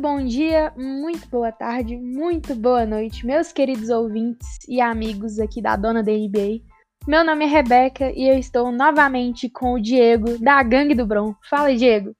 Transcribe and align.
Bom 0.00 0.24
dia, 0.24 0.72
muito 0.78 1.28
boa 1.28 1.52
tarde, 1.52 1.94
muito 1.94 2.54
boa 2.54 2.86
noite, 2.86 3.26
meus 3.26 3.52
queridos 3.52 3.90
ouvintes 3.90 4.48
e 4.66 4.80
amigos 4.80 5.38
aqui 5.38 5.60
da 5.60 5.76
Dona 5.76 6.02
da 6.02 6.10
NBA. 6.10 6.62
Meu 7.06 7.22
nome 7.22 7.44
é 7.44 7.46
Rebeca 7.48 8.10
e 8.16 8.26
eu 8.26 8.38
estou 8.38 8.72
novamente 8.72 9.50
com 9.50 9.74
o 9.74 9.78
Diego, 9.78 10.38
da 10.38 10.62
Gangue 10.62 10.94
do 10.94 11.04
Bron. 11.04 11.34
Fala, 11.50 11.76
Diego. 11.76 12.16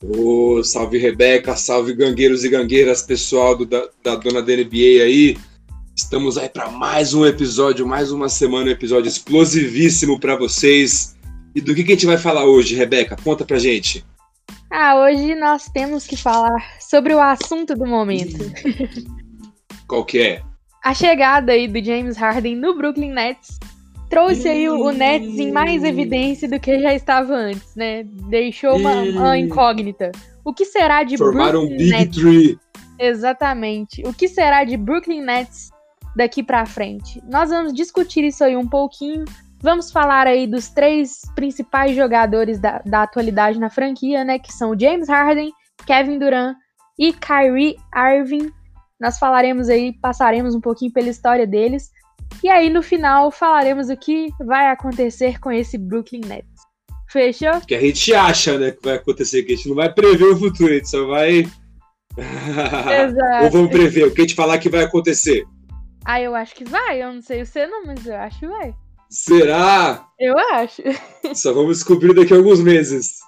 Ô, 0.00 0.62
salve 0.62 0.98
Rebeca, 0.98 1.56
salve 1.56 1.94
gangueiros 1.94 2.44
e 2.44 2.48
gangueiras, 2.48 3.02
pessoal 3.02 3.56
do, 3.56 3.66
da, 3.66 3.88
da 4.04 4.14
Dona 4.14 4.40
da 4.40 4.52
NBA 4.52 5.02
aí. 5.02 5.36
Estamos 5.96 6.38
aí 6.38 6.48
para 6.48 6.70
mais 6.70 7.12
um 7.12 7.26
episódio, 7.26 7.84
mais 7.88 8.12
uma 8.12 8.28
semana, 8.28 8.68
um 8.68 8.72
episódio 8.72 9.08
explosivíssimo 9.08 10.20
para 10.20 10.36
vocês. 10.36 11.16
E 11.56 11.60
do 11.60 11.74
que, 11.74 11.82
que 11.82 11.90
a 11.90 11.94
gente 11.96 12.06
vai 12.06 12.18
falar 12.18 12.44
hoje, 12.44 12.76
Rebeca? 12.76 13.16
Conta 13.16 13.44
pra 13.44 13.58
gente. 13.58 14.04
Ah, 14.70 14.96
hoje 14.96 15.34
nós 15.34 15.66
temos 15.66 16.06
que 16.06 16.16
falar 16.16 16.56
sobre 16.80 17.14
o 17.14 17.20
assunto 17.20 17.74
do 17.74 17.86
momento. 17.86 18.38
Qual 19.86 20.04
que 20.04 20.20
é? 20.20 20.42
A 20.84 20.94
chegada 20.94 21.52
aí 21.52 21.68
do 21.68 21.84
James 21.84 22.16
Harden 22.16 22.56
no 22.56 22.76
Brooklyn 22.76 23.12
Nets 23.12 23.58
trouxe 24.08 24.48
aí 24.48 24.68
o, 24.68 24.90
Nets 24.92 25.38
em 25.38 25.52
mais 25.52 25.82
evidência 25.84 26.48
do 26.48 26.60
que 26.60 26.80
já 26.80 26.94
estava 26.94 27.34
antes, 27.34 27.74
né? 27.74 28.04
Deixou 28.28 28.76
uma, 28.76 29.02
uma 29.02 29.38
incógnita. 29.38 30.12
O 30.44 30.52
que 30.52 30.64
será 30.64 31.02
de 31.02 31.16
Formaram 31.16 31.66
Brooklyn 31.66 31.74
um 31.74 31.78
Big 31.78 31.90
Nets? 31.90 32.16
Three. 32.16 32.58
Exatamente. 32.98 34.02
O 34.06 34.12
que 34.12 34.28
será 34.28 34.64
de 34.64 34.76
Brooklyn 34.76 35.22
Nets 35.22 35.70
daqui 36.14 36.42
pra 36.42 36.66
frente? 36.66 37.22
Nós 37.28 37.50
vamos 37.50 37.72
discutir 37.72 38.24
isso 38.24 38.44
aí 38.44 38.56
um 38.56 38.66
pouquinho. 38.66 39.24
Vamos 39.60 39.90
falar 39.90 40.26
aí 40.26 40.46
dos 40.46 40.68
três 40.68 41.22
principais 41.34 41.96
jogadores 41.96 42.58
da, 42.58 42.80
da 42.84 43.02
atualidade 43.02 43.58
na 43.58 43.70
franquia, 43.70 44.24
né? 44.24 44.38
Que 44.38 44.52
são 44.52 44.78
James 44.78 45.08
Harden, 45.08 45.52
Kevin 45.86 46.18
Durant 46.18 46.56
e 46.98 47.12
Kyrie 47.12 47.76
Irving. 47.94 48.52
Nós 49.00 49.18
falaremos 49.18 49.68
aí, 49.68 49.92
passaremos 50.00 50.54
um 50.54 50.60
pouquinho 50.60 50.92
pela 50.92 51.08
história 51.08 51.46
deles. 51.46 51.90
E 52.42 52.48
aí, 52.48 52.68
no 52.68 52.82
final, 52.82 53.30
falaremos 53.30 53.88
o 53.88 53.96
que 53.96 54.28
vai 54.44 54.68
acontecer 54.68 55.38
com 55.38 55.50
esse 55.50 55.78
Brooklyn 55.78 56.22
Nets. 56.26 56.66
Fechou? 57.08 57.60
Que 57.66 57.74
a 57.74 57.80
gente 57.80 58.12
acha, 58.14 58.58
né, 58.58 58.72
que 58.72 58.82
vai 58.82 58.96
acontecer, 58.96 59.42
que 59.42 59.52
a 59.52 59.56
gente 59.56 59.68
não 59.68 59.76
vai 59.76 59.92
prever 59.92 60.24
o 60.24 60.36
futuro, 60.36 60.72
a 60.72 60.76
gente 60.76 60.88
só 60.88 61.06
vai. 61.06 61.46
Exato. 62.18 63.44
Ou 63.44 63.50
vamos 63.50 63.70
prever 63.70 64.06
o 64.06 64.10
que 64.12 64.20
a 64.20 64.24
gente 64.24 64.34
falar 64.34 64.58
que 64.58 64.68
vai 64.68 64.82
acontecer. 64.82 65.44
Ah, 66.04 66.20
eu 66.20 66.34
acho 66.34 66.54
que 66.54 66.64
vai. 66.64 67.02
Eu 67.02 67.12
não 67.12 67.22
sei 67.22 67.44
você 67.44 67.66
não, 67.66 67.86
mas 67.86 68.06
eu 68.06 68.16
acho 68.16 68.38
que 68.38 68.46
vai. 68.46 68.74
Será? 69.08 70.06
Eu 70.18 70.36
acho. 70.38 70.82
Só 71.34 71.52
vamos 71.52 71.78
descobrir 71.78 72.14
daqui 72.14 72.32
a 72.32 72.36
alguns 72.36 72.60
meses. 72.60 73.18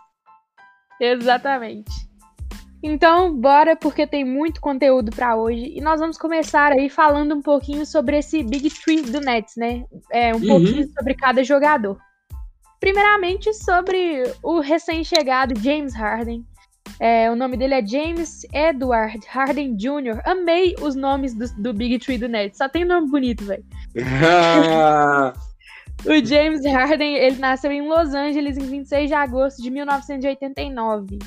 Exatamente. 1.00 1.90
Então, 2.82 3.34
bora, 3.34 3.74
porque 3.74 4.06
tem 4.06 4.24
muito 4.24 4.60
conteúdo 4.60 5.10
pra 5.10 5.36
hoje. 5.36 5.72
E 5.76 5.80
nós 5.80 5.98
vamos 6.00 6.16
começar 6.16 6.72
aí 6.72 6.88
falando 6.88 7.34
um 7.34 7.42
pouquinho 7.42 7.84
sobre 7.84 8.18
esse 8.18 8.42
Big 8.42 8.70
Three 8.70 9.02
do 9.02 9.20
Nets, 9.20 9.54
né? 9.56 9.84
É, 10.12 10.32
um 10.34 10.38
Uhum. 10.38 10.46
pouquinho 10.46 10.88
sobre 10.96 11.14
cada 11.14 11.42
jogador. 11.42 11.98
Primeiramente, 12.78 13.52
sobre 13.52 14.22
o 14.42 14.60
recém-chegado 14.60 15.58
James 15.60 15.94
Harden. 15.94 16.44
É, 17.00 17.28
o 17.30 17.36
nome 17.36 17.56
dele 17.56 17.74
é 17.74 17.84
James 17.84 18.42
Edward 18.52 19.20
Harden 19.28 19.76
Jr. 19.76 20.20
Amei 20.24 20.74
os 20.80 20.94
nomes 20.94 21.34
do, 21.34 21.46
do 21.60 21.72
Big 21.74 21.98
Three 21.98 22.16
do 22.18 22.28
Nets. 22.28 22.58
Só 22.58 22.68
tem 22.68 22.84
nome 22.84 23.08
bonito, 23.10 23.44
velho. 23.44 23.64
O 26.04 26.24
James 26.24 26.64
Harden, 26.64 27.16
ele 27.16 27.38
nasceu 27.38 27.72
em 27.72 27.86
Los 27.86 28.14
Angeles 28.14 28.56
em 28.56 28.66
26 28.66 29.08
de 29.08 29.14
agosto 29.14 29.62
de 29.62 29.70
1989. 29.70 31.18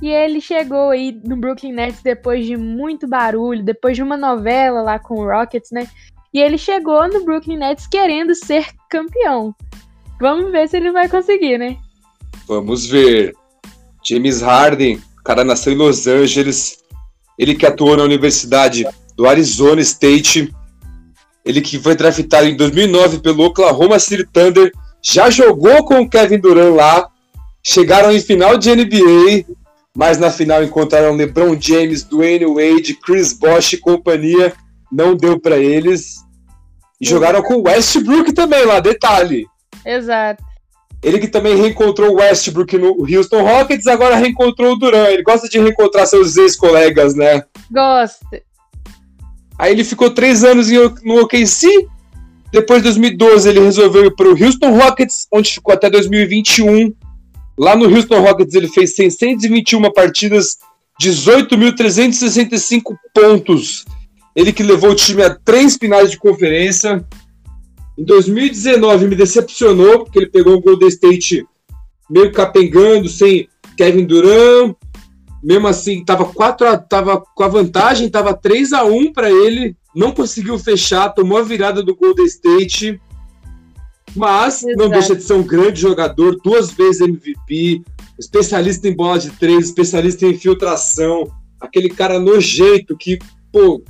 E 0.00 0.08
ele 0.08 0.40
chegou 0.40 0.90
aí 0.90 1.18
no 1.24 1.36
Brooklyn 1.36 1.72
Nets 1.72 2.02
depois 2.02 2.46
de 2.46 2.56
muito 2.56 3.08
barulho, 3.08 3.64
depois 3.64 3.96
de 3.96 4.02
uma 4.02 4.16
novela 4.16 4.82
lá 4.82 4.98
com 4.98 5.14
o 5.14 5.24
Rockets, 5.26 5.70
né? 5.70 5.88
E 6.32 6.38
ele 6.38 6.58
chegou 6.58 7.08
no 7.08 7.24
Brooklyn 7.24 7.56
Nets 7.56 7.86
querendo 7.86 8.34
ser 8.34 8.66
campeão. 8.90 9.54
Vamos 10.20 10.52
ver 10.52 10.68
se 10.68 10.76
ele 10.76 10.92
vai 10.92 11.08
conseguir, 11.08 11.58
né? 11.58 11.76
Vamos 12.46 12.86
ver. 12.86 13.34
James 14.04 14.40
Harden, 14.40 15.00
o 15.18 15.22
cara 15.24 15.44
nasceu 15.44 15.72
em 15.72 15.76
Los 15.76 16.06
Angeles. 16.06 16.78
Ele 17.38 17.54
que 17.54 17.66
atuou 17.66 17.96
na 17.96 18.04
Universidade 18.04 18.86
do 19.16 19.26
Arizona 19.26 19.80
State. 19.80 20.54
Ele 21.46 21.60
que 21.60 21.78
foi 21.78 21.94
draftado 21.94 22.46
em 22.46 22.56
2009 22.56 23.20
pelo 23.20 23.44
Oklahoma 23.44 24.00
City 24.00 24.26
Thunder. 24.32 24.72
Já 25.00 25.30
jogou 25.30 25.84
com 25.84 26.00
o 26.00 26.10
Kevin 26.10 26.40
Durant 26.40 26.74
lá. 26.74 27.08
Chegaram 27.62 28.10
em 28.10 28.20
final 28.20 28.58
de 28.58 28.74
NBA. 28.74 29.46
Mas 29.94 30.18
na 30.18 30.30
final 30.30 30.62
encontraram 30.64 31.14
LeBron 31.14 31.56
James, 31.58 32.02
Dwayne 32.02 32.46
Wade, 32.46 32.94
Chris 32.94 33.32
Bosh 33.32 33.74
e 33.74 33.78
companhia. 33.78 34.52
Não 34.90 35.14
deu 35.14 35.38
para 35.38 35.56
eles. 35.56 36.16
E 37.00 37.06
jogaram 37.06 37.40
com 37.42 37.54
o 37.54 37.62
Westbrook 37.62 38.32
também 38.32 38.64
lá, 38.64 38.80
detalhe. 38.80 39.46
Exato. 39.84 40.42
Ele 41.02 41.20
que 41.20 41.28
também 41.28 41.54
reencontrou 41.54 42.10
o 42.10 42.16
Westbrook 42.16 42.76
no 42.76 43.06
Houston 43.08 43.42
Rockets, 43.42 43.86
agora 43.86 44.16
reencontrou 44.16 44.72
o 44.72 44.76
Durant. 44.76 45.10
Ele 45.10 45.22
gosta 45.22 45.48
de 45.48 45.60
reencontrar 45.60 46.06
seus 46.06 46.36
ex-colegas, 46.36 47.14
né? 47.14 47.44
Gosta. 47.70 48.42
Aí 49.58 49.72
ele 49.72 49.84
ficou 49.84 50.10
três 50.10 50.44
anos 50.44 50.70
em- 50.70 50.78
no 51.04 51.20
OKC. 51.22 51.66
Depois 52.52 52.80
de 52.80 52.84
2012 52.90 53.48
ele 53.48 53.60
resolveu 53.60 54.04
ir 54.06 54.14
para 54.14 54.28
o 54.28 54.36
Houston 54.44 54.70
Rockets, 54.78 55.26
onde 55.32 55.50
ficou 55.52 55.74
até 55.74 55.90
2021. 55.90 56.92
Lá 57.58 57.74
no 57.74 57.86
Houston 57.86 58.20
Rockets 58.20 58.54
ele 58.54 58.68
fez 58.68 58.94
621 58.94 59.90
partidas, 59.92 60.58
18.365 61.00 62.96
pontos. 63.14 63.84
Ele 64.34 64.52
que 64.52 64.62
levou 64.62 64.90
o 64.90 64.94
time 64.94 65.22
a 65.22 65.34
três 65.34 65.76
finais 65.76 66.10
de 66.10 66.18
conferência. 66.18 67.04
Em 67.98 68.04
2019 68.04 69.06
me 69.08 69.16
decepcionou, 69.16 70.04
porque 70.04 70.18
ele 70.18 70.26
pegou 70.26 70.54
o 70.56 70.60
Golden 70.60 70.88
State 70.88 71.46
meio 72.10 72.30
capengando, 72.30 73.08
sem 73.08 73.48
Kevin 73.76 74.04
Durant. 74.04 74.74
Mesmo 75.46 75.68
assim, 75.68 76.04
tava, 76.04 76.24
4 76.24 76.66
a, 76.66 76.76
tava 76.76 77.20
com 77.20 77.44
a 77.44 77.46
vantagem, 77.46 78.10
tava 78.10 78.34
3 78.34 78.72
a 78.72 78.82
1 78.82 79.12
para 79.12 79.30
ele. 79.30 79.76
Não 79.94 80.10
conseguiu 80.10 80.58
fechar, 80.58 81.10
tomou 81.10 81.38
a 81.38 81.42
virada 81.42 81.84
do 81.84 81.94
Golden 81.94 82.26
State. 82.26 83.00
Mas 84.16 84.62
não 84.62 84.86
Exato. 84.86 84.90
deixa 84.90 85.14
de 85.14 85.22
ser 85.22 85.34
um 85.34 85.44
grande 85.44 85.80
jogador, 85.80 86.36
duas 86.42 86.72
vezes 86.72 87.00
MVP, 87.00 87.80
especialista 88.18 88.88
em 88.88 88.96
bola 88.96 89.20
de 89.20 89.30
três, 89.30 89.66
especialista 89.66 90.26
em 90.26 90.30
infiltração, 90.30 91.30
aquele 91.60 91.90
cara 91.90 92.18
nojento 92.18 92.96
que, 92.96 93.16
pô, 93.52 93.80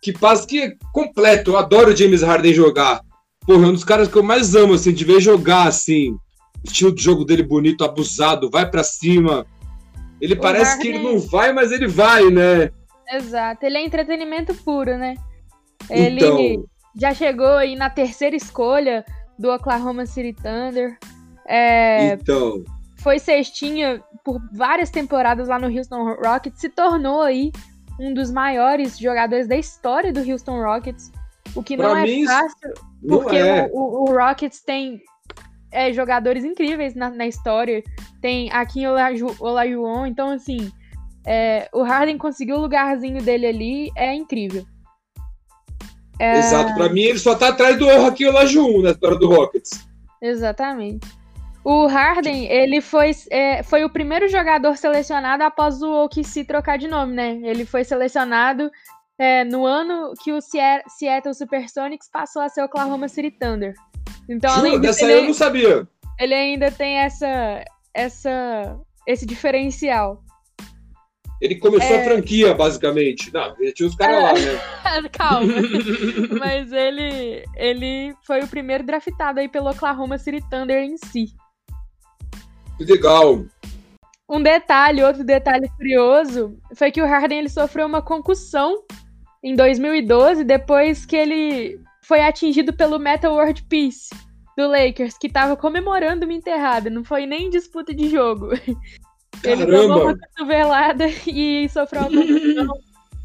que 0.00 0.12
passa 0.12 0.46
que 0.46 0.60
é 0.60 0.74
completo. 0.92 1.50
Eu 1.50 1.56
adoro 1.56 1.92
o 1.92 1.96
James 1.96 2.22
Harden 2.22 2.54
jogar. 2.54 3.00
Porra, 3.44 3.64
é 3.64 3.68
um 3.68 3.72
dos 3.72 3.82
caras 3.82 4.06
que 4.06 4.16
eu 4.16 4.22
mais 4.22 4.54
amo, 4.54 4.74
assim, 4.74 4.92
de 4.92 5.04
ver 5.04 5.20
jogar, 5.20 5.66
assim. 5.66 6.14
Estilo 6.62 6.94
de 6.94 7.02
jogo 7.02 7.24
dele 7.24 7.42
bonito, 7.42 7.82
abusado, 7.82 8.48
vai 8.48 8.70
pra 8.70 8.84
cima. 8.84 9.44
Ele 10.20 10.34
O 10.34 10.40
parece 10.40 10.78
que 10.78 10.90
Harden- 10.90 11.06
ele 11.06 11.12
não 11.14 11.18
vai, 11.28 11.52
mas 11.52 11.72
ele 11.72 11.86
vai, 11.88 12.30
né? 12.30 12.70
Exato. 13.12 13.64
Ele 13.64 13.78
é 13.78 13.84
entretenimento 13.84 14.54
puro, 14.54 14.96
né? 14.98 15.14
Ele 15.88 16.16
Então, 16.24 16.64
já 16.94 17.12
chegou 17.14 17.54
aí 17.56 17.74
na 17.74 17.88
terceira 17.90 18.36
escolha 18.36 19.04
do 19.38 19.50
Oklahoma 19.50 20.04
City 20.06 20.32
Thunder. 20.40 20.96
É, 21.46 22.12
então. 22.12 22.62
foi 22.98 23.18
cestinha 23.18 24.02
por 24.24 24.38
várias 24.52 24.90
temporadas 24.90 25.48
lá 25.48 25.58
no 25.58 25.66
Houston 25.74 26.14
Rockets, 26.22 26.60
se 26.60 26.68
tornou 26.68 27.22
aí 27.22 27.50
um 27.98 28.12
dos 28.14 28.30
maiores 28.30 28.98
jogadores 28.98 29.48
da 29.48 29.56
história 29.56 30.12
do 30.12 30.20
Houston 30.20 30.62
Rockets. 30.62 31.10
O 31.56 31.62
que 31.62 31.76
Pra 31.76 31.88
não 31.88 31.96
é 31.96 32.24
fácil, 32.24 32.74
porque 33.08 33.36
é. 33.36 33.68
o, 33.72 33.78
o- 33.80 34.10
o 34.10 34.16
Rockets 34.16 34.60
tem 34.62 35.00
é, 35.70 35.92
jogadores 35.92 36.44
incríveis 36.44 36.94
na, 36.94 37.10
na 37.10 37.26
história. 37.26 37.82
Tem 38.20 38.50
Akin 38.52 38.86
Olaju- 38.86 39.36
Olajuwon, 39.38 40.06
então 40.06 40.30
assim, 40.30 40.70
é, 41.26 41.68
o 41.72 41.82
Harden 41.82 42.18
conseguiu 42.18 42.56
o 42.56 42.60
lugarzinho 42.60 43.22
dele 43.22 43.46
ali, 43.46 43.90
é 43.96 44.14
incrível. 44.14 44.64
É, 46.18 46.38
Exato. 46.38 46.74
Pra 46.74 46.88
mim, 46.90 47.00
ele 47.00 47.18
só 47.18 47.34
tá 47.34 47.48
atrás 47.48 47.78
do 47.78 47.88
Hakim 47.88 48.26
Olajuwon 48.26 48.82
na 48.82 48.90
história 48.90 49.18
do 49.18 49.28
Rockets. 49.28 49.88
Exatamente. 50.20 51.08
O 51.64 51.86
Harden, 51.86 52.46
ele 52.46 52.80
foi, 52.80 53.10
é, 53.30 53.62
foi 53.62 53.84
o 53.84 53.90
primeiro 53.90 54.28
jogador 54.28 54.76
selecionado 54.76 55.42
após 55.42 55.82
o 55.82 56.04
OKC 56.04 56.44
trocar 56.44 56.78
de 56.78 56.88
nome, 56.88 57.14
né? 57.14 57.38
Ele 57.42 57.64
foi 57.66 57.84
selecionado 57.84 58.70
é, 59.18 59.44
no 59.44 59.66
ano 59.66 60.12
que 60.22 60.32
o 60.32 60.40
Seattle 60.40 61.34
Supersonics 61.34 62.08
passou 62.10 62.40
a 62.40 62.48
ser 62.48 62.62
o 62.62 62.64
Oklahoma 62.64 63.08
City 63.08 63.30
Thunder. 63.30 63.74
Então, 64.30 64.50
além 64.52 64.72
Juro, 64.72 64.82
disso, 64.82 64.92
dessa 65.00 65.06
aí 65.06 65.12
eu 65.12 65.18
ele, 65.18 65.26
não 65.26 65.34
sabia. 65.34 65.88
ele 66.20 66.34
ainda 66.34 66.70
tem 66.70 66.98
essa, 66.98 67.64
essa, 67.92 68.78
esse 69.06 69.26
diferencial. 69.26 70.22
Ele 71.40 71.56
começou 71.56 71.96
É. 71.96 72.02
a 72.02 72.04
franquia, 72.04 72.54
basicamente. 72.54 73.32
Não, 73.32 73.54
tinha 73.74 73.88
os 73.88 73.96
caras 73.96 74.22
lá, 74.22 74.32
né? 74.34 75.08
Calma. 75.12 75.52
Mas 76.38 76.70
ele, 76.70 77.44
ele 77.56 78.14
foi 78.26 78.40
o 78.42 78.48
primeiro 78.48 78.84
draftado 78.84 79.40
aí 79.40 79.48
pelo 79.48 79.70
Oklahoma 79.70 80.18
City 80.18 80.40
Thunder 80.50 80.82
em 80.84 80.96
si. 80.98 81.26
Que 82.76 82.84
legal. 82.84 83.44
Um 84.28 84.40
detalhe, 84.42 85.02
outro 85.02 85.24
detalhe 85.24 85.68
curioso, 85.76 86.56
foi 86.76 86.92
que 86.92 87.02
o 87.02 87.06
Harden 87.06 87.38
ele 87.40 87.48
sofreu 87.48 87.86
uma 87.86 88.00
concussão 88.02 88.84
em 89.42 89.56
2012, 89.56 90.44
depois 90.44 91.04
que 91.06 91.16
ele 91.16 91.80
foi 92.10 92.22
atingido 92.22 92.72
pelo 92.72 92.98
Metal 92.98 93.32
World 93.32 93.62
Peace 93.68 94.10
do 94.58 94.66
Lakers, 94.66 95.16
que 95.16 95.28
tava 95.28 95.56
comemorando 95.56 96.24
uma 96.24 96.34
enterrada, 96.34 96.90
não 96.90 97.04
foi 97.04 97.24
nem 97.24 97.48
disputa 97.48 97.94
de 97.94 98.08
jogo. 98.08 98.48
Ele 99.44 99.64
Caramba. 99.64 99.72
tomou 99.76 100.02
uma 100.02 100.18
cotovelada 100.18 101.06
e 101.24 101.68
sofreu 101.68 102.08
uma. 102.08 102.74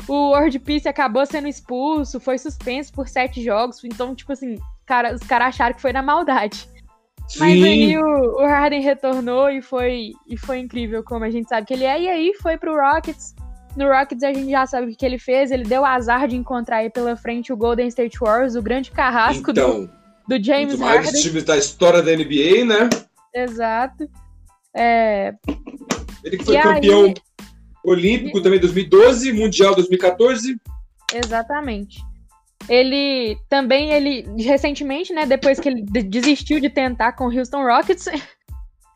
O 0.08 0.30
World 0.30 0.60
Peace 0.60 0.88
acabou 0.88 1.26
sendo 1.26 1.48
expulso, 1.48 2.20
foi 2.20 2.38
suspenso 2.38 2.94
por 2.94 3.10
sete 3.10 3.42
jogos. 3.44 3.84
Então, 3.84 4.14
tipo 4.14 4.32
assim, 4.32 4.60
cara, 4.86 5.16
os 5.16 5.22
caras 5.22 5.48
acharam 5.48 5.74
que 5.74 5.82
foi 5.82 5.92
na 5.92 6.04
maldade. 6.04 6.70
Mas 7.40 7.64
aí 7.64 7.88
Sim. 7.88 7.98
o, 7.98 8.44
o 8.44 8.46
Harden 8.46 8.84
retornou 8.84 9.50
e 9.50 9.64
foi, 9.64 10.12
e 10.28 10.38
foi 10.38 10.60
incrível, 10.60 11.04
como 11.04 11.26
a 11.26 11.32
gente 11.32 11.50
sabe 11.50 11.66
que 11.66 11.74
ele 11.74 11.86
é. 11.86 12.02
E 12.04 12.08
aí 12.08 12.34
foi 12.36 12.56
pro 12.56 12.80
Rockets. 12.80 13.34
No 13.75 13.88
Rockets 13.89 14.24
a 14.24 14.33
gente 14.33 14.50
já 14.50 14.66
sabe 14.66 14.92
o 14.92 14.95
que, 14.95 15.06
ele 15.06 15.19
fez. 15.19 15.51
Ele 15.51 15.63
deu 15.63 15.83
azar 15.86 16.27
de 16.27 16.36
encontrar 16.36 16.77
aí 16.77 16.89
pela 16.89 17.16
frente 17.18 17.51
o 17.51 17.57
Golden 17.57 17.88
State 17.88 18.18
Warriors, 18.19 18.56
o 18.56 18.62
grande 18.62 18.92
carrasco 18.92 19.51
do, 19.51 19.60
Então, 19.60 19.89
do 20.27 20.36
um 20.36 20.44
James 20.44 20.69
dos 20.72 20.80
maiores 20.80 21.06
Harden. 21.07 21.22
times 21.22 21.44
da 21.44 21.57
história 21.57 22.01
da 22.01 22.12
NBA, 22.16 22.63
né? 22.66 22.89
Exato. 23.33 24.10
É, 24.74 25.33
Ele 26.24 26.38
que 26.38 26.45
foi 26.45 26.56
E 26.57 26.62
campeão 26.62 27.04
aí- 27.06 27.13
olímpico 27.83 28.42
também 28.42 28.57
em 28.57 28.62
2012, 28.62 29.31
mundial 29.33 29.75
2014. 29.75 30.56
Exatamente. 31.13 32.00
Ele 32.68 33.38
também, 33.48 33.92
ele 33.92 34.25
recentemente, 34.44 35.13
né, 35.13 35.25
depois 35.25 35.60
que 35.60 35.69
ele 35.69 35.81
de- 35.83 36.01
desistiu 36.04 36.60
de 36.60 36.69
tentar 36.69 37.12
com 37.12 37.27
o 37.27 37.38
Houston 37.38 37.63
Rockets, 37.63 38.06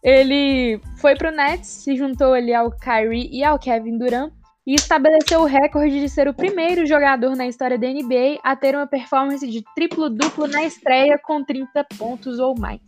ele 0.04 0.82
foi 0.98 1.16
pro 1.16 1.32
Nets, 1.32 1.68
se 1.68 1.96
juntou 1.96 2.34
ali 2.34 2.54
ao 2.54 2.72
Kyrie 2.72 3.30
e 3.32 3.44
ao 3.44 3.60
Kevin 3.60 3.98
Durant 3.98 4.32
e 4.70 4.76
estabeleceu 4.76 5.40
o 5.42 5.46
recorde 5.46 6.00
de 6.00 6.08
ser 6.08 6.28
o 6.28 6.34
primeiro 6.34 6.86
jogador 6.86 7.36
na 7.36 7.48
história 7.48 7.76
da 7.76 7.88
NBA 7.88 8.38
a 8.44 8.56
ter 8.56 8.76
uma 8.76 8.86
performance 8.86 9.48
de 9.50 9.64
triplo-duplo 9.74 10.48
na 10.48 10.64
estreia 10.64 11.18
com 11.18 11.44
30 11.44 11.84
pontos 11.98 12.38
ou 12.38 12.56
mais. 12.56 12.80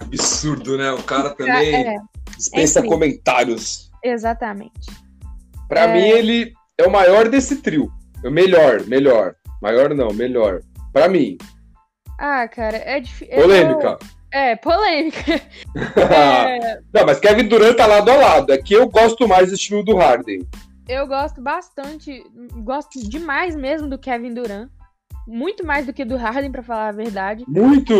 Absurdo, 0.00 0.76
né? 0.76 0.90
O 0.90 1.00
cara 1.04 1.30
também 1.30 1.72
É, 1.72 1.96
dispensa 2.36 2.80
é 2.80 2.86
comentários. 2.88 3.92
exatamente. 4.02 4.90
Pra 5.68 5.82
É. 5.82 5.94
mim, 5.94 6.08
ele 6.08 6.52
é 6.76 6.84
o 6.84 6.90
maior 6.90 7.28
desse 7.28 7.62
trio. 7.62 7.92
É 8.24 8.28
o 8.28 8.32
melhor, 8.32 8.84
melhor. 8.88 9.36
Maior 9.62 9.94
não, 9.94 10.12
melhor. 10.12 10.62
Pra 10.92 11.08
mim. 11.08 11.38
Ah, 12.18 12.48
cara, 12.48 12.76
é 12.76 12.98
difícil. 12.98 13.36
Polêmica. 13.36 13.98
É, 14.32 14.56
polêmica. 14.56 15.40
É, 15.96 16.80
não, 16.92 17.06
mas 17.06 17.20
Kevin 17.20 17.46
Durant 17.46 17.76
tá 17.76 17.86
lado 17.86 18.10
a 18.10 18.16
lado. 18.16 18.52
É 18.52 18.58
que 18.58 18.74
eu 18.74 18.88
gosto 18.88 19.28
mais 19.28 19.48
do 19.50 19.54
estilo 19.54 19.84
do 19.84 19.94
Harden. 19.96 20.40
Eu 20.88 21.06
gosto 21.06 21.40
bastante, 21.40 22.22
gosto 22.62 22.98
demais 23.08 23.56
mesmo 23.56 23.88
do 23.88 23.98
Kevin 23.98 24.34
Durant. 24.34 24.68
Muito 25.26 25.66
mais 25.66 25.86
do 25.86 25.92
que 25.92 26.04
do 26.04 26.16
Harden, 26.16 26.52
pra 26.52 26.62
falar 26.62 26.88
a 26.88 26.92
verdade. 26.92 27.44
Muito. 27.48 27.94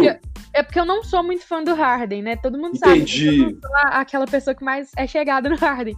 É 0.52 0.62
porque 0.62 0.78
eu 0.78 0.84
não 0.84 1.02
sou 1.02 1.22
muito 1.22 1.46
fã 1.46 1.64
do 1.64 1.74
Harden, 1.74 2.22
né? 2.22 2.36
Todo 2.36 2.58
mundo 2.58 2.76
sabe. 2.78 3.02
que 3.04 3.26
Entendi. 3.26 3.38
Eu 3.42 3.50
não 3.52 3.60
sou 3.60 3.70
aquela 3.90 4.26
pessoa 4.26 4.54
que 4.54 4.62
mais 4.62 4.90
é 4.96 5.06
chegada 5.06 5.48
no 5.48 5.56
Harden. 5.56 5.96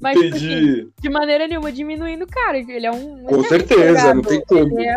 Mas, 0.00 0.18
tipo 0.20 0.36
assim, 0.36 0.52
Entendi. 0.52 0.88
de 1.00 1.08
maneira 1.10 1.48
nenhuma 1.48 1.72
diminuindo 1.72 2.22
o 2.24 2.28
cara. 2.28 2.58
Ele 2.58 2.86
é 2.86 2.90
um. 2.92 3.24
Com 3.24 3.42
certeza, 3.44 3.98
jogador. 3.98 4.14
não 4.14 4.22
tem 4.22 4.44
como. 4.44 4.78
É 4.80 4.94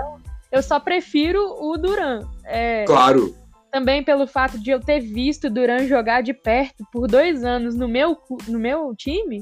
Eu 0.51 0.61
só 0.61 0.79
prefiro 0.79 1.39
o 1.59 1.77
Duran. 1.77 2.27
É, 2.43 2.83
Claro. 2.85 3.33
também 3.71 4.03
pelo 4.03 4.27
fato 4.27 4.59
de 4.59 4.69
eu 4.71 4.79
ter 4.81 4.99
visto 4.99 5.45
o 5.45 5.49
Duran 5.49 5.87
jogar 5.87 6.21
de 6.21 6.33
perto 6.33 6.85
por 6.91 7.07
dois 7.07 7.43
anos 7.45 7.75
no 7.75 7.87
meu, 7.87 8.17
no 8.47 8.59
meu 8.59 8.93
time. 8.95 9.41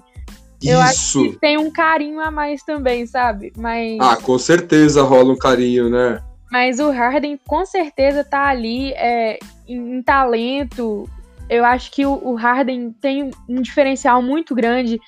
Eu 0.64 0.82
acho 0.82 0.94
Isso. 0.94 1.24
que 1.24 1.40
tem 1.40 1.58
um 1.58 1.72
carinho 1.72 2.20
a 2.20 2.30
mais 2.30 2.64
também, 2.64 3.06
sabe? 3.06 3.54
Mas. 3.58 3.98
Ah, 4.00 4.18
com 4.18 4.38
certeza 4.38 5.04
rola 5.04 5.34
um 5.34 5.38
carinho, 5.38 5.90
né? 5.90 6.22
Mas 6.52 6.80
o 6.80 6.90
Harden 6.90 7.40
com 7.48 7.66
certeza 7.66 8.24
tá 8.24 8.48
ali 8.48 8.92
é, 8.94 9.40
em, 9.68 9.98
em 9.98 10.02
talento. 10.02 11.10
Eu 11.50 11.64
acho 11.64 11.92
que 11.92 12.06
o, 12.06 12.14
o 12.14 12.36
Harden 12.36 12.92
tem 12.92 13.32
um 13.48 13.62
diferencial 13.62 14.22
muito 14.22 14.54
grande, 14.54 15.00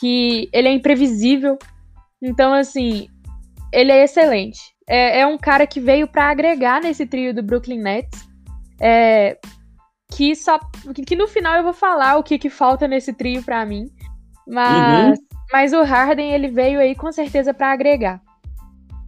que 0.00 0.48
ele 0.52 0.68
é 0.68 0.72
imprevisível. 0.72 1.58
Então, 2.22 2.52
assim, 2.52 3.08
ele 3.72 3.92
é 3.92 4.04
excelente. 4.04 4.60
É, 4.88 5.20
é 5.20 5.26
um 5.26 5.36
cara 5.36 5.66
que 5.66 5.80
veio 5.80 6.06
pra 6.06 6.30
agregar 6.30 6.80
nesse 6.80 7.04
trio 7.04 7.34
do 7.34 7.42
Brooklyn 7.42 7.80
Nets. 7.80 8.26
É, 8.80 9.38
que 10.12 10.34
só 10.36 10.58
que, 11.06 11.16
no 11.16 11.26
final 11.26 11.56
eu 11.56 11.62
vou 11.62 11.72
falar 11.72 12.16
o 12.16 12.22
que, 12.22 12.38
que 12.38 12.50
falta 12.50 12.86
nesse 12.86 13.12
trio 13.12 13.42
pra 13.42 13.66
mim. 13.66 13.90
Mas, 14.46 15.18
mas 15.52 15.72
o 15.72 15.82
Harden 15.82 16.32
ele 16.32 16.48
veio 16.48 16.78
aí 16.80 16.94
com 16.94 17.10
certeza 17.10 17.52
pra 17.52 17.72
agregar. 17.72 18.20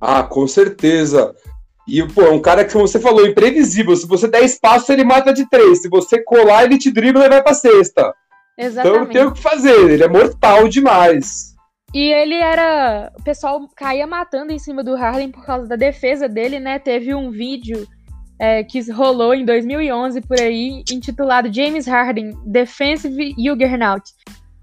Ah, 0.01 0.23
com 0.23 0.47
certeza. 0.47 1.35
E, 1.87 2.07
pô, 2.07 2.23
é 2.23 2.31
um 2.31 2.41
cara 2.41 2.65
que, 2.65 2.73
como 2.73 2.87
você 2.87 3.01
falou, 3.01 3.27
imprevisível. 3.27 3.97
Se 3.97 4.07
você 4.07 4.29
der 4.29 4.45
espaço, 4.45 4.93
ele 4.93 5.05
mata 5.05 5.33
de 5.33 5.49
três. 5.49 5.81
Se 5.81 5.89
você 5.89 6.23
colar, 6.23 6.65
ele 6.65 6.77
te 6.77 6.91
dribla 6.91 7.25
e 7.25 7.29
vai 7.29 7.43
pra 7.43 7.55
sexta. 7.55 8.15
Então 8.59 8.67
Exatamente. 8.67 8.99
não 8.99 9.07
tem 9.07 9.25
o 9.25 9.33
que 9.33 9.41
fazer. 9.41 9.91
Ele 9.91 10.03
é 10.03 10.09
mortal 10.09 10.69
demais. 10.69 11.55
E 11.95 12.13
ele 12.13 12.35
era. 12.35 13.11
O 13.19 13.23
pessoal 13.23 13.67
caía 13.75 14.07
matando 14.07 14.53
em 14.53 14.59
cima 14.59 14.85
do 14.85 14.95
Harden 14.95 15.31
por 15.31 15.47
causa 15.47 15.67
da 15.67 15.77
defesa 15.77 16.29
dele, 16.29 16.61
né? 16.61 16.79
Teve 16.79 17.15
um 17.15 17.31
vídeo 17.31 17.87
é, 18.39 18.63
que 18.63 18.91
rolou 18.91 19.35
em 19.35 19.45
2011 19.45 20.21
por 20.21 20.39
aí, 20.39 20.85
intitulado 20.91 21.53
James 21.53 21.87
Harden 21.87 22.33
Defensive 22.45 23.35
Juggernaut. 23.39 24.13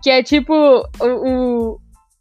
Que 0.06 0.12
é 0.12 0.22
tipo 0.22 0.54
o, 0.54 0.86
o, 1.02 1.80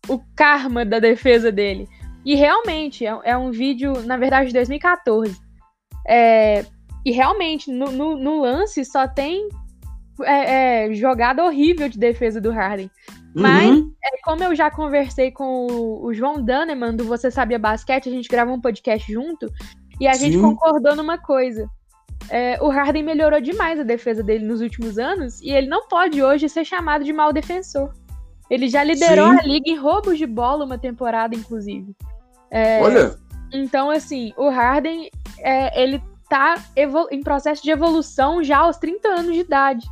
o 0.09 0.19
karma 0.35 0.87
da 0.87 0.99
defesa 0.99 1.53
dele. 1.53 1.87
E 2.25 2.35
realmente, 2.35 3.05
é, 3.05 3.15
é 3.25 3.37
um 3.37 3.51
vídeo, 3.51 3.93
na 4.07 4.17
verdade, 4.17 4.47
de 4.47 4.55
2014. 4.55 5.37
É, 6.09 6.65
e 7.05 7.11
realmente, 7.11 7.71
no, 7.71 7.93
no, 7.93 8.17
no 8.17 8.41
lance 8.41 8.87
só 8.87 9.07
tem 9.07 9.51
é, 10.23 10.87
é, 10.87 10.95
jogada 10.95 11.45
horrível 11.45 11.87
de 11.87 11.99
defesa 11.99 12.41
do 12.41 12.51
Harden. 12.51 12.91
Mas 13.35 13.69
Uhum. 13.69 13.93
é, 14.03 14.23
como 14.25 14.43
eu 14.43 14.55
já 14.55 14.71
conversei 14.71 15.31
com 15.31 15.67
o, 15.67 16.07
o 16.07 16.15
João 16.15 16.43
Daneman 16.43 16.97
do 16.97 17.05
Você 17.05 17.31
Sabia 17.31 17.59
Basquete, 17.59 18.09
a 18.09 18.13
gente 18.13 18.31
gravou 18.31 18.55
um 18.55 18.61
podcast 18.63 19.13
junto 19.13 19.53
e 20.01 20.09
a 20.09 20.15
gente 20.15 20.37
Sim. 20.37 20.41
concordou 20.41 20.97
numa 20.97 21.19
coisa. 21.19 21.69
É, 22.31 22.59
o 22.63 22.69
Harden 22.69 23.03
melhorou 23.03 23.41
demais 23.41 23.79
a 23.79 23.83
defesa 23.83 24.23
dele 24.23 24.47
nos 24.47 24.61
últimos 24.61 24.99
anos 24.99 25.41
e 25.41 25.51
ele 25.51 25.69
não 25.69 25.87
pode 25.89 26.23
hoje 26.23 26.49
ser 26.49 26.65
chamado 26.65 27.05
de 27.05 27.13
mau 27.13 27.33
defensor. 27.33 27.93
Ele 28.51 28.69
já 28.69 28.85
liderou 28.85 29.31
Sim. 29.31 29.39
a 29.39 29.43
liga 29.43 29.71
em 29.71 29.77
roubos 29.77 30.19
de 30.19 30.27
bola 30.27 30.65
uma 30.65 30.79
temporada, 30.79 31.35
inclusive. 31.35 31.95
É, 32.51 32.81
Olha, 32.83 33.17
então, 33.53 33.91
assim, 33.91 34.33
o 34.37 34.49
Harden, 34.49 35.11
é, 35.39 35.83
ele 35.83 36.03
tá 36.29 36.57
em 37.11 37.23
processo 37.23 37.63
de 37.63 37.71
evolução 37.71 38.43
já 38.43 38.59
aos 38.59 38.77
30 38.77 39.09
anos 39.09 39.35
de 39.35 39.41
idade. 39.41 39.87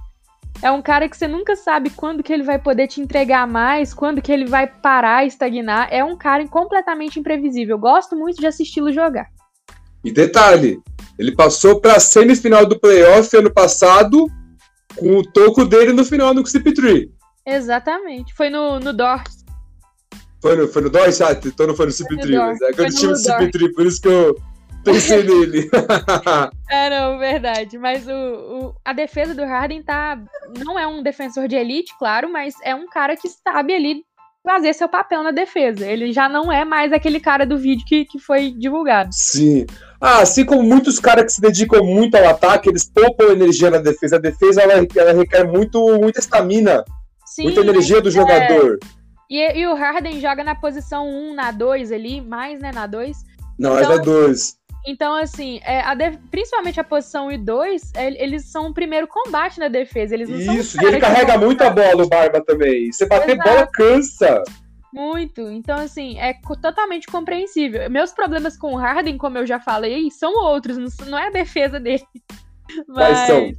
É 0.61 0.71
um 0.71 0.83
cara 0.83 1.09
que 1.09 1.17
você 1.17 1.27
nunca 1.27 1.57
sabe 1.57 1.91
quando 1.91 2.23
que 2.23 2.33
ele 2.33 2.43
vai 2.43 2.59
poder 2.59 2.87
te 2.87 3.01
entregar 3.01 3.47
mais, 3.47 3.93
quando 3.93 4.23
que 4.23 4.31
ele 4.31 4.45
vai 4.45 4.67
parar, 4.67 5.25
estagnar. 5.27 5.89
É 5.91 6.05
um 6.05 6.17
cara 6.17 6.47
completamente 6.47 7.19
imprevisível. 7.19 7.79
Gosto 7.79 8.15
muito 8.15 8.39
de 8.39 8.47
assisti-lo 8.47 8.93
jogar. 8.93 9.29
E 10.05 10.11
detalhe, 10.13 10.81
ele 11.19 11.33
passou 11.35 11.81
pra 11.81 12.01
semifinal 12.01 12.67
do 12.67 12.79
playoff 12.79 13.37
ano 13.37 13.51
passado 13.53 14.27
com 14.97 15.19
o 15.19 15.23
toco 15.23 15.65
dele 15.65 15.93
no 15.93 16.05
final 16.05 16.35
no 16.35 16.43
CP3. 16.43 17.09
Exatamente. 17.47 18.35
Foi 18.35 18.51
no, 18.51 18.79
no 18.81 18.93
Dort. 18.93 19.31
Foi 20.41 20.57
no, 20.57 20.69
foi 20.69 20.83
no 20.83 20.91
Dors? 20.91 21.21
Ah, 21.21 21.33
então 21.45 21.67
não 21.67 21.75
foi 21.77 21.87
no 21.87 21.93
CP3, 21.93 22.31
no 22.31 22.37
mas 22.39 22.61
é 22.61 22.67
no 22.71 22.91
time 22.91 23.13
do 23.13 23.23
Dors. 23.23 23.27
CP3, 23.27 23.75
por 23.75 23.87
isso 23.87 24.01
que 24.03 24.09
eu 24.09 24.37
pensei 24.85 25.23
nele. 25.25 25.71
É, 26.71 26.89
não, 26.89 27.19
verdade. 27.19 27.77
Mas 27.79 28.07
o, 28.09 28.11
o- 28.13 28.75
a 28.85 28.93
defesa 28.95 29.35
do 29.35 29.45
Harden 29.45 29.83
tá. 29.83 30.19
Não 30.65 30.79
é 30.79 30.87
um 30.87 31.03
defensor 31.03 31.47
de 31.47 31.55
elite, 31.55 31.93
claro, 31.99 32.33
mas 32.33 32.55
é 32.65 32.75
um 32.75 32.89
cara 32.89 33.15
que 33.17 33.29
sabe 33.29 33.75
ali 33.75 34.03
fazer 34.43 34.73
seu 34.73 34.89
papel 34.89 35.23
na 35.23 35.31
defesa. 35.31 35.87
Ele 35.87 36.13
já 36.13 36.29
não 36.29 36.51
é 36.51 36.65
mais 36.65 36.93
aquele 36.93 37.21
cara 37.21 37.45
do 37.47 37.59
vídeo 37.59 37.85
que, 37.87 38.05
que 38.07 38.19
foi 38.19 38.51
divulgado. 38.53 39.11
Sim. 39.13 39.67
Ah, 40.05 40.21
assim 40.23 40.45
como 40.45 40.65
muitos 40.65 40.99
caras 40.99 41.27
que 41.27 41.33
se 41.33 41.41
dedicam 41.41 41.85
muito 41.85 42.17
ao 42.17 42.29
ataque, 42.29 42.69
eles 42.69 42.83
poupam 42.85 43.31
energia 43.31 43.71
na 43.71 43.79
defesa. 43.79 44.17
A 44.17 44.19
defesa 44.19 44.61
ela, 44.61 44.85
ela 44.97 45.13
requer 45.13 45.45
muito, 45.45 45.79
muita 46.01 46.19
estamina, 46.19 46.85
muita 47.39 47.61
energia 47.61 48.01
do 48.01 48.11
jogador. 48.11 48.81
E, 49.31 49.61
e 49.61 49.65
o 49.65 49.77
Harden 49.77 50.21
joga 50.21 50.43
na 50.43 50.57
posição 50.57 51.09
1, 51.09 51.35
na 51.35 51.53
2 51.53 51.93
ali, 51.93 52.21
mais, 52.21 52.59
né, 52.59 52.73
na 52.75 52.89
2. 52.89 53.17
Não, 53.57 53.75
mas 53.75 53.85
Então- 53.85 53.95
é 53.95 53.99
dois. 54.01 54.57
Então, 54.85 55.15
assim, 55.15 55.61
é, 55.65 55.81
a 55.81 55.95
principalmente 56.33 56.81
a 56.81 56.85
posição 56.85 57.29
1 57.29 57.33
e 57.33 57.39
2, 57.39 57.93
é, 57.95 58.21
eles 58.21 58.51
são 58.51 58.67
o 58.67 58.75
primeiro 58.75 59.07
combate 59.07 59.61
na 59.61 59.69
defesa. 59.69 60.15
Eles 60.15 60.29
não 60.29 60.41
são 60.41 60.55
Isso, 60.57 60.83
e 60.83 60.85
ele 60.85 60.99
carrega 60.99 61.39
muito 61.39 61.63
a 61.63 61.71
bola, 61.71 62.03
o 62.03 62.09
Barba 62.09 62.43
também. 62.45 62.91
Você 62.91 63.07
bater 63.07 63.37
Exato. 63.37 63.49
bola 63.49 63.67
cansa. 63.69 64.43
Muito. 64.93 65.41
Então, 65.51 65.79
assim, 65.79 66.19
é 66.19 66.35
totalmente 66.61 67.07
compreensível. 67.07 67.89
Meus 67.91 68.13
problemas 68.13 68.57
com 68.57 68.75
o 68.75 68.77
Harden, 68.77 69.17
como 69.17 69.39
eu 69.39 69.47
já 69.47 69.59
falei, 69.59 70.11
são 70.11 70.35
outros, 70.35 70.77
não, 71.07 71.19
é 71.19 71.29
a 71.29 71.31
defesa 71.31 71.81
dele. 71.81 72.05
Mas 72.89 73.19
são? 73.27 73.53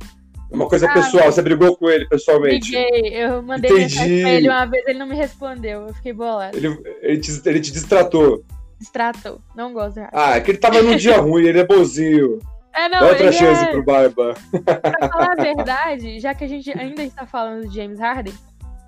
Uma 0.52 0.68
coisa 0.68 0.88
ah, 0.88 0.94
pessoal, 0.94 1.32
você 1.32 1.42
brigou 1.42 1.76
com 1.76 1.90
ele 1.90 2.08
pessoalmente? 2.08 2.72
Briguei, 2.72 3.16
eu 3.16 3.42
mandei 3.42 3.72
Entendi. 3.72 3.96
mensagem 3.96 4.22
pra 4.22 4.32
ele 4.32 4.50
uma 4.50 4.66
vez, 4.66 4.88
ele 4.88 5.00
não 5.00 5.08
me 5.08 5.16
respondeu, 5.16 5.88
eu 5.88 5.94
fiquei 5.96 6.14
bolado. 6.14 6.56
Ele, 6.56 6.80
ele, 7.02 7.20
te, 7.20 7.42
ele 7.44 7.60
te 7.60 7.72
distratou. 7.72 8.46
Distratou, 8.80 9.42
não 9.56 9.74
gosto 9.74 10.00
de 10.00 10.08
Ah, 10.14 10.36
é 10.36 10.42
que 10.42 10.52
ele 10.52 10.60
tava 10.60 10.80
num 10.84 10.96
dia 10.96 11.18
ruim, 11.22 11.46
ele 11.46 11.60
é 11.60 11.66
bonzinho. 11.66 12.38
É, 12.72 12.88
não, 12.90 13.00
Dá 13.00 13.08
outra 13.08 13.32
chance 13.32 13.64
é... 13.64 13.68
pro 13.68 13.84
Barba. 13.84 14.36
Pra 14.64 15.10
falar 15.10 15.34
a 15.34 15.36
verdade, 15.42 16.20
já 16.20 16.34
que 16.36 16.44
a 16.44 16.48
gente 16.48 16.72
ainda 16.78 17.04
está 17.04 17.26
falando 17.26 17.68
de 17.68 17.76
James 17.76 18.00
Harden, 18.00 18.34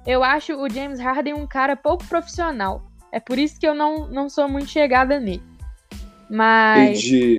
eu 0.05 0.23
acho 0.23 0.53
o 0.53 0.69
James 0.69 0.99
Harden 0.99 1.33
um 1.33 1.47
cara 1.47 1.75
pouco 1.75 2.05
profissional. 2.05 2.83
É 3.11 3.19
por 3.19 3.39
isso 3.39 3.59
que 3.59 3.67
eu 3.67 3.73
não, 3.73 4.07
não 4.07 4.29
sou 4.29 4.47
muito 4.47 4.67
chegada 4.67 5.19
nele. 5.19 5.41
Mas. 6.29 6.99
Entendi. 6.99 7.37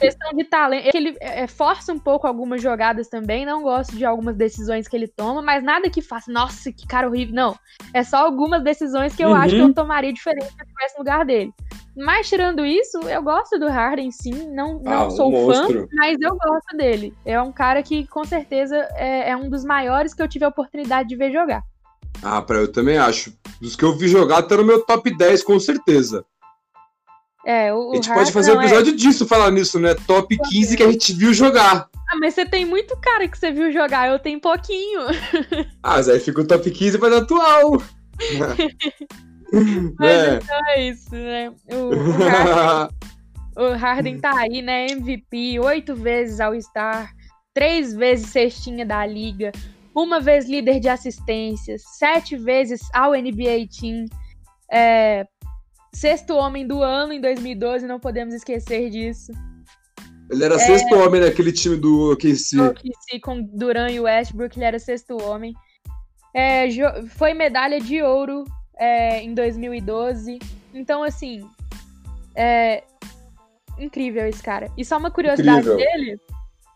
Questão 0.00 0.32
de 0.32 0.44
talento. 0.44 0.94
Ele 0.94 1.16
é, 1.20 1.46
força 1.46 1.92
um 1.92 1.98
pouco 1.98 2.26
algumas 2.26 2.62
jogadas 2.62 3.08
também. 3.08 3.44
Não 3.44 3.62
gosto 3.62 3.96
de 3.96 4.04
algumas 4.04 4.36
decisões 4.36 4.88
que 4.88 4.96
ele 4.96 5.08
toma, 5.08 5.42
mas 5.42 5.62
nada 5.62 5.90
que 5.90 6.00
faça, 6.00 6.32
nossa, 6.32 6.72
que 6.72 6.86
cara 6.86 7.08
horrível. 7.08 7.34
Não. 7.34 7.56
É 7.92 8.02
só 8.02 8.18
algumas 8.18 8.62
decisões 8.62 9.14
que 9.14 9.22
eu 9.22 9.28
uhum. 9.28 9.34
acho 9.34 9.54
que 9.54 9.60
eu 9.60 9.74
tomaria 9.74 10.12
diferente 10.12 10.46
se 10.46 10.58
eu 10.58 10.64
estivesse 10.64 10.94
no 10.94 11.00
lugar 11.00 11.24
dele. 11.24 11.52
Mas 11.96 12.28
tirando 12.28 12.64
isso, 12.64 12.98
eu 13.08 13.22
gosto 13.22 13.58
do 13.58 13.68
Harden, 13.68 14.10
sim. 14.10 14.48
Não, 14.50 14.80
não 14.80 15.06
ah, 15.06 15.10
sou 15.10 15.28
um 15.28 15.52
fã, 15.52 15.86
mas 15.92 16.16
eu 16.20 16.36
gosto 16.36 16.76
dele. 16.76 17.12
É 17.24 17.40
um 17.40 17.52
cara 17.52 17.82
que 17.82 18.06
com 18.06 18.24
certeza 18.24 18.76
é, 18.94 19.30
é 19.30 19.36
um 19.36 19.50
dos 19.50 19.64
maiores 19.64 20.14
que 20.14 20.22
eu 20.22 20.28
tive 20.28 20.44
a 20.44 20.48
oportunidade 20.48 21.08
de 21.08 21.16
ver 21.16 21.32
jogar. 21.32 21.62
Ah, 22.22 22.40
pra 22.40 22.58
eu 22.58 22.70
também 22.70 22.98
acho. 22.98 23.32
Dos 23.60 23.76
que 23.76 23.84
eu 23.84 23.96
vi 23.96 24.08
jogar, 24.08 24.42
tá 24.42 24.56
no 24.56 24.64
meu 24.64 24.84
top 24.84 25.14
10, 25.14 25.42
com 25.42 25.58
certeza. 25.58 26.24
É, 27.44 27.72
o, 27.72 27.92
a 27.92 27.94
gente 27.94 28.08
pode 28.08 28.32
fazer 28.32 28.52
um 28.52 28.60
é 28.60 28.64
episódio 28.66 28.92
é... 28.92 28.96
disso, 28.96 29.26
falar 29.26 29.50
nisso, 29.50 29.80
né? 29.80 29.94
Top 30.06 30.36
15 30.50 30.76
que 30.76 30.82
a 30.82 30.90
gente 30.90 31.12
viu 31.12 31.32
jogar. 31.32 31.88
Ah, 32.10 32.16
mas 32.18 32.34
você 32.34 32.44
tem 32.44 32.64
muito 32.64 32.96
cara 32.96 33.26
que 33.26 33.38
você 33.38 33.50
viu 33.50 33.72
jogar, 33.72 34.08
eu 34.08 34.18
tenho 34.18 34.40
pouquinho. 34.40 35.00
Ah, 35.82 35.96
mas 35.96 36.08
aí 36.08 36.20
fica 36.20 36.40
o 36.40 36.46
top 36.46 36.70
15 36.70 36.98
para 36.98 37.18
atual. 37.18 37.82
mas 39.98 40.10
é. 40.10 40.34
então 40.36 40.58
é 40.68 40.88
isso, 40.88 41.14
né? 41.14 41.50
O, 41.72 41.94
o, 41.94 42.28
Harden, 42.28 42.96
o 43.56 43.76
Harden 43.76 44.18
tá 44.20 44.34
aí, 44.36 44.60
né? 44.60 44.88
MVP, 44.90 45.58
oito 45.60 45.94
vezes 45.94 46.38
All-Star, 46.38 47.10
três 47.54 47.94
vezes 47.94 48.28
cestinha 48.28 48.84
da 48.84 49.06
liga, 49.06 49.52
uma 49.94 50.20
vez 50.20 50.46
líder 50.46 50.80
de 50.80 50.88
assistências, 50.88 51.82
sete 51.98 52.36
vezes 52.36 52.80
ao 52.92 53.12
NBA 53.12 53.66
Team. 53.80 54.04
É, 54.70 55.26
sexto 55.92 56.34
homem 56.34 56.66
do 56.66 56.82
ano 56.82 57.12
em 57.12 57.20
2012, 57.20 57.86
não 57.86 58.00
podemos 58.00 58.34
esquecer 58.34 58.90
disso. 58.90 59.32
Ele 60.30 60.44
era 60.44 60.54
é, 60.54 60.58
sexto 60.58 60.94
homem 60.94 61.20
naquele 61.20 61.52
time 61.52 61.76
do 61.76 62.12
OKC. 62.12 62.60
OKC 62.60 63.20
com 63.20 63.42
Duran 63.42 63.90
e 63.90 64.00
Westbrook, 64.00 64.56
ele 64.56 64.64
era 64.64 64.78
sexto 64.78 65.20
homem. 65.20 65.54
É, 66.32 66.68
foi 67.08 67.34
medalha 67.34 67.80
de 67.80 68.00
ouro 68.00 68.44
é, 68.78 69.20
em 69.20 69.34
2012. 69.34 70.38
Então, 70.72 71.02
assim, 71.02 71.44
é 72.36 72.84
incrível 73.76 74.26
esse 74.26 74.42
cara. 74.42 74.70
E 74.76 74.84
só 74.84 74.96
uma 74.96 75.10
curiosidade 75.10 75.68
incrível. 75.68 75.76
dele, 75.76 76.20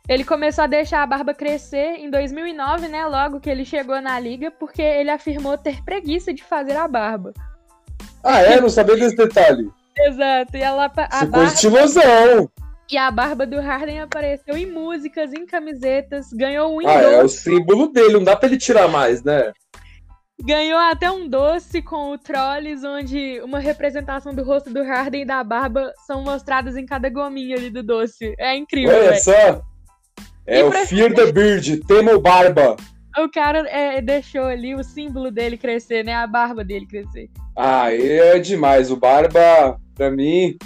ele 0.08 0.24
começou 0.24 0.64
a 0.64 0.66
deixar 0.66 1.02
a 1.02 1.06
barba 1.06 1.32
crescer 1.32 1.96
em 1.98 2.10
2009, 2.10 2.88
né? 2.88 3.06
Logo 3.06 3.40
que 3.40 3.48
ele 3.48 3.64
chegou 3.64 4.00
na 4.00 4.18
liga, 4.18 4.50
porque 4.50 4.82
ele 4.82 5.10
afirmou 5.10 5.56
ter 5.56 5.82
preguiça 5.84 6.34
de 6.34 6.42
fazer 6.42 6.76
a 6.76 6.88
barba. 6.88 7.32
Ah, 8.24 8.40
é? 8.40 8.60
Não 8.60 8.70
sabia 8.70 8.96
desse 8.96 9.16
detalhe. 9.16 9.70
Exato. 9.96 10.56
E 10.56 10.62
ela, 10.62 10.86
a 10.86 11.18
Ficou 11.18 11.30
barba... 11.30 11.44
estilosão. 11.44 12.50
E 12.90 12.96
a 12.96 13.10
barba 13.10 13.46
do 13.46 13.60
Harden 13.60 14.00
apareceu 14.00 14.56
em 14.56 14.66
músicas, 14.66 15.32
em 15.32 15.46
camisetas, 15.46 16.26
ganhou 16.32 16.76
um 16.76 16.86
Ah, 16.86 17.00
é 17.00 17.22
o 17.22 17.28
símbolo 17.28 17.88
dele, 17.88 18.14
não 18.14 18.24
dá 18.24 18.36
pra 18.36 18.48
ele 18.48 18.58
tirar 18.58 18.88
mais, 18.88 19.22
né? 19.22 19.52
Ganhou 20.42 20.78
até 20.78 21.10
um 21.10 21.26
doce 21.28 21.80
com 21.80 22.12
o 22.12 22.18
Trolls, 22.18 22.86
onde 22.86 23.40
uma 23.42 23.58
representação 23.58 24.34
do 24.34 24.42
rosto 24.42 24.70
do 24.70 24.82
Harden 24.82 25.22
e 25.22 25.26
da 25.26 25.42
barba 25.42 25.92
são 26.06 26.22
mostradas 26.22 26.76
em 26.76 26.84
cada 26.84 27.08
gominha 27.08 27.56
ali 27.56 27.70
do 27.70 27.82
doce. 27.82 28.34
É 28.38 28.54
incrível. 28.54 28.94
Olha 28.94 29.10
véio. 29.10 29.22
só. 29.22 29.62
É 30.46 30.60
e 30.60 30.62
o 30.64 30.72
Fear 30.72 31.14
the 31.14 31.32
Beard, 31.32 31.86
Temo 31.86 32.20
Barba. 32.20 32.76
O 33.16 33.28
cara 33.30 33.60
é, 33.68 34.00
deixou 34.00 34.44
ali 34.44 34.74
o 34.74 34.82
símbolo 34.82 35.30
dele 35.30 35.56
crescer, 35.56 36.04
né? 36.04 36.14
A 36.14 36.26
barba 36.26 36.64
dele 36.64 36.86
crescer. 36.86 37.30
Ah, 37.56 37.92
é 37.92 38.38
demais. 38.38 38.90
O 38.90 38.96
Barba, 38.96 39.78
pra 39.94 40.10
mim, 40.10 40.58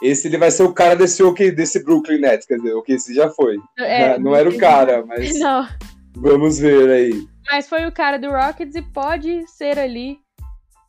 esse 0.00 0.28
ele 0.28 0.38
vai 0.38 0.50
ser 0.50 0.62
o 0.62 0.72
cara 0.72 0.94
desse, 0.94 1.22
desse 1.52 1.82
Brooklyn 1.82 2.18
Nets, 2.18 2.46
quer 2.46 2.56
dizer, 2.56 2.74
o 2.74 2.82
que 2.82 2.92
esse 2.92 3.14
já 3.14 3.28
foi. 3.30 3.56
É, 3.78 4.18
não, 4.18 4.30
não 4.30 4.36
era 4.36 4.48
o 4.48 4.56
cara, 4.56 5.04
mas. 5.04 5.38
Não. 5.40 5.66
Vamos 6.14 6.58
ver 6.58 6.90
aí. 6.90 7.26
Mas 7.50 7.68
foi 7.68 7.86
o 7.86 7.92
cara 7.92 8.18
do 8.18 8.30
Rockets 8.30 8.76
e 8.76 8.82
pode 8.82 9.46
ser 9.48 9.78
ali 9.78 10.18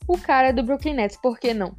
o 0.08 0.18
cara 0.18 0.52
do 0.52 0.62
Brooklyn 0.62 0.96
Nets, 0.96 1.18
por 1.18 1.40
que 1.40 1.54
não? 1.54 1.76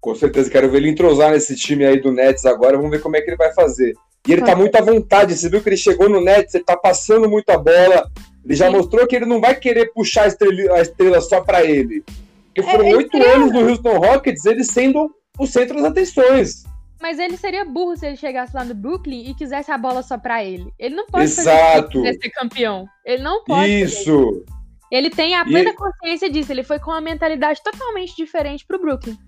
Com 0.00 0.14
certeza, 0.16 0.50
quero 0.50 0.68
ver 0.68 0.78
ele 0.78 0.90
entrosar 0.90 1.30
nesse 1.30 1.54
time 1.54 1.84
aí 1.84 2.00
do 2.00 2.10
Nets 2.10 2.44
agora, 2.44 2.76
vamos 2.76 2.90
ver 2.90 3.00
como 3.00 3.16
é 3.16 3.20
que 3.20 3.30
ele 3.30 3.36
vai 3.36 3.54
fazer. 3.54 3.94
E 4.26 4.32
ele 4.32 4.42
tá 4.42 4.54
muito 4.54 4.74
à 4.76 4.80
vontade, 4.80 5.36
você 5.36 5.48
viu 5.48 5.62
que 5.62 5.68
ele 5.68 5.76
chegou 5.76 6.08
no 6.08 6.20
Nets, 6.20 6.54
ele 6.54 6.64
tá 6.64 6.76
passando 6.76 7.28
muita 7.28 7.56
bola, 7.56 8.10
ele 8.44 8.54
já 8.54 8.66
Sim. 8.66 8.72
mostrou 8.76 9.06
que 9.06 9.16
ele 9.16 9.26
não 9.26 9.40
vai 9.40 9.54
querer 9.54 9.92
puxar 9.92 10.24
a 10.24 10.26
estrela, 10.28 10.74
a 10.74 10.82
estrela 10.82 11.20
só 11.20 11.40
para 11.40 11.64
ele. 11.64 12.04
Porque 12.46 12.62
foram 12.62 12.86
é, 12.86 12.96
oito 12.96 13.16
é, 13.16 13.34
anos 13.34 13.52
no 13.52 13.68
Houston 13.68 13.98
Rockets, 13.98 14.44
ele 14.44 14.64
sendo 14.64 15.14
o 15.38 15.46
centro 15.46 15.76
das 15.76 15.90
atenções. 15.90 16.64
Mas 17.00 17.18
ele 17.18 17.36
seria 17.36 17.64
burro 17.64 17.96
se 17.96 18.06
ele 18.06 18.16
chegasse 18.16 18.54
lá 18.54 18.64
no 18.64 18.74
Brooklyn 18.74 19.28
e 19.28 19.34
quisesse 19.34 19.72
a 19.72 19.78
bola 19.78 20.02
só 20.02 20.16
pra 20.16 20.44
ele. 20.44 20.72
Ele 20.78 20.94
não 20.94 21.06
pode 21.06 21.24
Exato. 21.24 22.00
fazer 22.00 22.18
ser 22.20 22.30
campeão. 22.30 22.86
Ele 23.04 23.22
não 23.22 23.42
pode. 23.42 23.68
Isso. 23.68 24.44
Ele 24.90 25.10
tem 25.10 25.34
a 25.34 25.44
plena 25.44 25.70
e... 25.70 25.74
consciência 25.74 26.30
disso. 26.30 26.52
Ele 26.52 26.62
foi 26.62 26.78
com 26.78 26.90
uma 26.90 27.00
mentalidade 27.00 27.60
totalmente 27.62 28.14
diferente 28.14 28.64
pro 28.64 28.78
Brooklyn. 28.78 29.18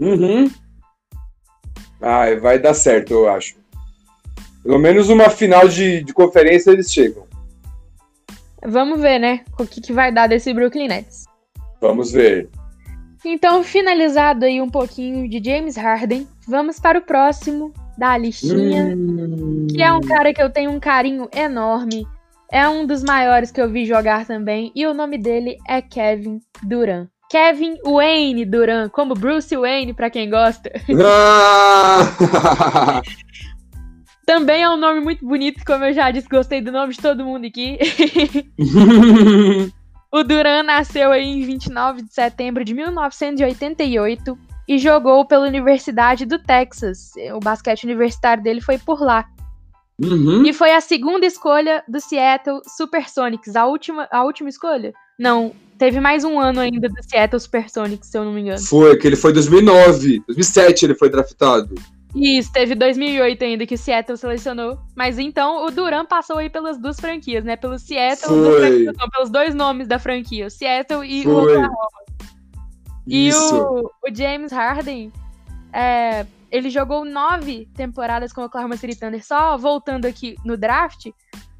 Uhum. 0.00 0.50
Ah, 2.00 2.34
vai 2.40 2.58
dar 2.58 2.74
certo, 2.74 3.12
eu 3.12 3.28
acho. 3.28 3.54
Pelo 4.62 4.78
menos 4.78 5.08
uma 5.08 5.28
final 5.28 5.68
de, 5.68 6.02
de 6.02 6.12
conferência 6.12 6.70
eles 6.70 6.92
chegam. 6.92 7.26
Vamos 8.64 9.00
ver, 9.00 9.18
né? 9.18 9.40
O 9.58 9.66
que, 9.66 9.80
que 9.80 9.92
vai 9.92 10.10
dar 10.10 10.26
desse 10.26 10.52
Brooklyn 10.52 10.88
Nets. 10.88 11.26
Vamos 11.80 12.12
ver. 12.12 12.48
Então, 13.24 13.62
finalizado 13.62 14.44
aí 14.44 14.60
um 14.60 14.68
pouquinho 14.68 15.28
de 15.28 15.42
James 15.42 15.76
Harden, 15.76 16.26
vamos 16.46 16.78
para 16.78 16.98
o 16.98 17.02
próximo 17.02 17.72
da 17.96 18.18
listinha, 18.18 18.94
hum... 18.96 19.66
que 19.70 19.82
é 19.82 19.92
um 19.92 20.00
cara 20.00 20.34
que 20.34 20.42
eu 20.42 20.50
tenho 20.50 20.70
um 20.70 20.80
carinho 20.80 21.28
enorme. 21.34 22.06
É 22.50 22.68
um 22.68 22.86
dos 22.86 23.02
maiores 23.02 23.50
que 23.50 23.60
eu 23.60 23.68
vi 23.68 23.86
jogar 23.86 24.26
também, 24.26 24.70
e 24.74 24.86
o 24.86 24.92
nome 24.92 25.16
dele 25.16 25.56
é 25.66 25.80
Kevin 25.80 26.40
Durant. 26.62 27.08
Kevin 27.30 27.78
Wayne 27.84 28.44
Durant, 28.44 28.90
como 28.90 29.14
Bruce 29.14 29.56
Wayne 29.56 29.94
para 29.94 30.10
quem 30.10 30.28
gosta. 30.28 30.70
Ah! 31.02 33.02
Também 34.26 34.62
é 34.62 34.70
um 34.70 34.76
nome 34.76 35.00
muito 35.00 35.24
bonito, 35.24 35.62
como 35.66 35.84
eu 35.84 35.92
já 35.92 36.10
disse, 36.10 36.28
gostei 36.28 36.60
do 36.60 36.72
nome 36.72 36.94
de 36.94 37.00
todo 37.00 37.24
mundo 37.24 37.46
aqui. 37.46 37.78
o 40.10 40.24
Duran 40.24 40.62
nasceu 40.62 41.12
aí 41.12 41.24
em 41.24 41.44
29 41.44 42.02
de 42.02 42.14
setembro 42.14 42.64
de 42.64 42.72
1988 42.72 44.38
e 44.66 44.78
jogou 44.78 45.24
pela 45.26 45.46
Universidade 45.46 46.24
do 46.24 46.38
Texas. 46.38 47.12
O 47.34 47.40
basquete 47.40 47.84
universitário 47.84 48.42
dele 48.42 48.60
foi 48.60 48.78
por 48.78 49.00
lá. 49.00 49.26
Uhum. 50.00 50.44
E 50.44 50.52
foi 50.52 50.72
a 50.72 50.80
segunda 50.80 51.24
escolha 51.26 51.84
do 51.86 52.00
Seattle 52.00 52.60
Supersonics. 52.76 53.54
A 53.54 53.66
última, 53.66 54.08
a 54.10 54.24
última 54.24 54.48
escolha? 54.48 54.92
Não, 55.18 55.52
teve 55.78 56.00
mais 56.00 56.24
um 56.24 56.40
ano 56.40 56.60
ainda 56.60 56.88
do 56.88 57.02
Seattle 57.02 57.38
Supersonics, 57.38 58.08
se 58.08 58.18
eu 58.18 58.24
não 58.24 58.32
me 58.32 58.40
engano. 58.40 58.60
Foi, 58.60 58.96
que 58.96 59.06
ele 59.06 59.16
foi 59.16 59.32
2009. 59.32 60.22
2007 60.26 60.86
ele 60.86 60.94
foi 60.94 61.08
draftado. 61.08 61.74
Isso, 62.14 62.52
teve 62.52 62.76
2008 62.76 63.44
ainda 63.44 63.66
que 63.66 63.74
o 63.74 63.78
Seattle 63.78 64.16
selecionou. 64.16 64.78
Mas 64.94 65.18
então 65.18 65.66
o 65.66 65.70
Duran 65.70 66.04
passou 66.04 66.38
aí 66.38 66.48
pelas 66.48 66.78
duas 66.78 66.98
franquias, 67.00 67.44
né? 67.44 67.56
Pelo 67.56 67.78
Seattle, 67.78 68.36
não, 68.96 69.08
pelos 69.10 69.30
dois 69.30 69.54
nomes 69.54 69.88
da 69.88 69.98
franquia, 69.98 70.46
o 70.46 70.50
Seattle 70.50 71.04
e 71.04 71.24
Foi. 71.24 71.32
o 71.32 71.38
Oklahoma. 71.38 72.04
E 73.06 73.30
o, 73.34 73.80
o, 73.80 74.14
James 74.14 74.50
Harden, 74.50 75.12
é, 75.72 76.24
ele 76.50 76.70
jogou 76.70 77.04
nove 77.04 77.68
temporadas 77.74 78.32
com 78.32 78.40
o 78.40 78.44
Oklahoma 78.44 78.76
City 78.76 78.98
Thunder. 78.98 79.24
Só 79.24 79.58
voltando 79.58 80.06
aqui 80.06 80.36
no 80.44 80.56
draft, 80.56 81.10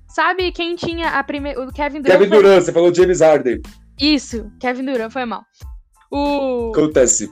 sabe 0.09 0.53
quem 0.53 0.77
tinha 0.77 1.11
a 1.11 1.25
primeira. 1.25 1.61
O 1.61 1.73
Kevin 1.73 2.01
Durant. 2.01 2.19
Kevin 2.19 2.31
Durant, 2.31 2.53
foi... 2.55 2.61
você 2.61 2.73
falou 2.73 2.95
James 2.95 3.21
Harden. 3.21 3.61
Isso, 4.01 4.51
Kevin 4.61 4.85
Durant, 4.87 5.11
foi 5.11 5.25
mal. 5.25 5.45
O... 6.11 6.71
Acontece. 6.73 7.31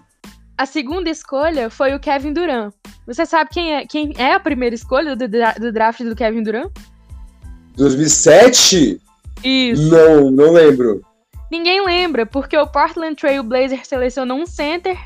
A 0.62 0.66
segunda 0.66 1.10
escolha 1.10 1.68
foi 1.68 1.92
o 1.92 1.98
Kevin 1.98 2.32
Durant. 2.32 2.72
Você 3.04 3.26
sabe 3.26 3.50
quem 3.50 3.74
é, 3.74 3.84
quem 3.84 4.14
é 4.16 4.32
a 4.32 4.38
primeira 4.38 4.76
escolha 4.76 5.16
do, 5.16 5.26
do 5.26 5.72
draft 5.72 6.02
do 6.04 6.14
Kevin 6.14 6.44
Durant? 6.44 6.70
2007? 7.76 9.02
Isso. 9.42 9.90
Não, 9.90 10.30
não 10.30 10.52
lembro. 10.52 11.02
Ninguém 11.50 11.84
lembra, 11.84 12.24
porque 12.24 12.56
o 12.56 12.64
Portland 12.64 13.16
Trail 13.16 13.42
Blazers 13.42 13.88
selecionou 13.88 14.38
um 14.38 14.46
center 14.46 14.96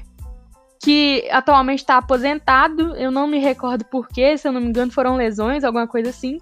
que 0.78 1.26
atualmente 1.30 1.78
está 1.78 1.96
aposentado. 1.96 2.94
Eu 2.94 3.10
não 3.10 3.26
me 3.26 3.38
recordo 3.38 3.82
porquê, 3.86 4.36
se 4.36 4.46
eu 4.46 4.52
não 4.52 4.60
me 4.60 4.68
engano, 4.68 4.92
foram 4.92 5.16
lesões, 5.16 5.64
alguma 5.64 5.86
coisa 5.86 6.10
assim. 6.10 6.38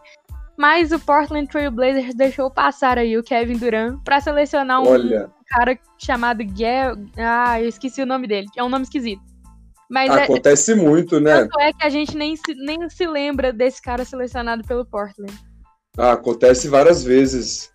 Mas 0.57 0.93
o 0.93 1.01
Portland 1.01 1.49
Trail 1.49 1.71
Blazers 1.71 2.15
deixou 2.15 2.51
passar 2.51 2.99
aí 2.99 3.19
o 3.19 3.23
Kevin 3.23 3.59
Durant 3.59 3.99
para 4.05 4.21
selecionar 4.21 4.83
um 4.83 4.89
Olha. 4.89 5.31
cara 5.49 5.79
chamado 5.99 6.45
Gel. 6.55 6.97
Ah, 7.17 7.61
eu 7.61 7.69
esqueci 7.69 8.03
o 8.03 8.07
nome 8.07 8.29
dele. 8.29 8.47
É 8.57 8.63
um 8.63 8.69
nome 8.69 8.85
esquisito. 8.85 9.23
Mas 9.91 10.11
é, 10.11 10.25
Acontece 10.25 10.75
muito, 10.75 11.21
né? 11.21 11.43
tanto 11.43 11.61
é 11.61 11.73
que 11.73 11.87
a 11.87 11.91
gente 11.91 12.17
nem 12.17 12.37
se, 12.37 12.55
nem 12.55 12.89
se 12.89 13.07
lembra 13.07 13.53
desse 13.53 13.83
cara 13.83 14.05
selecionado 14.05 14.63
pelo 14.65 14.85
Portland. 14.87 15.33
Ah, 15.97 16.13
acontece 16.13 16.69
várias 16.69 17.05
vezes. 17.05 17.71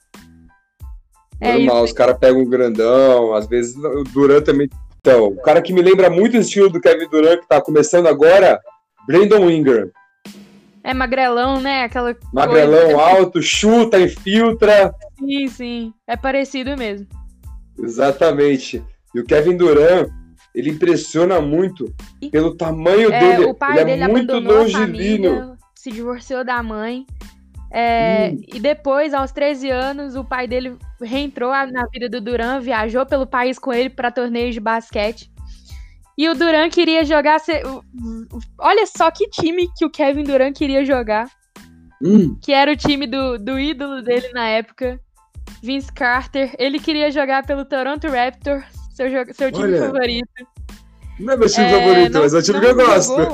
É 1.41 1.53
Normal, 1.53 1.83
os 1.83 1.93
caras 1.93 2.17
pegam 2.17 2.41
um 2.41 2.49
grandão, 2.49 3.33
às 3.33 3.47
vezes 3.47 3.75
o 3.77 4.03
Durant 4.03 4.43
também. 4.43 4.69
Então, 4.99 5.27
o 5.27 5.41
cara 5.41 5.61
que 5.61 5.71
me 5.71 5.81
lembra 5.81 6.09
muito 6.09 6.35
o 6.35 6.41
estilo 6.41 6.69
do 6.69 6.81
Kevin 6.81 7.07
Durant, 7.09 7.39
que 7.39 7.47
tá 7.47 7.61
começando 7.61 8.07
agora, 8.07 8.59
Brandon 9.07 9.49
Ingram. 9.49 9.89
É 10.89 10.93
magrelão, 10.93 11.59
né? 11.61 11.83
Aquela 11.83 12.15
Magrelão 12.33 12.81
coisa- 12.95 13.01
alto, 13.01 13.41
chuta, 13.43 13.99
infiltra. 13.99 14.91
Sim, 15.19 15.47
sim. 15.47 15.93
É 16.07 16.17
parecido 16.17 16.75
mesmo. 16.75 17.05
Exatamente. 17.77 18.83
E 19.13 19.19
o 19.19 19.23
Kevin 19.23 19.55
Durant, 19.57 20.09
ele 20.53 20.69
impressiona 20.71 21.39
muito 21.39 21.93
E- 22.21 22.29
pelo 22.29 22.55
tamanho 22.55 23.11
É, 23.11 23.19
dele. 23.19 23.45
o 23.45 23.53
pai 23.53 23.77
ele 23.77 23.85
dele 23.85 24.03
é 24.03 24.07
muito 24.07 24.39
longilíneo. 24.39 25.57
se 25.75 25.91
divorciou 25.91 26.43
da 26.43 26.61
mãe. 26.61 27.05
É, 27.71 28.31
Hum. 28.33 28.41
E 28.55 28.59
depois, 28.59 29.13
aos 29.13 29.31
13 29.31 29.69
anos, 29.69 30.15
o 30.15 30.25
pai 30.25 30.47
dele 30.47 30.75
reentrou 30.99 31.51
na 31.51 31.85
vida 31.85 32.09
do 32.09 32.19
Duran, 32.19 32.59
viajou 32.59 33.05
pelo 33.05 33.27
país 33.27 33.59
com 33.59 33.71
ele 33.71 33.89
para 33.91 34.11
torneios 34.11 34.55
de 34.55 34.59
basquete. 34.59 35.31
E 36.19 36.27
o 36.27 36.35
Duran 36.35 36.69
queria 36.69 37.05
jogar. 37.05 37.37
Olha 38.57 38.85
só 38.85 39.09
que 39.09 39.29
time 39.29 39.69
que 39.77 39.85
o 39.85 39.89
Kevin 39.89 40.23
Duran 40.25 40.51
queria 40.51 40.83
jogar. 40.83 41.29
Hum, 42.03 42.37
Que 42.43 42.51
era 42.51 42.71
o 42.73 42.75
time 42.75 43.07
do, 43.07 43.37
do 43.37 43.57
ídolo 43.57 44.01
dele 44.01 44.27
na 44.33 44.45
época, 44.47 44.99
Vince 45.63 45.89
Carter. 45.93 46.53
Ele 46.59 46.77
queria 46.77 47.09
jogar 47.09 47.45
pelo 47.45 47.63
Toronto 47.63 48.05
Raptors, 48.09 48.65
seu, 48.93 49.07
jo- 49.09 49.33
seu 49.33 49.49
time 49.49 49.63
Olha, 49.63 49.85
favorito. 49.85 50.27
não 51.17 51.33
é 51.33 51.37
meu 51.37 51.47
time 51.49 51.65
É, 51.65 51.79
favorito, 51.79 52.13
não- 52.13 52.21
mas 52.21 52.33
é 52.33 52.37
o 52.37 52.41
time 52.43 52.59
que 52.59 52.65
eu 52.65 52.75
gosto. 52.75 53.13
ainda, 53.13 53.29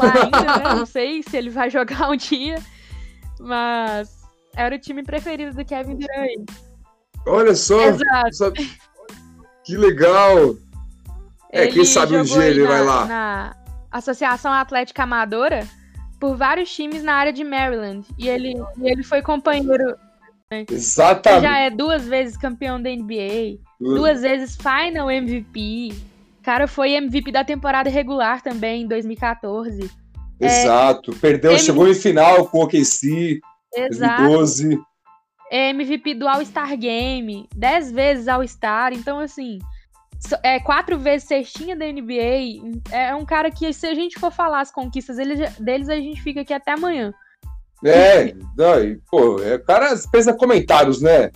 né? 0.69 0.75
Não 0.77 0.85
sei 0.85 1.23
se 1.23 1.35
ele 1.37 1.49
vai 1.49 1.69
jogar 1.71 2.09
um 2.09 2.15
dia, 2.15 2.55
mas 3.39 4.09
era 4.55 4.75
o 4.75 4.79
time 4.79 5.01
preferido 5.03 5.55
do 5.55 5.65
Kevin 5.65 5.95
Durant. 5.97 6.49
Olha 7.27 7.55
só, 7.55 7.81
Exato. 7.81 8.33
só- 8.35 8.51
que 9.63 9.75
legal. 9.75 10.55
É, 11.51 11.67
quem 11.67 11.85
sabe 11.85 12.17
um 12.17 12.23
dia 12.23 12.43
ele 12.45 12.63
na- 12.63 12.67
vai 12.69 12.83
lá. 12.83 13.05
Na 13.05 13.55
Associação 13.91 14.51
Atlética 14.51 15.03
Amadora 15.03 15.67
por 16.19 16.35
vários 16.35 16.73
times 16.73 17.03
na 17.03 17.13
área 17.13 17.31
de 17.33 17.43
Maryland. 17.43 18.05
E 18.17 18.27
ele, 18.27 18.53
e 18.77 18.89
ele 18.89 19.03
foi 19.03 19.21
companheiro. 19.21 19.95
Ele 20.51 20.65
Exatamente. 20.69 21.41
já 21.43 21.57
é 21.57 21.69
duas 21.69 22.05
vezes 22.05 22.37
campeão 22.37 22.81
da 22.81 22.89
NBA, 22.89 23.59
duas 23.79 24.21
vezes 24.21 24.55
Final 24.57 25.09
MVP. 25.09 25.89
O 26.39 26.43
cara 26.43 26.67
foi 26.67 26.91
MVP 26.93 27.31
da 27.31 27.43
temporada 27.43 27.89
regular 27.89 28.41
também, 28.41 28.83
em 28.83 28.87
2014. 28.87 29.89
Exato. 30.39 31.13
Perdeu, 31.15 31.51
M- 31.51 31.59
chegou 31.59 31.87
em 31.87 31.95
final 31.95 32.47
com 32.47 32.59
o 32.59 32.63
OKC, 32.63 33.39
Exato. 33.75 34.21
2012. 34.23 34.79
é 35.51 35.69
MVP 35.69 36.13
do 36.15 36.27
All-Star 36.27 36.77
Game, 36.77 37.47
10 37.55 37.91
vezes 37.91 38.27
All-Star, 38.27 38.93
então 38.93 39.19
assim, 39.19 39.59
é 40.43 40.60
quatro 40.60 40.98
vezes 40.98 41.27
cestinha 41.27 41.75
da 41.75 41.86
NBA, 41.86 42.62
é 42.91 43.13
um 43.15 43.25
cara 43.25 43.51
que 43.51 43.72
se 43.74 43.86
a 43.88 43.93
gente 43.93 44.19
for 44.19 44.31
falar 44.31 44.61
as 44.61 44.72
conquistas 44.72 45.18
dele- 45.18 45.50
deles, 45.59 45.89
a 45.89 45.96
gente 45.96 46.22
fica 46.22 46.42
aqui 46.42 46.53
até 46.53 46.72
amanhã. 46.74 47.13
É, 47.83 48.27
e, 48.27 48.98
pô, 49.09 49.42
é, 49.42 49.55
o 49.55 49.63
cara 49.63 49.94
pensa 50.11 50.33
comentários, 50.33 51.01
né? 51.01 51.29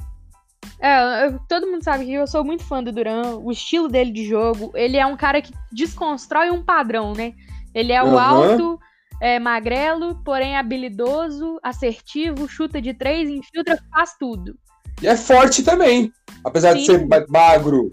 É, 0.80 1.26
eu- 1.26 1.40
todo 1.48 1.68
mundo 1.68 1.84
sabe 1.84 2.06
que 2.06 2.14
eu 2.14 2.26
sou 2.26 2.44
muito 2.44 2.64
fã 2.64 2.82
do 2.82 2.92
Duran, 2.92 3.38
o 3.38 3.52
estilo 3.52 3.88
dele 3.88 4.12
de 4.12 4.26
jogo, 4.26 4.72
ele 4.74 4.98
é 4.98 5.06
um 5.06 5.18
cara 5.18 5.42
que 5.42 5.54
desconstrói 5.72 6.50
um 6.50 6.64
padrão, 6.64 7.14
né? 7.14 7.34
Ele 7.76 7.92
é 7.92 8.02
o 8.02 8.18
Aham. 8.18 8.50
alto, 8.52 8.80
é, 9.22 9.38
magrelo, 9.38 10.16
porém 10.24 10.56
habilidoso, 10.56 11.60
assertivo, 11.62 12.48
chuta 12.48 12.82
de 12.82 12.94
três, 12.94 13.30
infiltra, 13.30 13.78
faz 13.92 14.16
tudo. 14.18 14.58
E 15.02 15.08
é 15.08 15.16
forte 15.16 15.62
também. 15.64 16.12
Apesar 16.44 16.74
de 16.74 16.80
Sim. 16.80 16.86
ser 16.86 17.08
ma- 17.08 17.26
magro, 17.28 17.90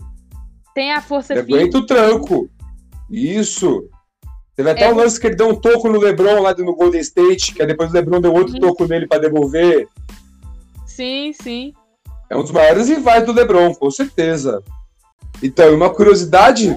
Tem 0.77 0.93
a 0.93 1.01
força 1.01 1.33
ele 1.33 1.43
física. 1.43 1.59
aguenta 1.59 1.79
o 1.79 1.87
tranco. 1.87 2.51
Isso. 3.11 3.89
Teve 4.55 4.71
até 4.71 4.85
É. 4.85 4.93
um 4.93 4.97
lance 4.97 5.19
que 5.19 5.27
ele 5.27 5.35
deu 5.35 5.49
um 5.49 5.55
toco 5.55 5.89
no 5.89 5.99
LeBron 5.99 6.43
lá 6.43 6.53
no 6.55 6.75
Golden 6.77 7.01
State, 7.01 7.55
que 7.55 7.63
aí 7.63 7.67
depois 7.67 7.89
o 7.89 7.95
LeBron 7.95 8.21
deu 8.21 8.35
outro 8.35 8.53
Uhum. 8.53 8.61
toco 8.61 8.87
nele 8.87 9.07
pra 9.07 9.17
devolver. 9.19 9.89
Sim, 10.87 11.33
sim. 11.33 11.73
É 12.29 12.37
um 12.37 12.43
dos 12.43 12.51
maiores 12.51 12.89
rivais 12.91 13.25
do 13.25 13.33
LeBron, 13.33 13.75
com 13.75 13.91
certeza. 13.91 14.63
Então, 15.43 15.75
uma 15.75 15.89
curiosidade, 15.89 16.77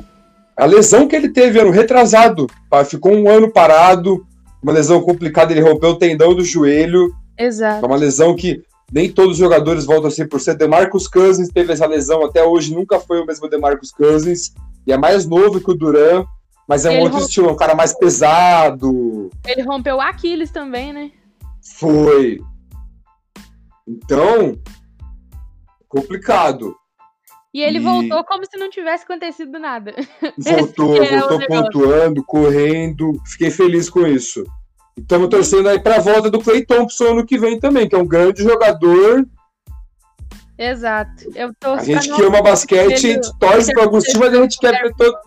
a 0.55 0.65
lesão 0.65 1.05
que 1.05 1.15
ele 1.17 1.29
teve 1.29 1.59
ano 1.59 1.71
retrasado, 1.71 2.47
pá, 2.69 2.85
ficou 2.85 3.11
um 3.13 3.29
ano 3.29 3.51
parado, 3.51 4.25
uma 4.63 4.71
lesão 4.71 5.01
complicada, 5.01 5.51
ele 5.51 5.61
rompeu 5.61 5.89
o 5.89 5.95
tendão 5.97 6.33
do 6.33 6.43
joelho, 6.43 7.13
é 7.37 7.45
Exato. 7.47 7.85
uma 7.85 7.95
lesão 7.97 8.33
que 8.33 8.61
nem 8.91 9.11
todos 9.11 9.33
os 9.33 9.37
jogadores 9.37 9.85
voltam 9.85 10.07
a 10.07 10.11
100%. 10.11 10.55
DeMarcus 10.57 11.07
Cousins 11.07 11.49
teve 11.49 11.73
essa 11.73 11.85
lesão 11.85 12.23
até 12.25 12.43
hoje, 12.43 12.73
nunca 12.73 12.99
foi 12.99 13.21
o 13.21 13.25
mesmo 13.25 13.47
DeMarcus 13.49 13.91
Cousins, 13.91 14.53
e 14.87 14.91
é 14.91 14.97
mais 14.97 15.25
novo 15.25 15.59
que 15.59 15.71
o 15.71 15.75
Duran, 15.75 16.25
mas 16.67 16.85
é 16.85 16.89
um 16.89 16.93
Ele 16.93 17.01
outro 17.01 17.15
rompe- 17.17 17.27
estilo, 17.27 17.49
é 17.49 17.51
um 17.51 17.55
cara 17.57 17.75
mais 17.75 17.97
pesado. 17.97 19.29
Ele 19.45 19.61
rompeu 19.63 19.97
o 19.97 20.01
Aquiles 20.01 20.51
também, 20.51 20.93
né? 20.93 21.11
Foi. 21.77 22.39
Então, 23.87 24.57
complicado. 25.87 26.75
E 27.53 27.61
ele 27.61 27.79
E- 27.79 27.81
voltou 27.81 28.23
como 28.25 28.45
se 28.45 28.57
não 28.57 28.69
tivesse 28.69 29.03
acontecido 29.03 29.57
nada. 29.57 29.95
Voltou, 30.37 31.03
é 31.03 31.19
voltou 31.19 31.39
negócio. 31.39 31.47
pontuando, 31.47 32.23
correndo. 32.23 33.13
Fiquei 33.25 33.49
feliz 33.49 33.89
com 33.89 34.05
isso. 34.05 34.43
Estamos 35.01 35.29
torcendo 35.29 35.69
aí 35.69 35.79
pra 35.79 35.99
volta 35.99 36.29
do 36.29 36.39
Clay 36.39 36.65
Thompson 36.65 37.11
ano 37.11 37.25
que 37.25 37.37
vem 37.37 37.59
também, 37.59 37.87
que 37.87 37.95
é 37.95 37.97
um 37.97 38.07
grande 38.07 38.43
jogador. 38.43 39.27
Exato. 40.57 41.23
Eu 41.35 41.53
tô 41.57 41.71
A 41.73 41.83
gente 41.83 42.13
que 42.13 42.21
ama 42.21 42.41
basquete, 42.41 42.93
a 42.93 42.97
gente 42.97 43.39
torce 43.39 43.71
pra 43.73 43.83
alguns 43.83 44.03
times, 44.03 44.19
mas 44.19 44.33
a 44.33 44.41
gente 44.41 44.59
quer 44.59 44.81
ver 44.81 44.93
todo. 44.95 45.17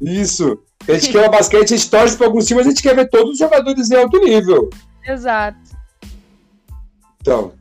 Isso. 0.00 0.58
A 0.88 0.92
gente 0.94 1.10
que 1.10 1.18
ama 1.18 1.28
basquete, 1.28 1.74
a 1.74 1.76
gente 1.76 1.90
torce 1.90 2.16
pra 2.16 2.26
alguns 2.26 2.46
times, 2.46 2.64
mas 2.64 2.66
a 2.66 2.70
gente 2.70 2.82
quer 2.82 2.94
ver 2.94 3.10
todos 3.10 3.32
os 3.32 3.38
jogadores 3.38 3.90
em 3.90 3.96
alto 3.96 4.18
nível. 4.18 4.70
Exato. 5.06 5.58
Então, 7.20 7.52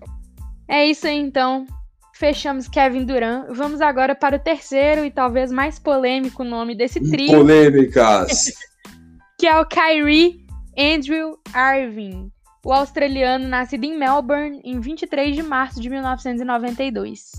É 0.67 0.86
isso 0.86 1.06
aí, 1.08 1.17
então. 1.17 1.65
Fechamos 2.13 2.69
Kevin 2.69 3.04
Durant. 3.04 3.48
Vamos 3.50 3.82
agora 3.82 4.15
para 4.15 4.38
o 4.38 4.39
terceiro 4.39 5.04
e 5.04 5.12
talvez 5.12 5.52
mais 5.52 5.78
polêmico 5.78 6.45
nome 6.45 6.74
desse 6.74 7.02
trio, 7.02 7.39
polêmicas. 7.39 8.54
que 9.38 9.45
é 9.45 9.60
o 9.60 9.65
Kyrie 9.65 10.44
Andrew 10.78 11.38
Irving, 11.56 12.32
o 12.64 12.74
australiano 12.74 13.48
nascido 13.48 13.84
em 13.84 13.98
Melbourne 13.98 14.60
em 14.64 14.80
23 14.80 15.36
de 15.36 15.44
março 15.44 15.82
de 15.82 15.90
1992. 15.90 17.32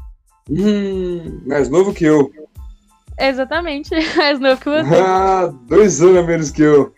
hum, 0.50 1.42
mais 1.46 1.68
novo 1.68 1.92
que 1.92 2.04
eu. 2.04 2.30
Exatamente, 3.18 3.90
mais 4.16 4.38
novo 4.38 4.60
que 4.60 4.70
você. 4.70 4.94
Ah, 4.94 5.52
dois 5.66 6.00
anos 6.02 6.16
a 6.16 6.22
menos 6.22 6.50
que 6.50 6.62
eu. 6.62 6.94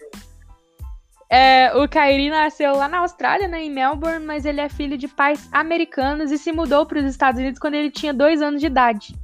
É, 1.30 1.72
o 1.76 1.86
Kyrie 1.86 2.30
nasceu 2.30 2.74
lá 2.74 2.88
na 2.88 2.98
Austrália, 2.98 3.46
né, 3.46 3.62
em 3.62 3.70
Melbourne, 3.70 4.24
mas 4.24 4.46
ele 4.46 4.60
é 4.60 4.68
filho 4.68 4.96
de 4.96 5.06
pais 5.06 5.46
americanos 5.52 6.32
e 6.32 6.38
se 6.38 6.50
mudou 6.52 6.86
para 6.86 6.98
os 6.98 7.04
Estados 7.04 7.38
Unidos 7.38 7.58
quando 7.58 7.74
ele 7.74 7.90
tinha 7.90 8.14
dois 8.14 8.40
anos 8.40 8.60
de 8.60 8.66
idade. 8.66 9.14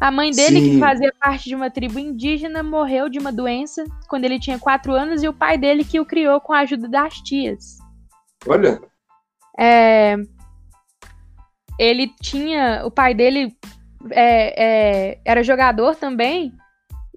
A 0.00 0.10
mãe 0.10 0.30
dele, 0.30 0.60
Sim. 0.60 0.70
que 0.72 0.78
fazia 0.80 1.12
parte 1.20 1.44
de 1.48 1.54
uma 1.54 1.70
tribo 1.70 1.98
indígena, 1.98 2.62
morreu 2.62 3.08
de 3.10 3.18
uma 3.18 3.30
doença 3.30 3.84
quando 4.08 4.24
ele 4.24 4.40
tinha 4.40 4.58
quatro 4.58 4.94
anos 4.94 5.22
e 5.22 5.28
o 5.28 5.32
pai 5.32 5.58
dele 5.58 5.84
que 5.84 6.00
o 6.00 6.06
criou 6.06 6.40
com 6.40 6.52
a 6.54 6.60
ajuda 6.60 6.88
das 6.88 7.14
tias. 7.20 7.76
Olha, 8.46 8.80
É, 9.58 10.16
ele 11.78 12.08
tinha. 12.22 12.82
O 12.86 12.90
pai 12.90 13.14
dele 13.14 13.54
é, 14.10 15.10
é, 15.12 15.18
era 15.24 15.42
jogador 15.42 15.94
também. 15.96 16.52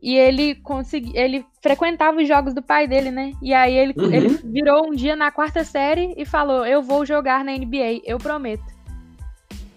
E 0.02 0.18
ele 0.18 0.56
consegui, 0.56 1.18
ele 1.18 1.46
frequentava 1.62 2.18
os 2.22 2.28
jogos 2.28 2.54
do 2.54 2.62
pai 2.62 2.86
dele, 2.86 3.10
né? 3.10 3.32
E 3.42 3.54
aí 3.54 3.74
ele, 3.74 3.94
Uhum. 3.96 4.12
ele 4.12 4.28
virou 4.44 4.88
um 4.88 4.92
dia 4.92 5.16
na 5.16 5.32
quarta 5.32 5.64
série 5.64 6.14
e 6.18 6.26
falou: 6.26 6.66
Eu 6.66 6.82
vou 6.82 7.06
jogar 7.06 7.46
na 7.46 7.54
NBA, 7.54 8.02
eu 8.04 8.18
prometo. 8.18 8.66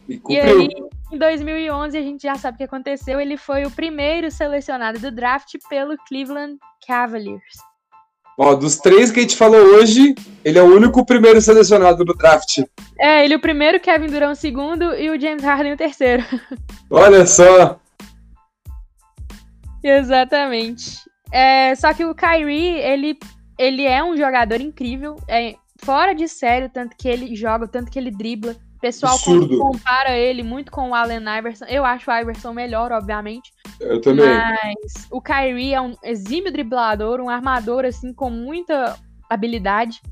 e 0.08 0.20
E 0.28 0.40
aí, 0.40 0.68
em 1.10 1.18
2011, 1.18 1.96
a 1.96 2.02
gente 2.02 2.22
já 2.22 2.34
sabe 2.36 2.56
o 2.56 2.58
que 2.58 2.64
aconteceu. 2.64 3.20
Ele 3.20 3.36
foi 3.36 3.64
o 3.64 3.70
primeiro 3.70 4.30
selecionado 4.30 4.98
do 4.98 5.10
draft 5.10 5.54
pelo 5.68 5.96
Cleveland 6.08 6.58
Cavaliers. 6.86 7.56
Ó, 8.38 8.54
dos 8.54 8.76
três 8.76 9.10
que 9.10 9.20
a 9.20 9.22
gente 9.22 9.36
falou 9.36 9.60
hoje, 9.60 10.14
ele 10.44 10.58
é 10.58 10.62
o 10.62 10.74
único 10.74 11.06
primeiro 11.06 11.40
selecionado 11.40 12.04
do 12.04 12.12
draft. 12.12 12.58
É, 12.98 13.24
ele 13.24 13.36
o 13.36 13.40
primeiro, 13.40 13.80
Kevin 13.80 14.08
Durant 14.08 14.32
o 14.32 14.36
segundo 14.36 14.94
e 14.94 15.08
o 15.08 15.18
James 15.18 15.42
Harden 15.42 15.72
o 15.72 15.76
terceiro. 15.76 16.22
Olha 16.90 17.26
só. 17.26 17.80
Exatamente. 19.82 20.98
É, 21.32 21.74
só 21.76 21.94
que 21.94 22.04
o 22.04 22.14
Kyrie, 22.14 22.78
ele, 22.78 23.18
ele 23.58 23.84
é 23.84 24.04
um 24.04 24.16
jogador 24.16 24.60
incrível. 24.60 25.16
É, 25.26 25.54
fora 25.82 26.14
de 26.14 26.28
sério, 26.28 26.68
tanto 26.68 26.94
que 26.96 27.08
ele 27.08 27.34
joga, 27.34 27.66
tanto 27.66 27.90
que 27.90 27.98
ele 27.98 28.10
dribla. 28.10 28.54
O 28.76 28.80
pessoal 28.80 29.14
Absurdo. 29.14 29.58
compara 29.58 30.16
ele 30.16 30.42
muito 30.42 30.70
com 30.70 30.90
o 30.90 30.94
Allen 30.94 31.24
Iverson. 31.38 31.64
Eu 31.64 31.84
acho 31.84 32.10
o 32.10 32.14
Iverson 32.14 32.52
melhor, 32.52 32.92
obviamente. 32.92 33.50
Eu 33.80 34.00
também. 34.00 34.26
Mas 34.26 35.08
o 35.10 35.20
Kyrie 35.20 35.72
é 35.72 35.80
um 35.80 35.94
exímio 36.04 36.52
driblador, 36.52 37.20
um 37.20 37.30
armador, 37.30 37.86
assim, 37.86 38.12
com 38.12 38.28
muita 38.28 38.98
habilidade. 39.30 40.02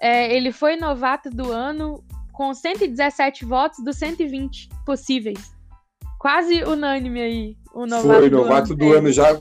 É, 0.00 0.34
ele 0.34 0.52
foi 0.52 0.76
novato 0.76 1.30
do 1.30 1.50
ano 1.50 2.02
com 2.32 2.54
117 2.54 3.44
votos 3.44 3.84
dos 3.84 3.96
120 3.96 4.68
possíveis. 4.86 5.52
Quase 6.18 6.62
unânime 6.62 7.20
aí, 7.20 7.56
o 7.74 7.86
novato 7.86 8.20
Foi 8.20 8.30
do 8.30 8.36
novato 8.36 8.72
ano. 8.72 8.76
do 8.76 8.92
ano 8.92 9.12
já 9.12 9.40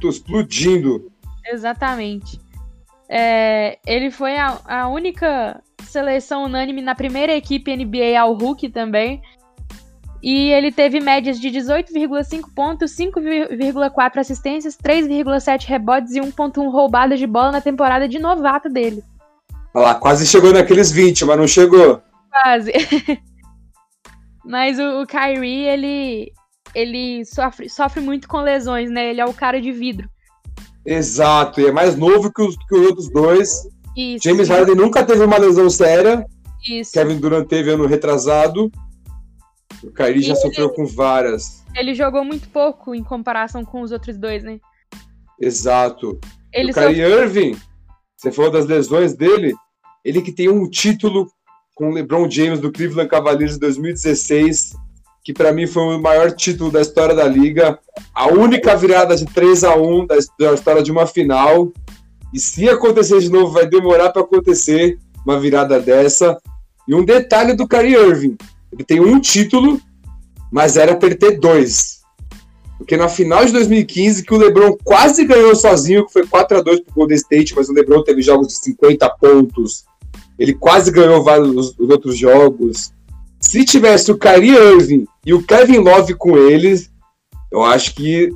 tô 0.00 0.08
explodindo. 0.08 1.10
Exatamente. 1.46 2.40
É, 3.08 3.78
ele 3.86 4.10
foi 4.10 4.36
a, 4.36 4.60
a 4.64 4.88
única 4.88 5.60
seleção 5.92 6.44
unânime 6.44 6.82
na 6.82 6.94
primeira 6.94 7.34
equipe 7.34 7.76
NBA 7.76 8.18
ao 8.18 8.34
Hulk 8.34 8.68
também. 8.70 9.22
E 10.22 10.50
ele 10.52 10.70
teve 10.70 11.00
médias 11.00 11.40
de 11.40 11.48
18,5 11.48 12.44
pontos, 12.54 12.92
5,4 12.96 14.18
assistências, 14.18 14.76
3,7 14.76 15.66
rebotes 15.66 16.14
e 16.14 16.20
1,1 16.20 16.70
roubadas 16.70 17.18
de 17.18 17.26
bola 17.26 17.52
na 17.52 17.60
temporada 17.60 18.08
de 18.08 18.20
novato 18.20 18.68
dele. 18.68 19.02
Olha 19.74 19.86
lá, 19.86 19.94
quase 19.96 20.26
chegou 20.26 20.52
naqueles 20.52 20.92
20, 20.92 21.24
mas 21.24 21.38
não 21.38 21.48
chegou. 21.48 22.00
Quase. 22.30 22.72
Mas 24.44 24.76
o, 24.76 25.02
o 25.02 25.06
Kyrie, 25.06 25.68
ele, 25.68 26.32
ele 26.74 27.24
sofre, 27.24 27.68
sofre 27.68 28.00
muito 28.00 28.26
com 28.26 28.40
lesões, 28.40 28.90
né? 28.90 29.10
Ele 29.10 29.20
é 29.20 29.24
o 29.24 29.32
cara 29.32 29.60
de 29.60 29.70
vidro. 29.70 30.08
Exato, 30.84 31.60
e 31.60 31.66
é 31.66 31.70
mais 31.70 31.94
novo 31.94 32.32
que 32.32 32.42
os, 32.42 32.56
que 32.56 32.74
os 32.74 32.86
outros 32.86 33.12
dois. 33.12 33.68
Isso. 33.96 34.24
James 34.24 34.48
Harden 34.48 34.74
nunca 34.74 35.04
teve 35.04 35.24
uma 35.24 35.38
lesão 35.38 35.68
séria. 35.68 36.26
Isso. 36.68 36.92
Kevin 36.92 37.18
Durant 37.18 37.48
teve 37.48 37.70
ano 37.70 37.86
retrasado. 37.86 38.70
O 39.82 39.90
Kyrie 39.90 40.22
já 40.22 40.34
sofreu 40.36 40.70
com 40.70 40.86
várias. 40.86 41.62
Ele 41.74 41.94
jogou 41.94 42.24
muito 42.24 42.48
pouco 42.48 42.94
em 42.94 43.02
comparação 43.02 43.64
com 43.64 43.80
os 43.82 43.90
outros 43.90 44.16
dois, 44.16 44.44
né? 44.44 44.60
Exato. 45.40 46.20
Ele 46.52 46.70
o 46.70 46.74
Kyrie 46.74 47.02
Irving, 47.02 47.56
você 48.16 48.30
falou 48.30 48.50
das 48.50 48.66
lesões 48.66 49.14
dele, 49.14 49.54
ele 50.04 50.22
que 50.22 50.30
tem 50.30 50.48
um 50.48 50.68
título 50.68 51.26
com 51.74 51.90
o 51.90 51.92
LeBron 51.92 52.30
James 52.30 52.60
do 52.60 52.70
Cleveland 52.70 53.08
Cavaliers 53.08 53.54
de 53.54 53.60
2016, 53.60 54.74
que 55.24 55.32
para 55.32 55.52
mim 55.52 55.66
foi 55.66 55.82
o 55.82 56.00
maior 56.00 56.30
título 56.32 56.70
da 56.70 56.80
história 56.80 57.14
da 57.14 57.26
liga, 57.26 57.78
a 58.14 58.28
única 58.28 58.76
virada 58.76 59.16
de 59.16 59.24
3 59.24 59.64
a 59.64 59.74
1 59.74 60.06
da, 60.06 60.16
da 60.38 60.54
história 60.54 60.82
de 60.82 60.92
uma 60.92 61.06
final. 61.06 61.72
E 62.32 62.40
se 62.40 62.68
acontecer 62.68 63.20
de 63.20 63.30
novo, 63.30 63.52
vai 63.52 63.66
demorar 63.66 64.10
para 64.10 64.22
acontecer 64.22 64.98
uma 65.24 65.38
virada 65.38 65.78
dessa. 65.80 66.38
E 66.88 66.94
um 66.94 67.04
detalhe 67.04 67.54
do 67.54 67.68
Kyrie 67.68 67.94
Irving, 67.94 68.36
ele 68.72 68.84
tem 68.84 69.00
um 69.00 69.20
título, 69.20 69.80
mas 70.50 70.76
era 70.76 70.96
para 70.96 71.08
ele 71.08 71.16
ter 71.16 71.38
dois. 71.38 72.02
Porque 72.78 72.96
na 72.96 73.08
final 73.08 73.44
de 73.44 73.52
2015, 73.52 74.24
que 74.24 74.34
o 74.34 74.38
LeBron 74.38 74.76
quase 74.82 75.24
ganhou 75.24 75.54
sozinho, 75.54 76.04
que 76.06 76.12
foi 76.12 76.26
4 76.26 76.58
a 76.58 76.60
2 76.62 76.80
pro 76.80 76.94
Golden 76.94 77.16
State, 77.16 77.54
mas 77.54 77.68
o 77.68 77.72
LeBron 77.72 78.02
teve 78.02 78.22
jogos 78.22 78.48
de 78.48 78.54
50 78.54 79.08
pontos. 79.20 79.84
Ele 80.36 80.52
quase 80.54 80.90
ganhou 80.90 81.22
vários 81.22 81.48
os, 81.54 81.78
os 81.78 81.88
outros 81.88 82.18
jogos. 82.18 82.92
Se 83.38 83.64
tivesse 83.64 84.10
o 84.10 84.18
Kyrie 84.18 84.56
Irving 84.56 85.06
e 85.24 85.32
o 85.32 85.42
Kevin 85.42 85.78
Love 85.78 86.14
com 86.14 86.36
eles, 86.36 86.90
eu 87.52 87.62
acho 87.62 87.94
que 87.94 88.30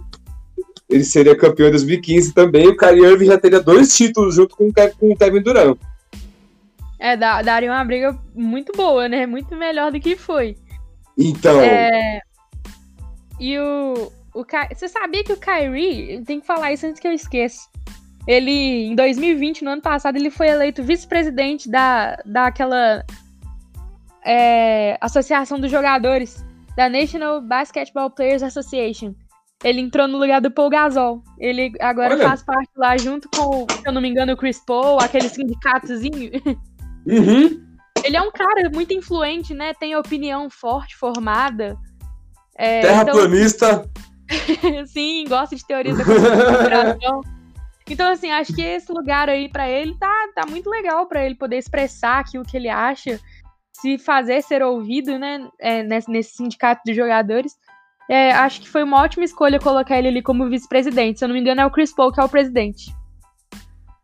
ele 0.89 1.05
seria 1.05 1.37
campeão 1.37 1.69
em 1.69 1.73
2015 1.73 2.33
também. 2.33 2.69
O 2.69 2.77
Kyrie 2.77 3.05
Irving 3.05 3.27
já 3.27 3.39
teria 3.39 3.61
dois 3.61 3.95
títulos 3.97 4.35
junto 4.35 4.57
com 4.57 4.71
com 4.99 5.11
o 5.11 5.17
Kevin 5.17 5.43
Durant. 5.43 5.79
É, 6.99 7.17
daria 7.17 7.71
uma 7.71 7.85
briga 7.85 8.19
muito 8.35 8.73
boa, 8.75 9.09
né? 9.09 9.27
Muito 9.27 9.55
melhor 9.57 9.93
do 9.93 10.01
que 10.01 10.17
foi. 10.17 10.57
Então, 11.19 11.61
É, 11.61 12.21
E 13.39 13.59
o, 13.59 14.13
o 14.35 14.45
Ky- 14.45 14.75
Você 14.75 14.89
sabia 14.89 15.23
que 15.25 15.33
o 15.33 15.37
Kyrie, 15.37 16.23
tem 16.25 16.41
que 16.41 16.47
falar 16.47 16.73
isso 16.73 16.87
antes 16.87 17.01
que 17.01 17.07
eu 17.09 17.13
esqueça. 17.13 17.69
Ele, 18.27 18.87
em 18.87 18.95
2020, 18.95 19.63
no 19.63 19.71
ano 19.71 19.83
passado, 19.83 20.17
ele 20.17 20.31
foi 20.31 20.49
eleito 20.49 20.83
vice-presidente 20.83 21.71
da, 21.71 22.17
daquela 22.25 23.05
é, 24.25 24.97
Associação 25.01 25.61
dos 25.61 25.71
Jogadores, 25.71 26.45
da 26.77 26.89
National 26.89 27.41
Basketball 27.41 28.11
Players 28.11 28.43
Association. 28.43 29.15
Ele 29.65 29.81
entrou 29.81 30.07
no 30.07 30.19
lugar 30.19 30.41
do 30.41 30.51
Paul 30.51 30.69
Gasol. 30.69 31.23
Ele 31.39 31.73
agora 31.81 32.15
Olha. 32.15 32.29
faz 32.29 32.43
parte 32.43 32.71
lá 32.77 32.97
junto 32.97 33.29
com, 33.35 33.67
se 33.71 33.87
eu 33.87 33.93
não 33.93 34.01
me 34.01 34.09
engano, 34.09 34.33
o 34.33 34.37
Chris 34.37 34.63
Paul, 34.65 35.01
aquele 35.01 35.29
sindicatozinho. 35.29 36.31
uhum, 37.07 37.65
Ele 38.05 38.17
é 38.17 38.23
um 38.23 38.31
cara 38.31 38.69
muito 38.71 38.93
influente, 38.93 39.55
né? 39.55 39.73
Tem 39.75 39.97
opinião 39.97 40.51
forte, 40.51 40.97
formada. 40.97 41.77
É, 42.59 42.81
então, 42.81 43.05
terraplanista. 43.05 43.91
sim, 44.87 45.25
gosta 45.29 45.57
de 45.57 45.67
teorias 45.67 45.97
da 45.99 46.05
conspiração. 46.05 47.21
Então, 47.89 48.11
assim, 48.11 48.33
acho 48.33 48.53
que 48.53 48.63
esse 48.63 48.91
lugar 48.91 49.29
aí 49.29 49.49
pra 49.49 49.69
ele 49.69 49.97
tá, 49.97 50.13
tá 50.35 50.45
muito 50.45 50.69
legal 50.69 51.07
pra 51.07 51.25
ele 51.25 51.37
poder 51.37 51.57
expressar 51.57 52.19
aquilo 52.19 52.45
que 52.45 52.57
ele 52.57 52.69
acha, 52.69 53.21
se 53.73 53.97
fazer 53.97 54.43
ser 54.43 54.61
ouvido, 54.61 55.17
né? 55.17 55.49
é, 55.61 55.85
nesse, 55.85 56.11
nesse 56.11 56.37
sindicato 56.37 56.83
de 56.85 56.95
jogadores. 56.95 57.57
É, 58.09 58.31
acho 58.33 58.61
que 58.61 58.69
foi 58.69 58.83
uma 58.83 59.03
ótima 59.03 59.25
escolha 59.25 59.59
colocar 59.59 59.99
ele 59.99 60.09
ali 60.09 60.23
como 60.23 60.49
vice-presidente. 60.49 61.19
Se 61.19 61.25
eu 61.25 61.29
não 61.29 61.35
me 61.35 61.41
engano, 61.41 61.61
é 61.61 61.67
o 61.67 61.71
Chris 61.71 61.93
Paul 61.93 62.13
que 62.13 62.21
é 62.21 62.25
o 62.25 62.29
presidente. 62.29 62.95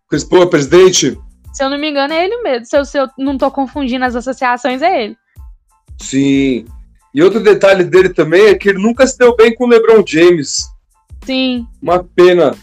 Chris 0.09 0.25
Paul 0.25 0.43
é 0.43 0.47
presidente? 0.47 1.19
Se 1.53 1.63
eu 1.63 1.71
não 1.71 1.79
me 1.79 1.91
engano, 1.91 2.13
é 2.13 2.25
ele 2.25 2.43
mesmo. 2.43 2.67
Se 2.67 2.77
eu, 2.77 2.85
se 2.85 2.99
eu 2.99 3.09
não 3.19 3.39
tô 3.39 3.51
confundindo 3.51 4.05
as 4.05 4.17
associações, 4.17 4.83
é 4.83 5.05
ele. 5.05 5.17
Sim. 5.99 6.65
E 7.15 7.23
outro 7.23 7.41
detalhe 7.41 7.85
dele 7.85 8.09
também 8.09 8.47
é 8.47 8.55
que 8.55 8.71
ele 8.71 8.79
nunca 8.79 9.07
se 9.07 9.19
deu 9.19 9.37
bem 9.37 9.55
com 9.55 9.65
o 9.65 9.69
LeBron 9.69 10.03
James. 10.07 10.67
Sim, 11.25 11.67
Uma 11.81 12.03
pena. 12.03 12.55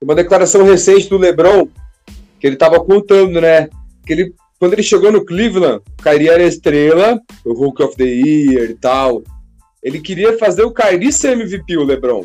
Uma 0.00 0.14
declaração 0.14 0.64
recente 0.64 1.08
do 1.08 1.18
LeBron, 1.18 1.68
que 2.38 2.46
ele 2.46 2.56
tava 2.56 2.82
contando, 2.82 3.40
né? 3.40 3.68
Que 4.06 4.12
ele, 4.12 4.34
quando 4.58 4.74
ele 4.74 4.82
chegou 4.82 5.10
no 5.10 5.24
Cleveland, 5.24 5.82
Kyrie 6.02 6.28
era 6.28 6.42
estrela, 6.42 7.20
o 7.44 7.52
Hulk 7.52 7.82
of 7.82 7.96
the 7.96 8.04
Year 8.04 8.70
e 8.70 8.74
tal. 8.74 9.22
Ele 9.86 10.00
queria 10.00 10.36
fazer 10.36 10.64
o 10.64 10.72
Kyrie 10.72 11.12
ser 11.12 11.32
MVP, 11.36 11.76
o 11.76 11.84
LeBron. 11.84 12.24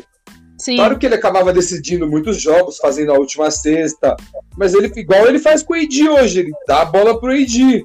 sim. 0.58 0.74
Claro 0.74 0.98
que 0.98 1.06
ele 1.06 1.14
acabava 1.14 1.52
decidindo 1.52 2.08
muitos 2.08 2.40
jogos, 2.42 2.76
fazendo 2.78 3.12
a 3.12 3.18
última 3.18 3.52
sexta, 3.52 4.16
mas 4.58 4.74
ele 4.74 4.90
igual 4.96 5.26
ele 5.28 5.38
faz 5.38 5.62
com 5.62 5.72
o 5.72 5.76
AD 5.76 6.08
hoje, 6.08 6.40
ele 6.40 6.52
dá 6.66 6.82
a 6.82 6.84
bola 6.84 7.20
pro 7.20 7.30
AD. 7.32 7.84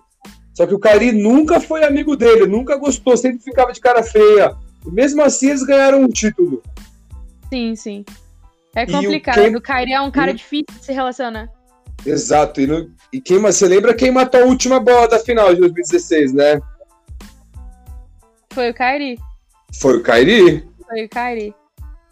Só 0.55 0.65
que 0.65 0.73
o 0.73 0.79
Kyrie 0.79 1.11
nunca 1.11 1.59
foi 1.59 1.83
amigo 1.83 2.15
dele, 2.15 2.47
nunca 2.47 2.75
gostou, 2.77 3.15
sempre 3.15 3.43
ficava 3.43 3.71
de 3.71 3.79
cara 3.79 4.01
feia. 4.01 4.55
E 4.85 4.89
mesmo 4.91 5.21
assim 5.21 5.49
eles 5.49 5.63
ganharam 5.63 6.01
um 6.01 6.07
título. 6.09 6.63
Sim, 7.49 7.75
sim. 7.75 8.03
É 8.75 8.83
complicado. 8.85 9.55
O 9.55 9.61
Kyrie 9.61 9.93
é 9.93 10.01
um 10.01 10.09
cara 10.09 10.31
e- 10.31 10.33
difícil 10.33 10.65
de 10.79 10.85
se 10.85 10.91
relacionar. 10.91 11.47
Exato. 12.03 12.59
E, 12.61 12.65
no- 12.65 12.89
e 13.13 13.21
quem, 13.21 13.37
você 13.39 13.67
lembra 13.67 13.93
quem 13.93 14.09
matou 14.11 14.41
a 14.41 14.45
última 14.45 14.79
bola 14.79 15.07
da 15.07 15.19
final 15.19 15.53
de 15.53 15.59
2016, 15.61 16.33
né? 16.33 16.59
Foi 18.53 18.69
o 18.71 18.73
Kyrie. 18.73 19.17
Foi 19.73 19.97
o 19.97 20.03
Kyrie. 20.03 20.67
Foi 20.88 21.06
o 21.06 21.10
Kyrie. 21.10 21.53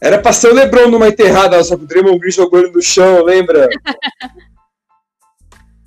Era 0.02 0.22
pra 0.22 0.34
ser 0.34 0.52
o 0.52 0.54
LeBron 0.54 0.90
numa 0.90 1.08
enterrada, 1.08 1.64
só 1.64 1.78
que 1.78 1.84
o 1.84 1.88
Draymond 1.88 2.20
Green 2.20 2.32
jogou 2.32 2.60
ele 2.60 2.72
no 2.72 2.82
chão, 2.82 3.24
lembra? 3.24 3.68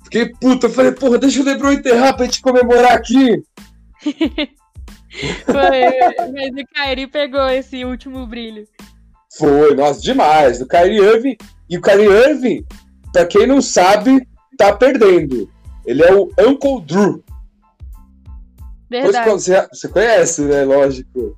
Fiquei 0.03 0.29
puta, 0.29 0.65
eu 0.65 0.71
falei, 0.71 0.91
porra, 0.91 1.19
deixa 1.19 1.39
o 1.39 1.45
LeBron 1.45 1.71
enterrar 1.71 2.15
pra 2.15 2.25
gente 2.25 2.41
comemorar 2.41 2.93
aqui. 2.93 3.43
Foi, 5.45 5.81
mas 6.33 6.51
o 6.51 6.67
Kyrie 6.73 7.07
pegou 7.07 7.47
esse 7.49 7.85
último 7.85 8.25
brilho. 8.25 8.67
Foi, 9.37 9.75
nossa, 9.75 10.01
demais. 10.01 10.61
O 10.61 10.67
Kyrie 10.67 10.99
Irving. 10.99 11.37
E 11.69 11.77
o 11.77 11.81
Kyrie 11.81 12.07
Irving, 12.07 12.65
pra 13.13 13.25
quem 13.25 13.45
não 13.45 13.61
sabe, 13.61 14.27
tá 14.57 14.75
perdendo. 14.75 15.49
Ele 15.85 16.03
é 16.03 16.13
o 16.13 16.31
Uncle 16.39 16.81
Drew. 16.81 17.23
Verdade. 18.89 19.29
você, 19.29 19.67
você 19.71 19.87
conhece, 19.87 20.41
né? 20.41 20.63
Lógico. 20.63 21.37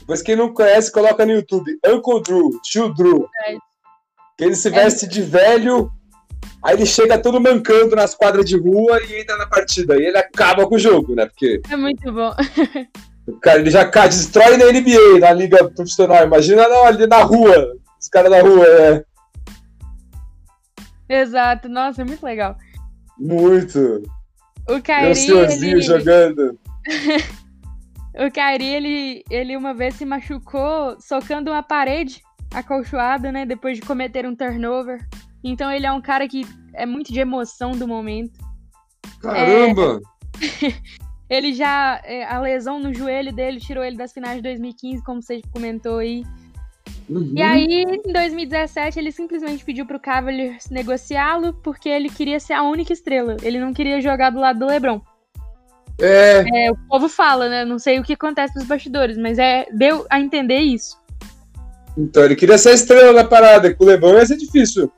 Depois 0.00 0.22
quem 0.22 0.36
não 0.36 0.52
conhece, 0.52 0.92
coloca 0.92 1.24
no 1.26 1.32
YouTube. 1.32 1.78
Uncle 1.84 2.22
Drew, 2.22 2.60
Tio 2.62 2.92
Drew. 2.94 3.28
Que 4.38 4.44
ele 4.44 4.54
se 4.54 4.70
veste 4.70 5.06
de 5.06 5.22
velho, 5.22 5.90
aí 6.62 6.74
ele 6.74 6.86
chega 6.86 7.18
todo 7.18 7.40
mancando 7.40 7.96
nas 7.96 8.14
quadras 8.14 8.44
de 8.44 8.56
rua 8.56 9.00
e 9.02 9.20
entra 9.20 9.36
na 9.36 9.46
partida. 9.46 9.96
E 9.96 10.04
ele 10.06 10.18
acaba 10.18 10.66
com 10.66 10.74
o 10.76 10.78
jogo, 10.78 11.14
né? 11.14 11.26
Porque 11.26 11.60
É 11.70 11.76
muito 11.76 12.12
bom. 12.12 12.34
o 13.26 13.40
cara 13.40 13.60
ele 13.60 13.70
já 13.70 13.84
destrói 13.84 14.56
na 14.56 14.66
NBA, 14.66 15.20
na 15.20 15.32
liga 15.32 15.68
profissional. 15.70 16.24
Imagina 16.24 16.68
não, 16.68 16.84
ali 16.84 17.06
na 17.06 17.22
rua. 17.22 17.76
Os 18.00 18.08
caras 18.08 18.30
na 18.30 18.40
rua, 18.40 18.66
é. 18.66 19.04
Exato. 21.08 21.68
Nossa, 21.68 22.02
é 22.02 22.04
muito 22.04 22.24
legal. 22.24 22.56
Muito. 23.18 24.02
O 24.68 24.80
Kyrie, 24.80 25.14
senhorzinho 25.14 25.76
ele, 25.78 25.82
jogando. 25.82 26.58
o 28.18 28.30
Kyrie, 28.30 28.74
ele, 28.74 29.24
ele 29.30 29.56
uma 29.56 29.74
vez 29.74 29.94
se 29.94 30.04
machucou 30.04 30.96
socando 31.00 31.50
uma 31.50 31.62
parede 31.62 32.22
acolchoada, 32.52 33.30
né? 33.30 33.44
Depois 33.44 33.78
de 33.78 33.86
cometer 33.86 34.26
um 34.26 34.34
turnover. 34.34 35.06
Então 35.44 35.70
ele 35.70 35.86
é 35.86 35.92
um 35.92 36.00
cara 36.00 36.26
que 36.26 36.46
é 36.72 36.86
muito 36.86 37.12
de 37.12 37.20
emoção 37.20 37.72
do 37.72 37.86
momento. 37.86 38.38
Caramba! 39.20 40.00
É... 40.40 40.72
ele 41.28 41.52
já. 41.52 42.00
É, 42.04 42.24
a 42.24 42.40
lesão 42.40 42.78
no 42.78 42.94
joelho 42.94 43.32
dele 43.32 43.60
tirou 43.60 43.84
ele 43.84 43.96
das 43.96 44.12
finais 44.12 44.36
de 44.36 44.42
2015, 44.42 45.04
como 45.04 45.22
você 45.22 45.42
comentou 45.52 45.98
aí. 45.98 46.24
Uhum. 47.08 47.32
E 47.36 47.42
aí, 47.42 47.84
em 47.84 48.12
2017, 48.12 48.98
ele 48.98 49.12
simplesmente 49.12 49.64
pediu 49.64 49.86
pro 49.86 50.00
Cavaliers 50.00 50.68
negociá-lo 50.70 51.52
porque 51.62 51.88
ele 51.88 52.10
queria 52.10 52.40
ser 52.40 52.54
a 52.54 52.62
única 52.62 52.92
estrela. 52.92 53.36
Ele 53.42 53.60
não 53.60 53.72
queria 53.72 54.00
jogar 54.00 54.30
do 54.30 54.40
lado 54.40 54.58
do 54.58 54.66
LeBron. 54.66 55.00
É. 56.00 56.66
é 56.66 56.70
o 56.70 56.76
povo 56.88 57.08
fala, 57.08 57.48
né? 57.48 57.64
Não 57.64 57.78
sei 57.78 57.98
o 57.98 58.02
que 58.02 58.12
acontece 58.12 58.54
nos 58.54 58.66
bastidores, 58.66 59.16
mas 59.16 59.38
é 59.38 59.66
deu 59.72 60.06
a 60.10 60.20
entender 60.20 60.58
isso. 60.58 60.96
Então, 61.96 62.24
ele 62.24 62.36
queria 62.36 62.58
ser 62.58 62.74
estrela 62.74 63.14
da 63.14 63.24
parada, 63.24 63.72
com 63.74 63.84
o 63.84 63.86
LeBron 63.86 64.14
ia 64.14 64.26
ser 64.26 64.36
difícil. 64.36 64.92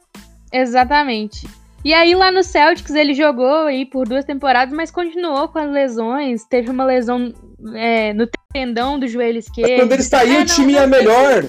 Exatamente. 0.53 1.47
E 1.85 1.95
aí 1.95 2.15
lá 2.15 2.33
no 2.33 2.43
Celtics 2.43 2.95
ele 2.95 3.15
jogou 3.15 3.67
aí 3.67 3.87
por 3.87 4.09
duas 4.09 4.25
temporadas, 4.25 4.75
mas 4.75 4.91
continuou 4.91 5.49
com 5.49 5.61
as 5.61 5.71
lesões. 5.71 6.45
Teve 6.45 6.71
uma 6.71 6.85
lesão 6.85 7.33
é, 7.75 8.13
no 8.13 8.29
tendão 8.53 8.99
do 8.99 9.07
joelho 9.07 9.39
esquerdo. 9.39 9.71
Mas 9.71 9.81
quando 9.81 9.93
ele 9.93 10.03
saiu, 10.03 10.41
é, 10.41 10.43
o 10.43 10.47
time 10.47 10.73
ia 10.73 10.87
melhor. 10.87 11.45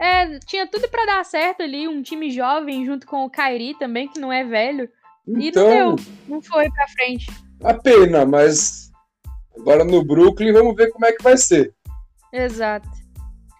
É, 0.00 0.38
tinha 0.46 0.66
tudo 0.66 0.88
para 0.88 1.06
dar 1.06 1.24
certo 1.24 1.62
ali, 1.62 1.88
um 1.88 2.02
time 2.02 2.30
jovem 2.30 2.84
junto 2.84 3.06
com 3.06 3.24
o 3.24 3.30
Kairi 3.30 3.74
também, 3.74 4.08
que 4.08 4.20
não 4.20 4.32
é 4.32 4.44
velho. 4.44 4.88
Então, 5.26 5.34
e 5.34 5.34
não 5.34 5.42
então, 5.42 5.96
deu, 5.96 6.04
não 6.28 6.42
foi 6.42 6.70
pra 6.70 6.88
frente. 6.88 7.26
A 7.62 7.74
pena, 7.74 8.26
mas 8.26 8.83
agora 9.56 9.84
no 9.84 10.04
Brooklyn 10.04 10.52
vamos 10.52 10.74
ver 10.76 10.90
como 10.90 11.06
é 11.06 11.12
que 11.12 11.22
vai 11.22 11.36
ser. 11.36 11.72
Exato. 12.32 12.88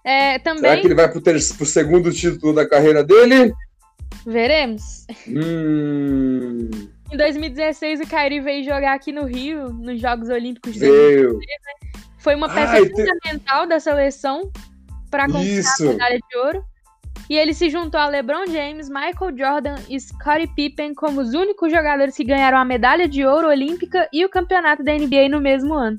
É, 0.05 0.39
também... 0.39 0.63
Será 0.63 0.81
que 0.81 0.87
ele 0.87 0.95
vai 0.95 1.11
pro, 1.11 1.21
ter... 1.21 1.39
pro 1.57 1.67
segundo 1.67 2.13
título 2.13 2.55
da 2.55 2.69
carreira 2.69 3.03
dele? 3.03 3.53
Veremos. 4.27 5.07
Hum... 5.27 6.69
Em 7.13 7.17
2016, 7.17 8.01
o 8.01 8.07
Kairi 8.07 8.41
veio 8.41 8.65
jogar 8.65 8.95
aqui 8.95 9.13
no 9.13 9.25
Rio, 9.25 9.69
nos 9.69 10.01
Jogos 10.01 10.29
Olímpicos 10.29 10.73
de 10.73 10.81
Veio. 10.81 11.39
Foi 12.19 12.35
uma 12.35 12.49
peça 12.49 12.73
Ai, 12.73 12.89
fundamental 12.89 13.63
te... 13.63 13.69
da 13.69 13.81
seleção 13.81 14.51
para 15.11 15.27
conquistar 15.27 15.85
a 15.85 15.87
medalha 15.87 16.19
de 16.19 16.39
ouro. 16.39 16.65
E 17.29 17.37
ele 17.37 17.55
se 17.55 17.71
juntou 17.71 17.99
a 17.99 18.09
LeBron 18.09 18.47
James, 18.47 18.89
Michael 18.89 19.37
Jordan 19.37 19.77
e 19.89 19.99
Scottie 19.99 20.53
Pippen 20.55 20.95
como 20.95 21.21
os 21.21 21.33
únicos 21.33 21.73
jogadores 21.73 22.15
que 22.15 22.25
ganharam 22.25 22.59
a 22.59 22.65
medalha 22.65 23.09
de 23.09 23.25
ouro 23.25 23.49
olímpica 23.49 24.09
e 24.13 24.25
o 24.25 24.29
campeonato 24.29 24.85
da 24.85 24.93
NBA 24.93 25.29
no 25.31 25.41
mesmo 25.41 25.73
ano. 25.73 25.97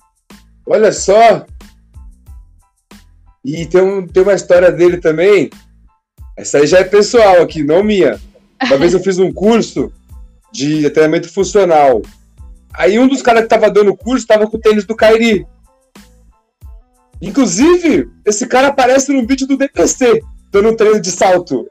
Olha 0.68 0.92
só! 0.92 1.46
E 3.44 3.66
tem, 3.66 3.82
um, 3.82 4.08
tem 4.08 4.24
uma 4.24 4.34
história 4.34 4.72
dele 4.72 4.98
também. 4.98 5.50
Essa 6.38 6.60
aí 6.60 6.68
já 6.68 6.80
é 6.80 6.84
pessoal 6.84 7.42
aqui, 7.42 7.64
não 7.64 7.84
minha. 7.84 8.20
Uma 8.64 8.78
vez 8.78 8.94
eu 8.94 9.00
fiz 9.00 9.20
um 9.20 9.32
curso 9.32 9.92
de 10.52 10.90
treinamento 10.90 11.32
funcional. 11.32 12.02
Aí 12.74 13.00
um 13.00 13.08
dos 13.08 13.22
caras 13.22 13.44
que 13.44 13.50
tava 13.50 13.70
dando 13.70 13.92
o 13.92 13.98
curso 13.98 14.28
tava 14.28 14.48
com 14.48 14.58
o 14.58 14.60
tênis 14.60 14.86
do 14.86 14.96
Kairi. 14.96 15.46
Inclusive, 17.22 18.10
esse 18.26 18.46
cara 18.48 18.68
aparece 18.68 19.12
no 19.14 19.26
vídeo 19.26 19.48
do 19.48 19.58
DPC, 19.58 20.22
dando 20.56 20.70
um 20.70 20.76
treino 20.76 21.02
de 21.02 21.12
salto. 21.12 21.68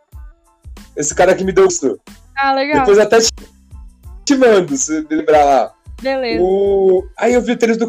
Esse 0.95 1.15
cara 1.15 1.35
que 1.35 1.43
me 1.43 1.53
deu 1.53 1.67
isso. 1.67 1.99
Ah, 2.37 2.53
legal. 2.53 2.81
Depois 2.81 2.99
até 2.99 3.19
te, 3.19 3.31
te 4.27 4.37
mando, 4.37 4.77
se 4.77 5.07
lembrar 5.11 5.45
lá. 5.45 5.73
Beleza. 6.03 6.43
O... 6.43 7.03
Aí 7.19 7.33
eu 7.33 7.41
vi 7.41 7.53
o 7.53 7.57
tênis 7.57 7.79
do 7.79 7.89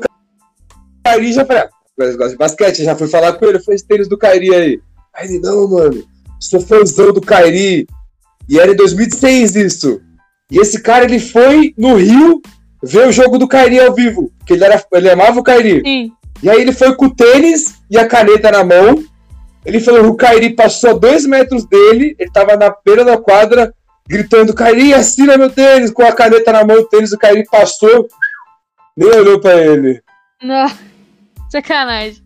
Kairi 1.04 1.34
já 1.34 1.46
falei, 1.46 1.64
ah, 1.64 1.70
gosto 1.98 2.30
de 2.30 2.38
basquete, 2.38 2.84
já 2.84 2.96
fui 2.96 3.08
falar 3.08 3.34
com 3.34 3.46
ele, 3.46 3.58
eu 3.58 3.64
falei, 3.64 3.76
esse 3.76 3.86
tênis 3.86 4.08
do 4.08 4.18
Kairi 4.18 4.56
aí. 4.56 4.82
Aí 5.14 5.28
ele, 5.28 5.40
não, 5.40 5.68
mano, 5.68 6.04
sou 6.40 6.62
fãzão 6.62 7.12
do 7.12 7.22
Kairi. 7.22 7.86
E 8.48 8.60
era 8.60 8.72
em 8.72 8.76
2006 8.76 9.56
isso. 9.56 10.02
E 10.50 10.60
esse 10.60 10.82
cara, 10.82 11.04
ele 11.04 11.20
foi 11.20 11.74
no 11.78 11.96
Rio 11.96 12.42
ver 12.82 13.08
o 13.08 13.12
jogo 13.12 13.38
do 13.38 13.48
Kairi 13.48 13.80
ao 13.80 13.94
vivo, 13.94 14.32
porque 14.38 14.54
ele, 14.54 14.64
era, 14.64 14.82
ele 14.94 15.10
amava 15.10 15.40
o 15.40 15.44
Kairi. 15.44 15.82
Sim. 15.84 16.12
E 16.42 16.50
aí 16.50 16.62
ele 16.62 16.72
foi 16.72 16.96
com 16.96 17.06
o 17.06 17.16
tênis 17.16 17.76
e 17.90 17.98
a 17.98 18.08
caneta 18.08 18.52
na 18.52 18.64
mão. 18.64 19.04
Ele 19.66 19.80
falou 19.80 20.02
que 20.02 20.10
o 20.10 20.16
Kairi 20.16 20.52
passou 20.52 21.00
dois 21.00 21.26
metros 21.26 21.66
dele, 21.66 22.16
ele 22.20 22.32
tava 22.32 22.56
na 22.56 22.74
beira 22.86 23.04
da 23.04 23.18
quadra, 23.18 23.74
gritando, 24.08 24.54
Kairi, 24.54 24.94
assina 24.94 25.38
meu 25.38 25.50
tênis, 25.50 25.92
com 25.92 26.04
a 26.04 26.12
caneta 26.12 26.52
na 26.52 26.64
mão, 26.64 26.78
o 26.78 26.86
tênis, 26.86 27.12
o 27.12 27.18
Kairi 27.18 27.44
passou, 27.50 28.08
nem 28.96 29.10
olhou 29.10 29.40
pra 29.40 29.56
ele. 29.60 30.02
Não, 30.42 30.68
sacanagem. 31.50 32.24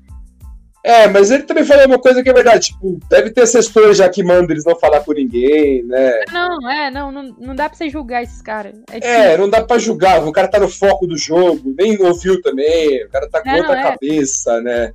É, 0.84 1.08
mas 1.08 1.30
ele 1.30 1.44
também 1.44 1.66
falou 1.66 1.86
uma 1.86 2.00
coisa 2.00 2.24
que 2.24 2.30
é 2.30 2.34
verdade, 2.34 2.68
tipo, 2.68 3.00
deve 3.10 3.32
ter 3.32 3.42
assessores 3.42 3.98
já 3.98 4.08
que 4.08 4.24
mandam 4.24 4.52
eles 4.52 4.64
não 4.64 4.80
falar 4.80 5.02
com 5.02 5.12
ninguém, 5.12 5.84
né? 5.84 6.24
Não, 6.32 6.72
é, 6.72 6.90
não, 6.90 7.12
não, 7.12 7.24
não 7.38 7.56
dá 7.56 7.68
pra 7.68 7.78
você 7.78 7.90
julgar 7.90 8.24
esses 8.24 8.42
caras. 8.42 8.74
É, 8.90 9.34
é, 9.34 9.38
não 9.38 9.50
dá 9.50 9.62
pra 9.62 9.78
julgar, 9.78 10.26
o 10.26 10.32
cara 10.32 10.48
tá 10.48 10.58
no 10.58 10.70
foco 10.70 11.06
do 11.06 11.18
jogo, 11.18 11.76
nem 11.78 12.02
ouviu 12.02 12.42
também, 12.42 13.04
o 13.04 13.10
cara 13.10 13.30
tá 13.30 13.42
com 13.42 13.50
não, 13.50 13.58
outra 13.58 13.78
é. 13.78 13.84
cabeça, 13.84 14.62
né? 14.62 14.92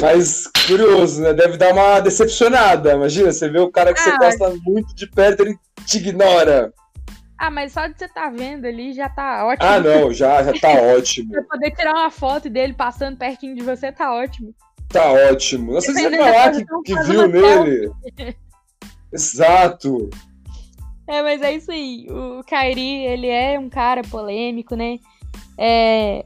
Mas, 0.00 0.46
curioso, 0.66 1.22
né? 1.22 1.32
Deve 1.32 1.56
dar 1.56 1.72
uma 1.72 2.00
decepcionada, 2.00 2.94
imagina, 2.94 3.32
você 3.32 3.48
vê 3.48 3.60
o 3.60 3.70
cara 3.70 3.94
que 3.94 4.00
ah, 4.00 4.04
você 4.04 4.18
gosta 4.18 4.60
muito 4.64 4.94
de 4.94 5.08
perto, 5.08 5.40
ele 5.40 5.56
te 5.86 5.98
ignora. 5.98 6.72
Ah, 7.38 7.50
mas 7.50 7.72
só 7.72 7.86
de 7.86 7.98
você 7.98 8.06
estar 8.06 8.30
tá 8.30 8.30
vendo 8.30 8.64
ali 8.64 8.92
já 8.92 9.08
tá 9.08 9.46
ótimo. 9.46 9.68
Ah, 9.68 9.80
não, 9.80 10.12
já, 10.12 10.42
já 10.42 10.52
tá 10.58 10.68
ótimo. 10.96 11.32
você 11.32 11.42
poder 11.42 11.70
tirar 11.72 11.92
uma 11.92 12.10
foto 12.10 12.48
dele 12.48 12.72
passando 12.72 13.18
pertinho 13.18 13.54
de 13.54 13.62
você 13.62 13.92
tá 13.92 14.14
ótimo. 14.14 14.54
Tá 14.88 15.10
ótimo. 15.10 15.80
Se 15.80 15.92
você 15.92 16.16
falar 16.16 16.52
que, 16.52 16.64
que 16.84 17.02
viu 17.02 17.28
nele. 17.28 17.90
Exato. 19.12 20.10
É, 21.06 21.22
mas 21.22 21.42
é 21.42 21.52
isso 21.52 21.70
aí. 21.70 22.06
O 22.08 22.42
Kairi, 22.44 23.04
ele 23.04 23.28
é 23.28 23.58
um 23.58 23.68
cara 23.68 24.02
polêmico, 24.02 24.74
né? 24.74 24.98
É, 25.58 26.24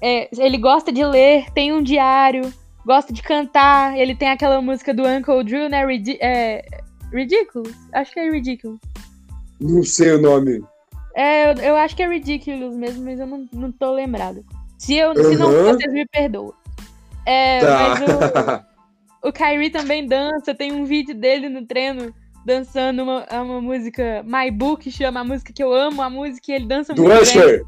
é, 0.00 0.28
ele 0.38 0.58
gosta 0.58 0.92
de 0.92 1.04
ler, 1.04 1.50
tem 1.52 1.72
um 1.72 1.82
diário, 1.82 2.52
gosta 2.84 3.12
de 3.12 3.22
cantar. 3.22 3.96
Ele 3.96 4.14
tem 4.14 4.28
aquela 4.28 4.60
música 4.60 4.92
do 4.92 5.06
Uncle 5.06 5.44
Drew, 5.44 5.68
né? 5.68 5.84
Ridi 5.84 6.18
é, 6.20 6.64
Ridiculous? 7.12 7.74
Acho 7.92 8.12
que 8.12 8.20
é 8.20 8.30
Ridiculous. 8.30 8.80
Não 9.60 9.82
sei 9.82 10.12
o 10.12 10.20
nome. 10.20 10.62
É, 11.14 11.50
eu, 11.50 11.54
eu 11.58 11.76
acho 11.76 11.94
que 11.94 12.02
é 12.02 12.08
Ridiculous 12.08 12.74
mesmo, 12.74 13.04
mas 13.04 13.20
eu 13.20 13.26
não, 13.26 13.48
não 13.52 13.72
tô 13.72 13.92
lembrado. 13.92 14.44
Se, 14.78 14.96
eu, 14.96 15.10
uhum. 15.10 15.24
se 15.24 15.36
não 15.36 15.50
vocês 15.50 15.92
me 15.92 16.06
perdoam. 16.06 16.52
É, 17.24 17.60
tá. 17.60 17.88
mas 17.88 18.00
o, 19.22 19.28
o 19.28 19.32
Kyrie 19.32 19.70
também 19.70 20.06
dança, 20.06 20.54
tem 20.54 20.72
um 20.72 20.84
vídeo 20.84 21.14
dele 21.14 21.48
no 21.48 21.64
treino 21.64 22.12
dançando 22.44 23.02
uma, 23.02 23.26
uma 23.30 23.60
música 23.60 24.24
My 24.24 24.50
Book, 24.50 24.90
chama 24.90 25.20
a 25.20 25.24
música 25.24 25.52
que 25.52 25.62
eu 25.62 25.72
amo, 25.72 26.02
a 26.02 26.10
música 26.10 26.40
que 26.42 26.52
ele 26.52 26.66
dança 26.66 26.92
Do 26.92 27.02
muito 27.02 27.22
Usher. 27.22 27.64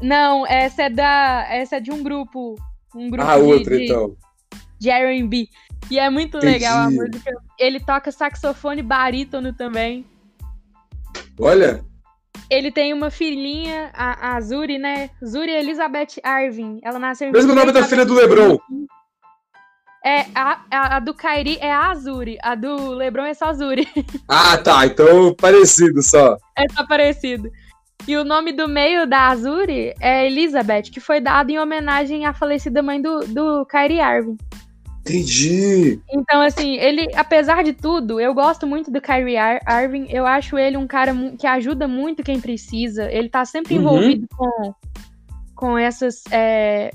Não, 0.00 0.46
essa 0.46 0.84
é 0.84 0.90
da. 0.90 1.46
Essa 1.50 1.76
é 1.76 1.80
de 1.80 1.90
um 1.90 2.02
grupo. 2.02 2.56
Um 2.94 3.10
grupo 3.10 3.28
ah, 3.28 3.36
de, 3.36 3.42
outra, 3.42 3.76
de, 3.76 3.84
então. 3.84 4.16
de 4.78 4.90
R&B. 4.90 5.48
E 5.90 5.98
é 5.98 6.10
muito 6.10 6.36
Entendi. 6.36 6.52
legal 6.52 6.78
a 6.78 6.90
música. 6.90 7.32
Ele 7.58 7.80
toca 7.80 8.12
saxofone 8.12 8.82
barítono 8.82 9.52
também. 9.52 10.04
Olha. 11.38 11.84
Ele 12.48 12.70
tem 12.70 12.92
uma 12.92 13.10
filhinha, 13.10 13.90
a, 13.94 14.36
a 14.36 14.40
Zuri, 14.40 14.78
né? 14.78 15.10
Zuri 15.24 15.52
Elizabeth 15.52 16.20
Arvin. 16.22 16.80
Ela 16.82 16.98
nasceu 16.98 17.28
em. 17.28 17.32
Mesmo 17.32 17.54
nome 17.54 17.72
da 17.72 17.84
filha 17.84 18.04
do 18.04 18.14
Lebron. 18.14 18.58
É, 20.04 20.20
a, 20.34 20.60
a, 20.70 20.96
a, 20.96 21.00
do 21.00 21.12
Kairi 21.12 21.58
é 21.60 21.70
a 21.70 21.90
Azuri, 21.90 22.38
a 22.42 22.54
do 22.54 22.94
Lebron 22.94 23.24
é 23.24 23.34
só 23.34 23.46
Azuri. 23.46 23.86
Ah, 24.26 24.56
tá. 24.56 24.86
Então 24.86 25.34
parecido 25.34 26.02
só. 26.02 26.36
É 26.56 26.64
só 26.74 26.86
parecido. 26.86 27.50
E 28.06 28.16
o 28.16 28.24
nome 28.24 28.52
do 28.52 28.68
meio 28.68 29.06
da 29.06 29.28
Azuri 29.28 29.94
é 30.00 30.26
Elizabeth, 30.26 30.84
que 30.84 31.00
foi 31.00 31.20
dado 31.20 31.50
em 31.50 31.58
homenagem 31.58 32.26
à 32.26 32.32
falecida 32.32 32.82
mãe 32.82 33.00
do, 33.00 33.20
do 33.26 33.66
Kyrie 33.66 34.00
Arvin. 34.00 34.36
Entendi. 35.00 36.00
Então, 36.12 36.42
assim, 36.42 36.76
ele, 36.76 37.08
apesar 37.14 37.64
de 37.64 37.72
tudo, 37.72 38.20
eu 38.20 38.34
gosto 38.34 38.66
muito 38.66 38.90
do 38.90 39.00
Kyrie 39.00 39.36
Irving. 39.68 40.06
Eu 40.10 40.26
acho 40.26 40.58
ele 40.58 40.76
um 40.76 40.86
cara 40.86 41.12
que 41.38 41.46
ajuda 41.46 41.88
muito 41.88 42.22
quem 42.22 42.40
precisa. 42.40 43.10
Ele 43.10 43.28
tá 43.28 43.44
sempre 43.44 43.74
uhum. 43.74 43.80
envolvido 43.80 44.26
com, 44.36 44.74
com 45.54 45.78
essas 45.78 46.22
é, 46.30 46.90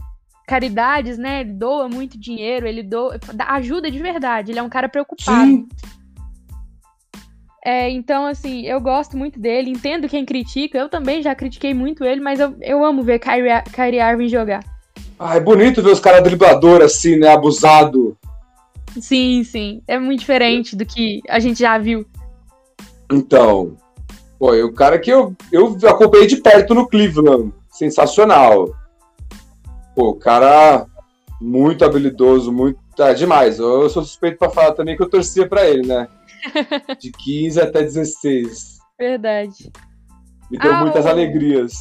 caridades, 0.48 1.18
né? 1.18 1.41
Ele 1.41 1.54
doa 1.54 1.89
muito 1.89 2.18
dinheiro, 2.18 2.68
ele 2.68 2.84
doa, 2.84 3.20
ajuda 3.48 3.89
de 3.89 4.00
verdade. 4.00 4.52
Ele 4.52 4.60
é 4.60 4.63
um 4.63 4.70
cara 4.70 4.88
preocupado. 4.88 5.48
Sim. 5.48 5.68
É, 7.65 7.89
então, 7.89 8.28
assim, 8.28 8.62
eu 8.67 8.80
gosto 8.80 9.17
muito 9.17 9.39
dele, 9.39 9.71
entendo 9.71 10.08
quem 10.08 10.23
critica. 10.23 10.78
Eu 10.78 10.88
também 10.88 11.23
já 11.23 11.34
critiquei 11.34 11.73
muito 11.73 12.06
ele, 12.06 12.21
mas 12.21 12.39
eu, 12.39 12.56
eu 12.62 12.86
amo 12.86 13.01
ver 13.01 13.17
Kyrie, 13.17 13.63
Kyrie 13.73 13.99
Irving 13.99 14.28
jogar. 14.28 14.63
Ah, 15.17 15.36
é 15.36 15.39
bonito 15.39 15.82
ver 15.82 15.89
os 15.89 15.99
caras 15.99 16.23
driblador 16.23 16.84
assim, 16.84 17.17
né? 17.17 17.30
Abusado. 17.30 18.15
Sim, 19.01 19.43
sim. 19.43 19.82
É 19.88 19.97
muito 19.97 20.19
diferente 20.19 20.75
do 20.75 20.86
que 20.86 21.21
a 21.28 21.39
gente 21.39 21.58
já 21.58 21.75
viu. 21.80 22.06
Então, 23.12 23.75
pô, 24.38 24.54
o 24.54 24.71
cara 24.71 24.99
que 24.99 25.12
eu, 25.12 25.36
eu 25.51 25.75
acompanhei 25.89 26.28
de 26.28 26.38
perto 26.38 26.75
no 26.75 26.88
Cleveland. 26.88 27.51
Sensacional. 27.71 28.75
Pô, 29.95 30.10
o 30.10 30.15
cara 30.15 30.86
muito 31.41 31.84
habilidoso, 31.84 32.51
muito. 32.51 32.78
É 32.99 33.13
demais. 33.15 33.58
Eu 33.58 33.89
sou 33.89 34.04
suspeito 34.04 34.38
para 34.38 34.51
falar 34.51 34.73
também 34.73 34.95
que 34.95 35.01
eu 35.01 35.10
torcia 35.10 35.47
para 35.49 35.67
ele, 35.67 35.88
né? 35.88 36.08
De 37.00 37.12
15 37.12 37.62
até 37.62 37.82
16. 37.82 38.78
Verdade. 39.00 39.71
Me 40.52 40.58
deu 40.58 40.71
Ah, 40.74 40.82
muitas 40.82 41.06
o- 41.06 41.10
alegrias. 41.10 41.74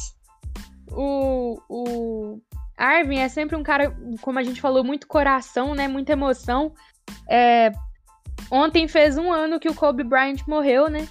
O, 0.91 1.59
o 1.69 2.39
Arvin 2.77 3.17
é 3.19 3.27
sempre 3.29 3.55
um 3.55 3.63
cara, 3.63 3.95
como 4.21 4.39
a 4.39 4.43
gente 4.43 4.61
falou, 4.61 4.83
muito 4.83 5.07
coração, 5.07 5.73
né? 5.75 5.87
Muita 5.87 6.13
emoção. 6.13 6.73
É, 7.29 7.71
ontem 8.51 8.87
fez 8.87 9.17
um 9.17 9.31
ano 9.31 9.59
que 9.59 9.69
o 9.69 9.73
Kobe 9.75 10.03
Bryant 10.03 10.39
morreu, 10.47 10.89
né? 10.89 11.07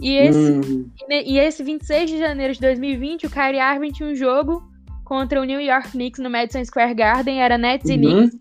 E 0.00 0.14
esse, 0.14 0.52
Hum, 0.52 0.90
e 1.10 1.34
e 1.34 1.38
esse 1.38 1.62
26 1.62 2.10
de 2.10 2.18
janeiro 2.18 2.54
de 2.54 2.60
2020, 2.60 3.26
o 3.26 3.30
Kyrie 3.30 3.60
Irving 3.60 3.90
tinha 3.90 4.08
um 4.08 4.14
jogo 4.14 4.62
contra 5.04 5.40
o 5.40 5.44
New 5.44 5.60
York 5.60 5.90
Knicks 5.90 6.22
no 6.22 6.30
Madison 6.30 6.64
Square 6.64 6.94
Garden, 6.94 7.42
era 7.42 7.58
Nets 7.58 7.88
e 7.90 7.96
Knicks. 7.96 8.34
uhum. 8.34 8.40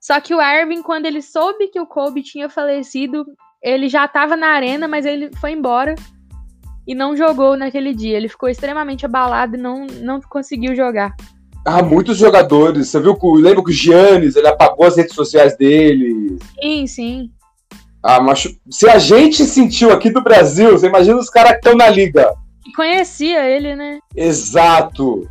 Só 0.00 0.20
que 0.20 0.34
o 0.34 0.40
Irving, 0.42 0.82
quando 0.82 1.06
ele 1.06 1.20
soube 1.22 1.68
que 1.68 1.78
o 1.80 1.86
Kobe 1.86 2.22
tinha 2.22 2.48
falecido, 2.48 3.24
ele 3.62 3.88
já 3.88 4.06
tava 4.06 4.36
na 4.36 4.48
arena, 4.48 4.86
mas 4.86 5.04
ele 5.04 5.30
foi 5.40 5.52
embora 5.52 5.94
e 6.86 6.94
não 6.94 7.16
jogou 7.16 7.56
naquele 7.56 7.94
dia. 7.94 8.16
Ele 8.16 8.28
ficou 8.28 8.48
extremamente 8.48 9.04
abalado 9.04 9.56
e 9.56 9.60
não, 9.60 9.86
não 10.00 10.20
conseguiu 10.20 10.74
jogar. 10.74 11.14
Ah, 11.64 11.82
muitos 11.82 12.16
jogadores. 12.16 12.88
Você 12.88 13.00
viu 13.00 13.14
que 13.14 13.26
lembra 13.26 13.62
que 13.62 13.70
o 13.70 13.74
Giannis, 13.74 14.36
ele 14.36 14.48
apagou 14.48 14.86
as 14.86 14.96
redes 14.96 15.14
sociais 15.14 15.56
dele. 15.56 16.38
Sim, 16.60 16.86
sim. 16.86 17.30
Ah, 18.02 18.20
machu... 18.20 18.56
Se 18.70 18.88
a 18.88 18.98
gente 18.98 19.44
sentiu 19.44 19.92
aqui 19.92 20.08
do 20.08 20.22
Brasil, 20.22 20.70
você 20.70 20.86
imagina 20.86 21.18
os 21.18 21.28
caras 21.28 21.52
que 21.52 21.58
estão 21.58 21.74
na 21.74 21.90
liga. 21.90 22.32
E 22.66 22.72
conhecia 22.72 23.44
ele, 23.44 23.74
né? 23.74 23.98
Exato. 24.16 25.28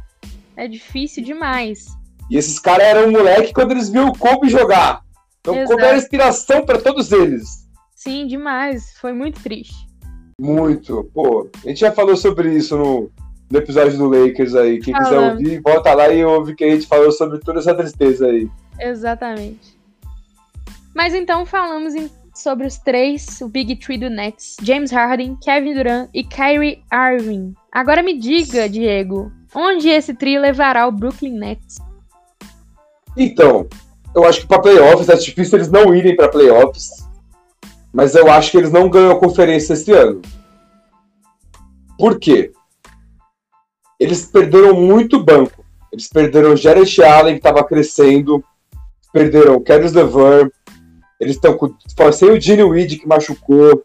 É 0.56 0.68
difícil 0.68 1.24
demais. 1.24 1.88
E 2.30 2.38
esses 2.38 2.60
caras 2.60 2.86
eram 2.86 3.12
moleque 3.12 3.54
quando 3.54 3.72
eles 3.72 3.90
viram 3.90 4.10
o 4.10 4.18
Kobe 4.18 4.50
jogar. 4.50 5.02
Então 5.40 5.54
o 5.54 5.64
Kobe 5.64 5.74
Exato. 5.74 5.86
era 5.86 5.98
inspiração 5.98 6.66
para 6.66 6.78
todos 6.78 7.12
eles. 7.12 7.67
Sim, 7.98 8.28
demais. 8.28 8.94
Foi 9.02 9.12
muito 9.12 9.42
triste. 9.42 9.74
Muito. 10.40 11.10
Pô, 11.16 11.50
a 11.66 11.68
gente 11.70 11.80
já 11.80 11.92
falou 11.92 12.16
sobre 12.16 12.56
isso 12.56 12.78
no, 12.78 13.10
no 13.50 13.58
episódio 13.58 13.98
do 13.98 14.08
Lakers 14.08 14.54
aí. 14.54 14.80
Quem 14.80 14.94
quiser 14.94 15.10
Falamos. 15.10 15.40
ouvir, 15.40 15.60
volta 15.62 15.94
lá 15.96 16.08
e 16.14 16.24
ouve 16.24 16.54
que 16.56 16.64
a 16.64 16.70
gente 16.70 16.86
falou 16.86 17.12
sobre 17.12 17.40
toda 17.40 17.58
essa 17.58 17.74
tristeza 17.74 18.28
aí. 18.28 18.48
Exatamente. 18.80 19.76
Mas 20.94 21.16
então 21.16 21.44
falamos 21.44 21.96
em- 21.96 22.10
sobre 22.36 22.68
os 22.68 22.78
três, 22.78 23.42
o 23.42 23.50
Big 23.50 23.76
Three 23.78 23.98
do 23.98 24.12
Nets, 24.12 24.58
James 24.62 24.92
Harden, 24.92 25.36
Kevin 25.44 25.74
Durant 25.74 26.10
e 26.14 26.24
Kyrie 26.24 26.84
Irving. 26.94 27.56
Agora 27.72 28.04
me 28.04 28.14
diga, 28.16 28.70
Diego, 28.70 29.32
onde 29.56 29.90
esse 29.90 30.14
trio 30.14 30.40
levará 30.40 30.88
o 30.88 30.92
Brooklyn 30.92 31.34
Nets? 31.36 31.80
Então, 33.18 33.68
eu 34.16 34.24
acho 34.24 34.42
que 34.42 34.48
para 34.48 34.62
playoffs 34.62 35.10
é 35.10 35.16
difícil 35.16 35.58
eles 35.58 35.72
não 35.72 35.96
irem 35.96 36.16
para 36.16 36.30
playoffs, 36.30 37.07
mas 37.98 38.14
eu 38.14 38.30
acho 38.30 38.52
que 38.52 38.58
eles 38.58 38.72
não 38.72 38.88
ganham 38.88 39.10
a 39.10 39.20
conferência 39.20 39.74
esse 39.74 39.92
ano. 39.92 40.22
Por 41.98 42.20
quê? 42.20 42.52
Eles 44.00 44.24
perderam 44.24 44.80
muito 44.80 45.24
banco. 45.24 45.66
Eles 45.92 46.08
perderam 46.08 46.56
Jared 46.56 47.04
Allen, 47.04 47.34
que 47.34 47.40
estava 47.40 47.64
crescendo, 47.64 48.44
perderam 49.12 49.64
Kevin 49.64 49.88
LeVar, 49.88 50.48
eles 51.20 51.38
estão 51.38 51.58
com 51.58 51.74
sem 52.14 52.30
o 52.30 52.40
Gene 52.40 52.62
Weed, 52.62 53.00
que 53.00 53.08
machucou, 53.08 53.84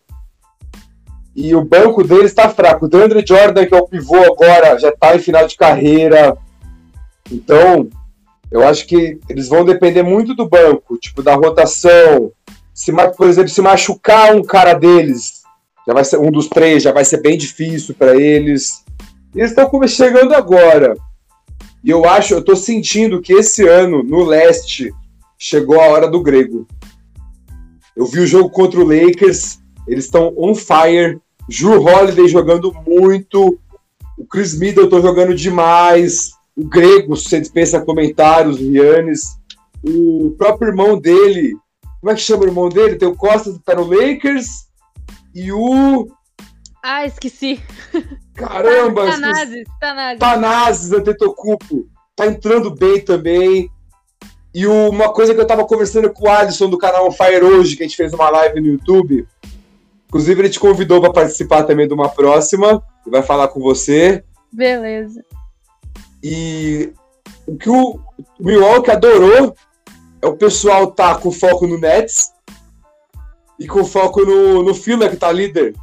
e 1.35 1.55
o 1.55 1.65
banco 1.65 2.05
deles 2.05 2.27
está 2.27 2.51
fraco. 2.51 2.85
O 2.85 2.89
DeAndre 2.91 3.25
Jordan, 3.27 3.65
que 3.65 3.75
é 3.75 3.79
o 3.79 3.89
pivô 3.89 4.19
agora, 4.19 4.79
já 4.79 4.91
está 4.91 5.17
em 5.17 5.21
final 5.21 5.47
de 5.47 5.57
carreira. 5.57 6.37
Então, 7.31 7.89
eu 8.51 8.63
acho 8.63 8.87
que 8.87 9.19
eles 9.27 9.49
vão 9.49 9.65
depender 9.65 10.03
muito 10.03 10.35
do 10.35 10.47
banco, 10.47 10.99
tipo, 10.99 11.23
da 11.23 11.35
rotação. 11.35 12.31
Se, 12.75 12.93
por 13.17 13.29
exemplo, 13.29 13.51
se 13.51 13.61
machucar 13.61 14.35
um 14.35 14.43
cara 14.43 14.75
deles, 14.75 15.43
já 15.87 15.93
vai 15.93 16.05
ser 16.05 16.19
um 16.19 16.31
dos 16.31 16.49
três, 16.49 16.83
já 16.83 16.93
vai 16.93 17.05
ser 17.05 17.21
bem 17.21 17.37
difícil 17.37 17.95
para 17.95 18.17
eles. 18.17 18.85
Eles 19.35 19.51
estão 19.51 19.71
chegando 19.87 20.35
agora. 20.35 20.95
E 21.85 21.91
eu 21.91 22.05
acho, 22.09 22.35
eu 22.35 22.45
tô 22.45 22.55
sentindo 22.55 23.21
que 23.21 23.33
esse 23.33 23.67
ano, 23.67 24.03
no 24.03 24.25
leste, 24.25 24.93
chegou 25.39 25.81
a 25.81 25.89
hora 25.89 26.09
do 26.09 26.23
grego. 26.23 26.67
Eu 27.97 28.07
vi 28.07 28.21
o 28.21 28.27
jogo 28.27 28.51
contra 28.51 28.81
o 28.81 28.85
Lakers, 28.85 29.59
eles 29.87 30.05
estão 30.05 30.33
on 30.37 30.55
fire. 30.55 31.21
Drew 31.49 31.83
Holiday 31.83 32.29
jogando 32.29 32.73
muito. 32.87 33.59
O 34.17 34.25
Chris 34.25 34.57
Middleton 34.57 35.03
jogando 35.03 35.35
demais 35.35 36.33
o 36.57 36.65
Grego, 36.67 37.17
você 37.17 37.41
dispensa 37.41 37.81
comentários, 37.81 38.61
o 38.61 38.65
Yannis, 38.65 39.39
o 39.83 40.35
próprio 40.37 40.69
irmão 40.69 40.99
dele, 40.99 41.57
como 42.03 42.11
é 42.11 42.15
que 42.17 42.21
chama 42.21 42.43
o 42.43 42.47
irmão 42.47 42.69
dele? 42.69 42.97
Tem 42.97 43.07
o 43.09 43.15
Costa 43.17 43.53
que 43.53 43.61
tá 43.61 43.77
no 43.77 43.85
Lakers 43.85 44.67
e 45.33 45.53
o. 45.53 46.09
Ah, 46.83 47.07
esqueci. 47.07 47.63
Caramba! 48.35 49.05
esqueci- 49.09 49.21
Tanazes, 49.23 49.65
Tanazes. 49.81 50.19
Tanazes 50.19 50.93
Antetokounmpo 50.93 51.87
tá 52.17 52.27
entrando 52.27 52.75
bem 52.75 53.01
também. 53.01 53.71
E 54.53 54.67
uma 54.67 55.13
coisa 55.13 55.33
que 55.33 55.41
eu 55.41 55.47
tava 55.47 55.65
conversando 55.65 56.13
com 56.13 56.27
o 56.27 56.31
Alisson 56.31 56.69
do 56.69 56.77
canal 56.77 57.11
Fire 57.13 57.43
hoje, 57.45 57.77
que 57.77 57.85
a 57.85 57.87
gente 57.87 57.97
fez 57.97 58.13
uma 58.13 58.29
live 58.29 58.61
no 58.61 58.67
YouTube. 58.67 59.27
Inclusive, 60.09 60.41
ele 60.43 60.51
te 60.51 60.59
convidou 60.61 61.01
para 61.01 61.13
participar 61.13 61.63
também 61.63 61.87
de 61.89 61.95
uma 61.95 62.09
próxima. 62.09 62.83
Ele 63.07 63.13
vai 63.13 63.23
falar 63.23 63.47
com 63.49 63.61
você. 63.61 64.23
Beleza. 64.53 65.25
E 66.23 66.93
o 67.47 67.57
que 67.57 67.71
o 67.71 67.99
Milwaukee 68.41 68.91
adorou 68.91 69.55
o 70.23 70.37
pessoal 70.37 70.91
tá 70.91 71.17
com 71.17 71.31
foco 71.31 71.67
no 71.67 71.79
Nets 71.79 72.33
e 73.59 73.67
com 73.67 73.85
foco 73.85 74.25
no, 74.25 74.63
no 74.63 74.75
Fila, 74.75 75.09
que 75.09 75.17
tá 75.17 75.31
líder. 75.31 75.75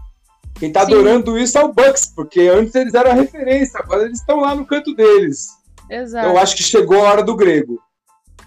Quem 0.56 0.71
tá 0.71 0.86
Sim. 0.86 0.93
adorando 0.93 1.38
isso 1.38 1.58
é 1.58 1.63
o 1.63 1.73
Bucks, 1.73 2.08
porque 2.15 2.41
antes 2.41 2.75
eles 2.75 2.93
eram 2.93 3.12
a 3.12 3.13
referência, 3.13 3.80
agora 3.80 4.04
eles 4.04 4.19
estão 4.19 4.41
lá 4.41 4.54
no 4.54 4.65
canto 4.65 4.93
deles. 4.93 5.47
Exato. 5.89 6.28
Eu 6.28 6.38
acho 6.38 6.56
que 6.56 6.63
chegou 6.63 7.06
a 7.06 7.10
hora 7.10 7.23
do 7.23 7.36
grego. 7.36 7.80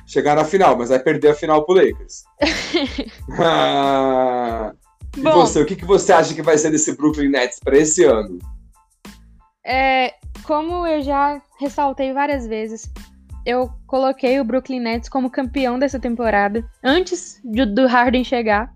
Chegar 0.07 0.37
na 0.37 0.44
final, 0.44 0.76
mas 0.76 0.90
vai 0.90 0.98
perder 0.98 1.31
a 1.31 1.35
final 1.35 1.64
pro 1.64 1.74
Lakers. 1.74 2.24
Ah, 3.38 4.72
e 5.16 5.20
Bom, 5.20 5.33
você, 5.33 5.61
o 5.61 5.66
que, 5.66 5.76
que 5.76 5.85
você 5.85 6.12
acha 6.12 6.35
que 6.35 6.42
vai 6.42 6.59
ser 6.59 6.70
desse 6.70 6.96
Brooklyn 6.96 7.31
Nets 7.31 7.59
para 7.61 7.76
esse 7.76 8.05
ano? 8.05 8.38
é, 9.64 10.14
como 10.44 10.87
eu 10.87 11.02
já 11.02 11.40
ressaltei 11.59 12.12
várias 12.12 12.46
vezes, 12.46 12.90
eu 13.46 13.70
coloquei 13.87 14.40
o 14.40 14.44
Brooklyn 14.44 14.81
Nets 14.81 15.09
como 15.09 15.31
campeão 15.31 15.78
dessa 15.78 15.98
temporada, 15.98 16.64
antes 16.83 17.40
de- 17.44 17.66
do 17.66 17.87
Harden 17.87 18.24
chegar. 18.24 18.70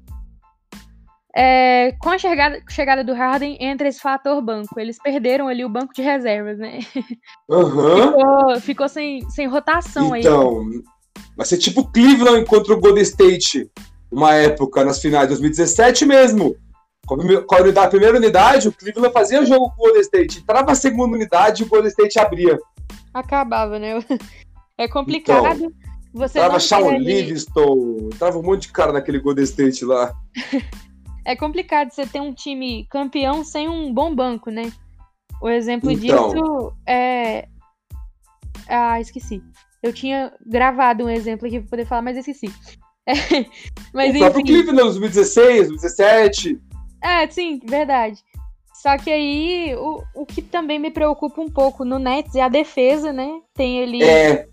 É, 1.38 1.92
com 2.00 2.08
a 2.08 2.16
chegada, 2.18 2.62
chegada 2.68 3.04
do 3.04 3.12
Harden, 3.12 3.58
entra 3.60 3.86
esse 3.88 4.00
fator 4.00 4.40
banco. 4.40 4.80
Eles 4.80 4.98
perderam 5.02 5.48
ali 5.48 5.64
o 5.64 5.68
banco 5.68 5.92
de 5.92 6.00
reservas, 6.00 6.58
né? 6.58 6.78
Aham. 7.50 8.12
Ficou, 8.16 8.60
ficou 8.60 8.88
sem, 8.88 9.28
sem 9.30 9.46
rotação 9.46 10.14
aí. 10.14 10.20
Então, 10.20 10.64
vai 11.36 11.44
ser 11.46 11.58
tipo 11.58 11.84
Cleveland 11.92 12.46
contra 12.46 12.72
o 12.72 12.80
Golden 12.80 13.02
State, 13.02 13.70
uma 14.10 14.32
época 14.34 14.82
nas 14.82 14.98
finais 15.00 15.24
de 15.24 15.34
2017 15.34 16.06
mesmo. 16.06 16.56
Com 17.06 17.14
a 17.14 17.18
prime- 17.18 17.42
com 17.42 17.54
a 17.54 17.60
unidade- 17.60 17.86
a 17.86 17.90
primeira 17.90 18.16
unidade, 18.16 18.68
o 18.68 18.72
Cleveland 18.72 19.12
fazia 19.12 19.44
jogo 19.44 19.68
com 19.70 19.74
o 19.82 19.84
Golden 19.84 20.00
State. 20.00 20.38
Entrava 20.40 20.72
a 20.72 20.74
segunda 20.74 21.16
unidade 21.16 21.62
e 21.62 21.66
o 21.66 21.68
Golden 21.68 21.88
State 21.90 22.18
abria. 22.18 22.58
Acabava, 23.12 23.78
né? 23.78 23.92
É 24.78 24.86
complicado. 24.88 25.72
você 26.12 26.38
Entrava 26.38 26.54
não 26.54 26.60
Shawn 26.60 26.98
Livingston, 26.98 28.08
entrava 28.12 28.38
um 28.38 28.42
monte 28.42 28.62
de 28.62 28.72
cara 28.72 28.92
naquele 28.92 29.18
Golden 29.18 29.44
State 29.44 29.84
lá. 29.84 30.12
É 31.28 31.34
complicado 31.34 31.90
você 31.90 32.06
ter 32.06 32.20
um 32.20 32.32
time 32.32 32.86
campeão 32.88 33.42
sem 33.42 33.68
um 33.68 33.92
bom 33.92 34.14
banco, 34.14 34.48
né? 34.48 34.72
O 35.42 35.48
exemplo 35.48 35.90
Então. 35.90 36.28
disso 36.28 36.72
é. 36.86 37.48
Ah, 38.68 39.00
esqueci. 39.00 39.42
Eu 39.82 39.92
tinha 39.92 40.32
gravado 40.46 41.04
um 41.04 41.10
exemplo 41.10 41.48
aqui 41.48 41.58
pra 41.58 41.68
poder 41.70 41.84
falar, 41.84 42.02
mas 42.02 42.16
esqueci. 42.16 42.46
É, 43.08 43.12
Mas 43.94 44.14
o 44.16 44.18
próprio 44.18 44.42
enfim. 44.42 44.52
Cleveland, 44.52 44.82
2016, 44.82 45.68
2017. 45.68 46.60
É, 47.00 47.28
sim, 47.28 47.60
verdade. 47.64 48.20
Só 48.74 48.98
que 48.98 49.10
aí, 49.10 49.76
o, 49.76 50.02
o 50.14 50.26
que 50.26 50.42
também 50.42 50.76
me 50.78 50.90
preocupa 50.90 51.40
um 51.40 51.48
pouco 51.48 51.84
no 51.84 52.00
Nets 52.00 52.34
é 52.34 52.42
a 52.42 52.48
defesa, 52.48 53.12
né? 53.12 53.40
Tem 53.54 53.80
ali. 53.82 54.02
É, 54.02 54.48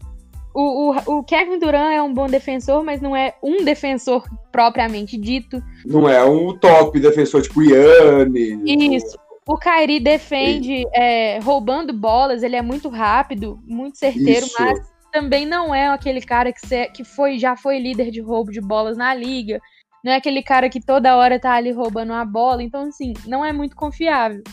O, 0.53 0.91
o, 0.91 1.17
o 1.19 1.23
Kevin 1.23 1.57
Durant 1.57 1.93
é 1.93 2.01
um 2.01 2.13
bom 2.13 2.27
defensor, 2.27 2.83
mas 2.83 3.01
não 3.01 3.15
é 3.15 3.33
um 3.41 3.63
defensor 3.63 4.23
propriamente 4.51 5.17
dito. 5.17 5.61
não 5.85 6.07
é 6.07 6.23
um 6.23 6.55
top 6.57 6.99
defensor 6.99 7.41
tipo 7.41 7.61
Yannis. 7.63 8.59
Isso. 9.03 9.17
O 9.45 9.57
Kyrie 9.57 9.99
defende 9.99 10.85
é, 10.93 11.39
roubando 11.39 11.91
bolas, 11.91 12.43
ele 12.43 12.55
é 12.55 12.61
muito 12.61 12.87
rápido, 12.87 13.59
muito 13.67 13.97
certeiro, 13.97 14.45
Isso. 14.45 14.55
mas 14.57 14.79
também 15.11 15.45
não 15.45 15.75
é 15.75 15.87
aquele 15.89 16.21
cara 16.21 16.53
que, 16.53 16.65
cê- 16.65 16.87
que 16.87 17.03
foi, 17.03 17.37
já 17.37 17.57
foi 17.57 17.77
líder 17.77 18.09
de 18.09 18.21
roubo 18.21 18.51
de 18.51 18.61
bolas 18.61 18.95
na 18.95 19.13
liga. 19.13 19.59
Não 20.03 20.11
é 20.11 20.15
aquele 20.15 20.41
cara 20.41 20.69
que 20.69 20.79
toda 20.79 21.15
hora 21.17 21.39
tá 21.39 21.53
ali 21.53 21.71
roubando 21.71 22.11
uma 22.13 22.25
bola. 22.25 22.63
Então, 22.63 22.83
assim, 22.87 23.13
não 23.27 23.43
é 23.43 23.51
muito 23.53 23.75
confiável. 23.75 24.43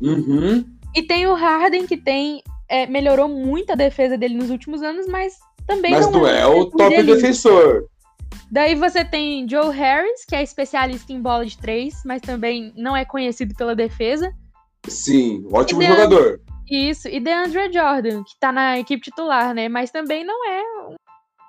Uhum. 0.00 0.64
E 0.94 1.02
tem 1.02 1.26
o 1.26 1.34
Harden, 1.34 1.86
que 1.86 1.96
tem. 1.96 2.42
É, 2.68 2.86
melhorou 2.86 3.28
muito 3.28 3.72
a 3.72 3.76
defesa 3.76 4.16
dele 4.16 4.34
nos 4.34 4.50
últimos 4.50 4.82
anos, 4.82 5.06
mas 5.06 5.38
também 5.66 5.92
Mas 5.92 6.06
não 6.06 6.20
não 6.20 6.26
é 6.26 6.46
o 6.46 6.66
top 6.66 7.02
defensor. 7.02 7.86
Daí 8.50 8.74
você 8.74 9.04
tem 9.04 9.48
Joe 9.48 9.74
Harris, 9.74 10.24
que 10.24 10.36
é 10.36 10.42
especialista 10.42 11.12
em 11.12 11.20
bola 11.20 11.44
de 11.44 11.58
três, 11.58 12.02
mas 12.04 12.22
também 12.22 12.72
não 12.76 12.96
é 12.96 13.04
conhecido 13.04 13.54
pela 13.54 13.74
defesa. 13.74 14.32
Sim, 14.86 15.46
ótimo 15.52 15.82
E 15.82 15.86
jogador. 15.86 16.40
Isso, 16.70 17.08
e 17.08 17.20
DeAndre 17.20 17.72
Jordan, 17.72 18.22
que 18.24 18.38
tá 18.38 18.52
na 18.52 18.78
equipe 18.78 19.02
titular, 19.02 19.54
né? 19.54 19.68
Mas 19.68 19.90
também 19.90 20.24
não 20.24 20.48
é 20.48 20.62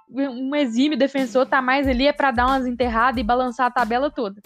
um, 0.09 0.49
um 0.49 0.55
exímio 0.55 0.97
defensor, 0.97 1.45
tá 1.45 1.61
mais 1.61 1.87
ali 1.87 2.07
é 2.07 2.13
pra 2.13 2.31
dar 2.31 2.47
umas 2.47 2.65
enterradas 2.65 3.19
e 3.19 3.23
balançar 3.23 3.67
a 3.67 3.71
tabela 3.71 4.09
toda. 4.09 4.41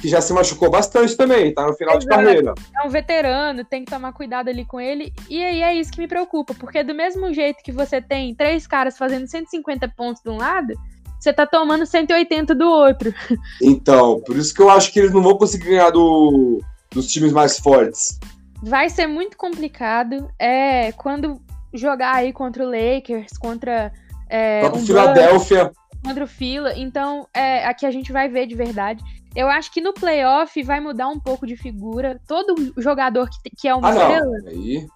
Que 0.00 0.08
já 0.08 0.20
se 0.20 0.32
machucou 0.32 0.70
bastante 0.70 1.16
também, 1.16 1.54
tá 1.54 1.66
no 1.66 1.74
final 1.74 1.98
de 1.98 2.04
Exato. 2.04 2.22
carreira. 2.22 2.54
É 2.76 2.86
um 2.86 2.90
veterano, 2.90 3.64
tem 3.64 3.84
que 3.84 3.90
tomar 3.90 4.12
cuidado 4.12 4.48
ali 4.48 4.64
com 4.64 4.80
ele. 4.80 5.12
E 5.28 5.42
aí 5.42 5.62
é 5.62 5.74
isso 5.74 5.92
que 5.92 6.00
me 6.00 6.08
preocupa, 6.08 6.54
porque 6.54 6.82
do 6.82 6.94
mesmo 6.94 7.32
jeito 7.32 7.62
que 7.62 7.72
você 7.72 8.00
tem 8.00 8.34
três 8.34 8.66
caras 8.66 8.98
fazendo 8.98 9.26
150 9.26 9.88
pontos 9.96 10.22
de 10.22 10.30
um 10.30 10.36
lado, 10.36 10.74
você 11.18 11.32
tá 11.32 11.46
tomando 11.46 11.86
180 11.86 12.54
do 12.54 12.68
outro. 12.68 13.14
Então, 13.62 14.20
por 14.20 14.36
isso 14.36 14.52
que 14.54 14.60
eu 14.60 14.68
acho 14.68 14.92
que 14.92 14.98
eles 14.98 15.12
não 15.12 15.22
vão 15.22 15.38
conseguir 15.38 15.70
ganhar 15.70 15.90
do, 15.90 16.60
dos 16.90 17.10
times 17.10 17.32
mais 17.32 17.58
fortes. 17.58 18.18
Vai 18.62 18.88
ser 18.90 19.06
muito 19.06 19.36
complicado. 19.36 20.28
É 20.38 20.92
quando 20.92 21.40
jogar 21.72 22.16
aí 22.16 22.32
contra 22.32 22.64
o 22.64 22.70
Lakers, 22.70 23.36
contra 23.38 23.92
é, 24.28 24.62
o 24.66 24.76
um 24.76 24.86
Philadelphia. 24.86 25.72
contra 26.02 26.24
o 26.24 26.28
Fila. 26.28 26.72
Então, 26.76 27.26
é, 27.34 27.66
aqui 27.66 27.84
a 27.86 27.90
gente 27.90 28.12
vai 28.12 28.28
ver 28.28 28.46
de 28.46 28.54
verdade. 28.54 29.02
Eu 29.34 29.48
acho 29.48 29.72
que 29.72 29.80
no 29.80 29.92
playoff 29.92 30.62
vai 30.62 30.80
mudar 30.80 31.08
um 31.08 31.18
pouco 31.18 31.46
de 31.46 31.56
figura. 31.56 32.20
Todo 32.26 32.54
jogador 32.78 33.28
que, 33.28 33.50
que 33.56 33.68
é 33.68 33.74
uma 33.74 33.88
Ah, 33.88 33.92
estrela. 33.92 34.26
não. 34.26 34.48
Aí 34.48 34.86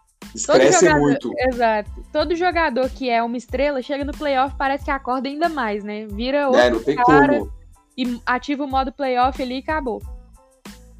cresce 0.46 0.86
jogador, 0.86 1.00
muito. 1.00 1.30
Exato. 1.38 1.90
Todo 2.12 2.36
jogador 2.36 2.88
que 2.90 3.08
é 3.10 3.22
uma 3.22 3.36
estrela 3.36 3.82
chega 3.82 4.04
no 4.04 4.12
playoff 4.12 4.54
parece 4.56 4.84
que 4.84 4.90
acorda 4.90 5.28
ainda 5.28 5.48
mais, 5.48 5.82
né? 5.82 6.06
Vira 6.06 6.46
outro 6.48 6.60
É, 6.62 6.70
não 6.70 6.82
tem 6.82 6.96
cara 6.96 7.38
como. 7.40 7.52
e 7.96 8.20
ativa 8.26 8.64
o 8.64 8.68
modo 8.68 8.92
playoff 8.92 9.42
ali 9.42 9.56
e 9.56 9.58
acabou. 9.58 10.00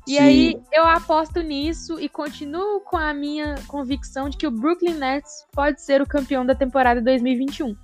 E 0.07 0.13
Sim. 0.13 0.19
aí 0.21 0.61
eu 0.73 0.85
aposto 0.87 1.43
nisso 1.43 2.01
e 2.01 2.09
continuo 2.09 2.81
com 2.81 2.97
a 2.97 3.13
minha 3.13 3.57
convicção 3.69 4.31
de 4.31 4.39
que 4.39 4.47
o 4.47 4.51
Brooklyn 4.51 4.95
Nets 4.95 5.45
pode 5.53 5.83
ser 5.83 6.01
o 6.01 6.07
campeão 6.07 6.47
da 6.47 6.55
temporada 6.55 7.01
2021. 7.03 7.77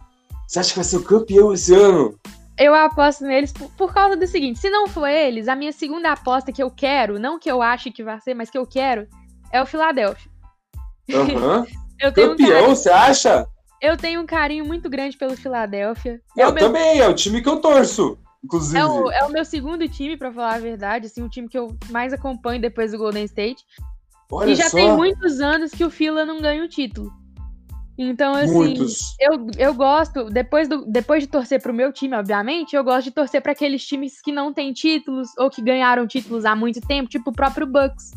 Você 0.48 0.58
acha 0.58 0.70
que 0.70 0.76
vai 0.76 0.84
ser 0.84 0.96
o 0.96 1.02
campeão 1.04 1.52
esse 1.52 1.74
ano? 1.74 2.18
Eu 2.58 2.74
aposto 2.74 3.24
neles 3.24 3.52
por, 3.52 3.70
por 3.72 3.92
causa 3.92 4.16
do 4.16 4.26
seguinte: 4.26 4.58
se 4.58 4.70
não 4.70 4.86
for 4.86 5.08
eles, 5.08 5.48
a 5.48 5.56
minha 5.56 5.72
segunda 5.72 6.12
aposta 6.12 6.52
que 6.52 6.62
eu 6.62 6.70
quero, 6.70 7.18
não 7.18 7.38
que 7.38 7.50
eu 7.50 7.60
ache 7.60 7.90
que 7.90 8.04
vai 8.04 8.20
ser, 8.20 8.34
mas 8.34 8.50
que 8.50 8.58
eu 8.58 8.66
quero, 8.66 9.08
é 9.52 9.60
o 9.60 9.66
Philadelphia. 9.66 10.30
Aham. 11.12 11.66
Eu 12.00 12.12
tenho, 12.12 12.32
um 12.32 12.36
campeão, 12.36 12.50
carinho, 12.50 12.76
você 12.76 12.90
acha? 12.90 13.46
eu 13.80 13.96
tenho 13.96 14.20
um 14.20 14.26
carinho 14.26 14.64
muito 14.64 14.88
grande 14.88 15.16
pelo 15.16 15.36
Philadelphia. 15.36 16.20
É 16.36 16.42
Eu 16.42 16.52
meu 16.52 16.66
também, 16.66 16.98
é 16.98 17.08
o 17.08 17.14
time 17.14 17.42
que 17.42 17.48
eu 17.48 17.60
torço. 17.60 18.18
Inclusive. 18.42 18.78
É 18.78 18.84
o, 18.84 19.10
é 19.10 19.24
o 19.24 19.30
meu 19.30 19.44
segundo 19.44 19.86
time, 19.88 20.16
pra 20.16 20.32
falar 20.32 20.54
a 20.54 20.58
verdade, 20.58 21.06
assim, 21.06 21.22
o 21.22 21.28
time 21.28 21.48
que 21.48 21.56
eu 21.56 21.76
mais 21.90 22.12
acompanho 22.12 22.60
depois 22.60 22.92
do 22.92 22.98
Golden 22.98 23.24
State. 23.24 23.62
Olha 24.30 24.50
e 24.50 24.54
já 24.54 24.70
só. 24.70 24.76
tem 24.76 24.90
muitos 24.92 25.40
anos 25.40 25.70
que 25.70 25.84
o 25.84 25.90
Fila 25.90 26.24
não 26.24 26.40
ganha 26.40 26.64
o 26.64 26.68
título. 26.68 27.12
Então, 27.96 28.34
assim, 28.34 28.52
Muitos. 28.52 29.16
eu, 29.20 29.46
eu 29.56 29.74
gosto, 29.74 30.24
depois, 30.24 30.68
do, 30.68 30.84
depois 30.84 31.22
de 31.22 31.28
torcer 31.28 31.62
pro 31.62 31.72
meu 31.72 31.92
time, 31.92 32.16
obviamente, 32.16 32.74
eu 32.74 32.82
gosto 32.82 33.04
de 33.04 33.10
torcer 33.12 33.40
para 33.40 33.52
aqueles 33.52 33.86
times 33.86 34.20
que 34.20 34.32
não 34.32 34.52
têm 34.52 34.72
títulos 34.72 35.28
ou 35.38 35.48
que 35.48 35.62
ganharam 35.62 36.06
títulos 36.06 36.44
há 36.44 36.56
muito 36.56 36.80
tempo, 36.80 37.08
tipo 37.08 37.30
o 37.30 37.32
próprio 37.32 37.66
Bucks. 37.66 38.10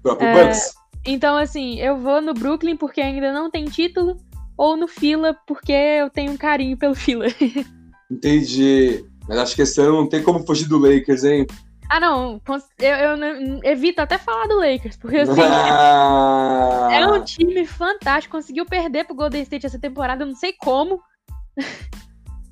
O 0.00 0.02
próprio 0.02 0.28
é, 0.28 0.44
Bucks. 0.44 0.74
Então, 1.06 1.36
assim, 1.38 1.80
eu 1.80 1.96
vou 1.96 2.20
no 2.20 2.34
Brooklyn 2.34 2.76
porque 2.76 3.00
ainda 3.00 3.32
não 3.32 3.50
tem 3.50 3.64
título, 3.64 4.18
ou 4.58 4.76
no 4.76 4.86
Fila 4.86 5.34
porque 5.46 5.72
eu 5.72 6.10
tenho 6.10 6.32
um 6.32 6.36
carinho 6.36 6.76
pelo 6.76 6.94
Fila. 6.94 7.26
Entendi. 8.10 9.04
Mas 9.26 9.38
acho 9.38 9.54
que 9.54 9.62
esse 9.62 9.80
ano 9.80 9.92
não 9.92 10.08
tem 10.08 10.22
como 10.22 10.44
fugir 10.44 10.68
do 10.68 10.78
Lakers, 10.78 11.24
hein? 11.24 11.46
Ah, 11.88 12.00
não, 12.00 12.40
eu, 12.78 13.16
eu 13.16 13.60
evito 13.64 14.00
até 14.00 14.18
falar 14.18 14.46
do 14.46 14.56
Lakers, 14.56 14.96
porque 14.96 15.18
assim. 15.18 15.40
Ah, 15.40 16.88
É 16.92 17.06
um 17.06 17.22
time 17.22 17.66
fantástico, 17.66 18.36
conseguiu 18.36 18.64
perder 18.64 19.04
pro 19.04 19.14
Golden 19.14 19.42
State 19.42 19.66
essa 19.66 19.78
temporada, 19.78 20.24
não 20.24 20.34
sei 20.34 20.52
como, 20.52 21.00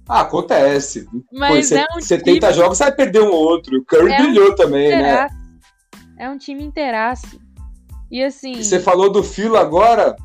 ah, 0.09 0.22
acontece. 0.22 1.07
mas 1.33 1.70
Pô, 1.70 1.76
é 1.76 1.87
um 1.97 2.01
70 2.01 2.24
time 2.24 2.53
jogos, 2.53 2.78
você 2.78 2.85
vai 2.85 2.95
perder 2.95 3.22
um 3.22 3.31
outro. 3.31 3.78
O 3.78 3.85
Curry 3.85 4.12
É 4.12 4.20
um 4.20 4.22
brilhou 4.24 4.55
também, 4.57 4.89
né? 4.89 4.97
inteiraço. 4.97 5.35
É 6.18 6.31
um 6.31 6.39
time 6.39 6.64
inteiraço. 6.64 7.41
E 8.11 8.22
assim, 8.22 8.53
E 8.53 8.64
você 8.64 8.81
falou 8.81 9.11
do 9.11 9.22
Filo 9.22 9.57
agora. 9.57 10.16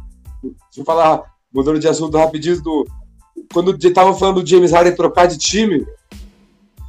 Deixa 0.43 0.81
eu 0.81 0.85
falar, 0.85 1.23
mudando 1.53 1.79
de 1.79 1.87
assunto 1.87 2.17
rapidinho, 2.17 2.61
do, 2.61 2.85
quando 3.53 3.77
tava 3.93 4.13
falando 4.15 4.41
do 4.41 4.47
James 4.47 4.71
Harden 4.71 4.95
trocar 4.95 5.27
de 5.27 5.37
time, 5.37 5.85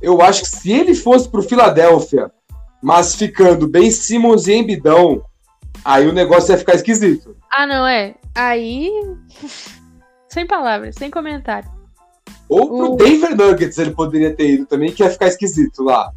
eu 0.03 0.21
acho 0.23 0.43
que 0.43 0.49
se 0.49 0.73
ele 0.73 0.95
fosse 0.95 1.29
pro 1.29 1.43
Philadelphia, 1.43 2.31
mas 2.83 3.15
ficando 3.15 3.67
bem 3.69 3.91
Simmons 3.91 4.47
e 4.47 4.55
Embidão, 4.55 5.23
aí 5.85 6.07
o 6.07 6.13
negócio 6.13 6.53
ia 6.53 6.59
ficar 6.59 6.75
esquisito. 6.75 7.37
ah 7.53 7.67
não, 7.67 7.87
é, 7.87 8.15
aí, 8.35 8.91
sem 10.29 10.47
palavras, 10.47 10.95
sem 10.97 11.11
comentário. 11.11 11.69
Ou 12.49 12.69
pro 12.69 12.93
O- 12.93 12.97
Denver 12.97 13.37
Nuggets 13.37 13.79
ele 13.79 13.91
poderia 13.91 14.35
ter 14.35 14.51
ido 14.51 14.67
também, 14.67 14.93
que 14.93 15.03
ia 15.03 15.11
ficar 15.11 15.27
esquisito 15.27 15.83
lá. 15.83 16.13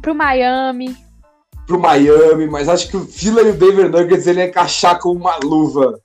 Pro 0.00 0.14
Miami, 0.14 0.96
Pro 1.66 1.78
Miami, 1.78 2.46
mas 2.46 2.68
acho 2.68 2.88
que 2.88 2.96
o 2.96 3.06
Phila 3.06 3.42
e 3.42 3.50
o 3.50 3.54
Denver 3.54 3.88
Nuggets 3.90 4.26
ele 4.26 4.40
ia 4.40 4.46
encaixar 4.48 4.98
com 5.00 5.10
uma 5.12 5.36
luva. 5.42 5.98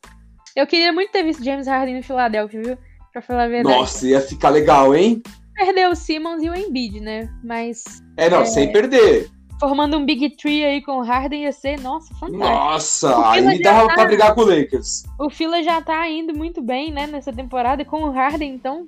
eu 0.56 0.66
queria 0.68 0.92
muito 0.92 1.12
ter 1.12 1.24
visto 1.24 1.44
James 1.44 1.68
Harden 1.68 1.98
no 1.98 2.04
Philadelphia, 2.04 2.62
viu? 2.62 2.78
Pra 3.14 3.22
falar 3.22 3.44
a 3.44 3.48
verdade. 3.48 3.76
Nossa, 3.76 4.08
ia 4.08 4.22
ficar 4.22 4.50
legal, 4.50 4.94
hein? 4.96 5.22
Perdeu 5.60 5.90
o 5.92 5.96
Simmons 5.96 6.42
e 6.42 6.50
o 6.50 6.56
Embiid, 6.56 7.02
né? 7.02 7.30
Mas 7.44 7.84
É, 8.16 8.30
não, 8.30 8.42
É. 8.42 8.46
sem 8.46 8.72
perder. 8.72 9.30
formando 9.60 9.98
um 9.98 10.06
Big 10.06 10.38
Tree 10.38 10.64
aí 10.64 10.82
com 10.82 11.00
o 11.00 11.04
Harden 11.04 11.44
ia 11.44 11.52
ser, 11.52 11.78
nossa, 11.82 12.14
fantástico. 12.16 12.38
Nossa, 12.48 13.30
aí 13.30 13.62
dava 13.62 13.90
tá- 13.90 13.94
pra 13.96 14.06
brigar 14.06 14.34
com 14.34 14.40
o 14.40 14.46
Lakers. 14.46 15.04
O 15.20 15.30
Fila 15.30 15.62
já 15.62 15.82
tá 15.82 16.08
indo 16.08 16.34
muito 16.34 16.62
bem, 16.62 16.94
né, 16.94 17.06
nessa 17.08 17.34
temporada 17.34 17.84
com 17.84 18.04
o 18.04 18.10
Harden, 18.10 18.54
então 18.54 18.88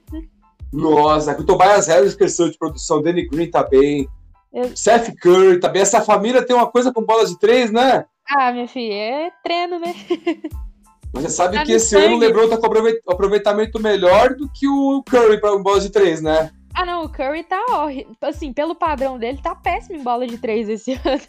Nossa, 0.72 1.36
que 1.36 1.41
o 1.41 1.45
Tobias 1.45 1.88
Harris 1.88 2.15
cresceu 2.15 2.49
de 2.49 2.57
produção, 2.57 3.01
Danny 3.01 3.28
Green 3.28 3.51
tá 3.51 3.61
bem. 3.63 4.07
Eu- 4.53 4.72
Seth 4.76 5.13
Curry 5.22 5.59
tá 5.59 5.67
bem. 5.67 5.82
Essa 5.82 5.99
família 6.01 6.41
tem 6.45 6.55
uma 6.55 6.67
coisa 6.67 6.93
com 6.93 7.03
bola 7.03 7.26
de 7.26 7.38
três, 7.38 7.69
né? 7.69 8.05
Ah, 8.30 8.53
minha 8.53 8.67
filha, 8.69 8.93
é 8.93 9.32
treino, 9.43 9.78
né? 9.78 9.93
Mas 11.13 11.24
você 11.24 11.30
sabe 11.30 11.57
Tá 11.57 11.65
que 11.65 11.74
esse 11.74 11.93
ano 11.97 12.05
o 12.05 12.09
sangue. 12.11 12.26
LeBron 12.28 12.47
tá 12.47 12.57
com 12.57 12.65
aproveit- 12.67 13.01
aproveitamento 13.05 13.78
melhor 13.82 14.34
do 14.36 14.47
que 14.49 14.65
o 14.69 15.03
Curry 15.09 15.41
pra 15.41 15.57
bola 15.57 15.82
de 15.82 15.89
três, 15.89 16.22
né? 16.22 16.49
Ah, 16.74 16.86
não, 16.86 17.03
o 17.03 17.09
Curry 17.09 17.43
tá 17.43 17.63
horrível. 17.69 18.15
Assim, 18.22 18.53
pelo 18.53 18.76
padrão 18.76 19.17
dele, 19.17 19.39
tá 19.41 19.53
péssimo 19.55 19.97
em 19.97 20.03
bola 20.03 20.26
de 20.26 20.38
três 20.38 20.69
esse 20.69 20.93
ano. 21.05 21.22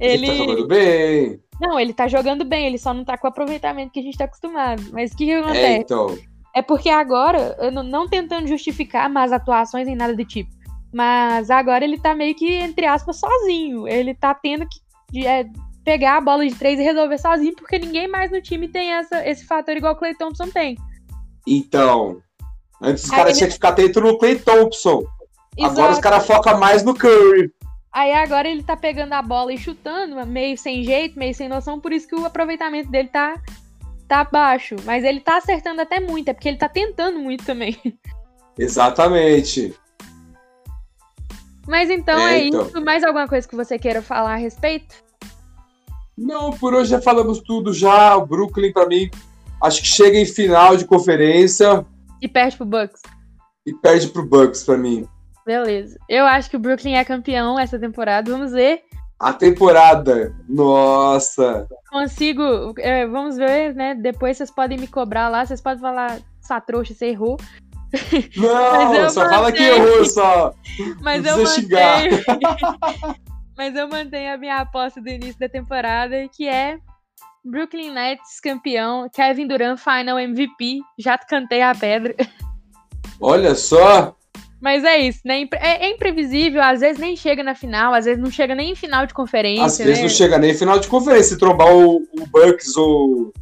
Ele, 0.00 0.26
tá 0.26 0.34
jogando 0.34 0.66
bem. 0.66 1.40
Não, 1.60 1.80
ele 1.80 1.92
tá 1.92 2.06
jogando 2.06 2.44
bem, 2.44 2.66
ele 2.66 2.78
só 2.78 2.94
não 2.94 3.04
tá 3.04 3.18
com 3.18 3.26
o 3.26 3.30
aproveitamento 3.30 3.92
que 3.92 4.00
a 4.00 4.02
gente 4.02 4.18
tá 4.18 4.24
acostumado. 4.24 4.82
Mas 4.92 5.12
o 5.12 5.16
que, 5.16 5.24
que 5.24 5.32
É, 5.32 5.40
acontece? 5.40 5.82
então. 5.82 6.18
É 6.54 6.62
porque 6.62 6.88
agora, 6.88 7.70
não, 7.70 7.82
não 7.82 8.08
tentando 8.08 8.46
justificar 8.46 9.08
más 9.10 9.32
atuações 9.32 9.86
nem 9.86 9.96
nada 9.96 10.14
do 10.14 10.24
tipo, 10.24 10.50
mas 10.92 11.50
agora 11.50 11.84
ele 11.84 11.98
tá 11.98 12.14
meio 12.14 12.34
que, 12.34 12.52
entre 12.54 12.86
aspas, 12.86 13.18
sozinho. 13.20 13.86
Ele 13.86 14.14
tá 14.14 14.34
tendo 14.34 14.66
que 14.66 15.26
é, 15.26 15.46
pegar 15.84 16.16
a 16.16 16.20
bola 16.20 16.46
de 16.46 16.54
três 16.54 16.78
e 16.78 16.82
resolver 16.82 17.18
sozinho, 17.18 17.54
porque 17.56 17.78
ninguém 17.78 18.08
mais 18.08 18.30
no 18.30 18.40
time 18.40 18.68
tem 18.68 18.92
essa, 18.92 19.26
esse 19.28 19.46
fator 19.46 19.76
igual 19.76 19.94
o 19.94 19.96
Clay 19.96 20.14
Thompson 20.14 20.48
tem. 20.48 20.76
Então. 21.46 22.20
Antes 22.80 23.04
os 23.04 23.10
caras 23.10 23.36
tinham 23.36 23.48
que 23.48 23.54
ficar 23.54 23.70
atento 23.70 24.00
no 24.00 24.18
Clay 24.18 24.38
Thompson. 24.38 25.04
Agora 25.60 25.90
os 25.90 25.98
Exato. 25.98 26.00
caras 26.00 26.26
focam 26.26 26.58
mais 26.58 26.82
no 26.84 26.94
Curry. 26.94 27.52
Aí 27.92 28.12
agora 28.12 28.48
ele 28.48 28.62
tá 28.62 28.76
pegando 28.76 29.12
a 29.14 29.22
bola 29.22 29.52
e 29.52 29.58
chutando, 29.58 30.24
meio 30.26 30.56
sem 30.56 30.84
jeito, 30.84 31.18
meio 31.18 31.34
sem 31.34 31.48
noção, 31.48 31.80
por 31.80 31.92
isso 31.92 32.06
que 32.06 32.14
o 32.14 32.24
aproveitamento 32.24 32.90
dele 32.90 33.08
tá, 33.08 33.40
tá 34.06 34.22
baixo. 34.24 34.76
Mas 34.84 35.02
ele 35.02 35.20
tá 35.20 35.38
acertando 35.38 35.80
até 35.80 35.98
muito, 35.98 36.28
é 36.28 36.32
porque 36.32 36.48
ele 36.48 36.58
tá 36.58 36.68
tentando 36.68 37.18
muito 37.18 37.44
também. 37.44 37.76
Exatamente. 38.56 39.74
Mas 41.66 41.90
então 41.90 42.18
É, 42.18 42.38
é, 42.38 42.46
então. 42.46 42.66
isso. 42.66 42.80
Mais 42.84 43.02
alguma 43.02 43.26
coisa 43.26 43.48
que 43.48 43.56
você 43.56 43.78
queira 43.78 44.00
falar 44.00 44.34
a 44.34 44.36
respeito? 44.36 44.94
Não, 46.16 46.50
por 46.50 46.74
hoje 46.74 46.90
já 46.90 47.00
falamos 47.00 47.40
tudo 47.40 47.72
já. 47.72 48.16
O 48.16 48.26
Brooklyn, 48.26 48.72
pra 48.72 48.86
mim, 48.86 49.10
acho 49.62 49.82
que 49.82 49.88
chega 49.88 50.18
em 50.18 50.26
final 50.26 50.76
de 50.76 50.84
conferência 50.84 51.84
E 52.20 52.28
perde 52.28 52.56
pro 52.56 52.66
Bucks. 52.66 53.02
e 53.66 53.72
perde 53.74 54.08
pro 54.08 54.26
Bucks 54.26 54.64
pra 54.64 54.76
mim. 54.76 55.06
Beleza. 55.46 55.98
Eu 56.08 56.26
acho 56.26 56.50
que 56.50 56.56
o 56.56 56.60
Brooklyn 56.60 56.94
é 56.96 57.04
campeão 57.04 57.58
essa 57.58 57.78
temporada. 57.78 58.30
Vamos 58.30 58.52
ver. 58.52 58.82
A 59.18 59.32
temporada, 59.32 60.34
nossa. 60.48 61.66
Consigo. 61.90 62.74
é, 62.78 63.06
vamos 63.06 63.36
ver, 63.36 63.74
né? 63.74 63.94
Depois 63.94 64.36
vocês 64.36 64.50
podem 64.50 64.78
me 64.78 64.86
cobrar 64.86 65.28
lá. 65.28 65.44
Vocês 65.44 65.60
podem 65.60 65.80
falar, 65.80 66.18
essa 66.42 66.60
trouxa, 66.60 66.94
você 66.94 67.06
errou. 67.06 67.36
Não, 68.36 69.08
só 69.10 69.28
fala 69.28 69.50
que 69.50 69.60
mantenho. 69.60 69.88
errou 69.88 70.04
só. 70.04 70.54
Mas 71.00 71.22
Não 71.24 71.38
eu 71.38 71.44
mantenho. 71.44 72.18
Mas 73.56 73.74
eu 73.74 73.88
mantenho 73.88 74.34
a 74.34 74.36
minha 74.36 74.58
aposta 74.58 75.00
do 75.00 75.08
início 75.08 75.40
da 75.40 75.48
temporada, 75.48 76.28
que 76.28 76.46
é 76.46 76.78
Brooklyn 77.44 77.90
Nets 77.92 78.40
campeão, 78.40 79.08
Kevin 79.12 79.46
Durant 79.46 79.78
final 79.78 80.18
MVP. 80.18 80.80
Já 80.98 81.16
cantei 81.16 81.62
a 81.62 81.74
pedra. 81.74 82.14
Olha 83.20 83.54
só. 83.54 84.14
Mas 84.60 84.82
é 84.82 84.98
isso, 84.98 85.20
né? 85.24 85.42
É, 85.54 85.86
é, 85.86 85.90
imprevisível, 85.90 86.60
às 86.62 86.80
vezes 86.80 86.98
nem 86.98 87.14
chega 87.14 87.44
na 87.44 87.54
final, 87.54 87.94
às 87.94 88.06
vezes 88.06 88.20
não 88.20 88.30
chega 88.30 88.54
nem 88.54 88.72
em 88.72 88.74
final 88.74 89.06
de 89.06 89.14
conferência. 89.14 89.64
Às 89.64 89.78
vezes 89.78 89.98
né? 89.98 90.02
não 90.02 90.08
chega 90.08 90.38
nem 90.38 90.50
em 90.50 90.54
final 90.54 90.78
de 90.80 90.88
conferência. 90.88 91.34
Se 91.34 91.38
trombar 91.38 91.72
o, 91.72 91.98
o 91.98 92.26
Bucks 92.26 92.76
ou 92.76 93.32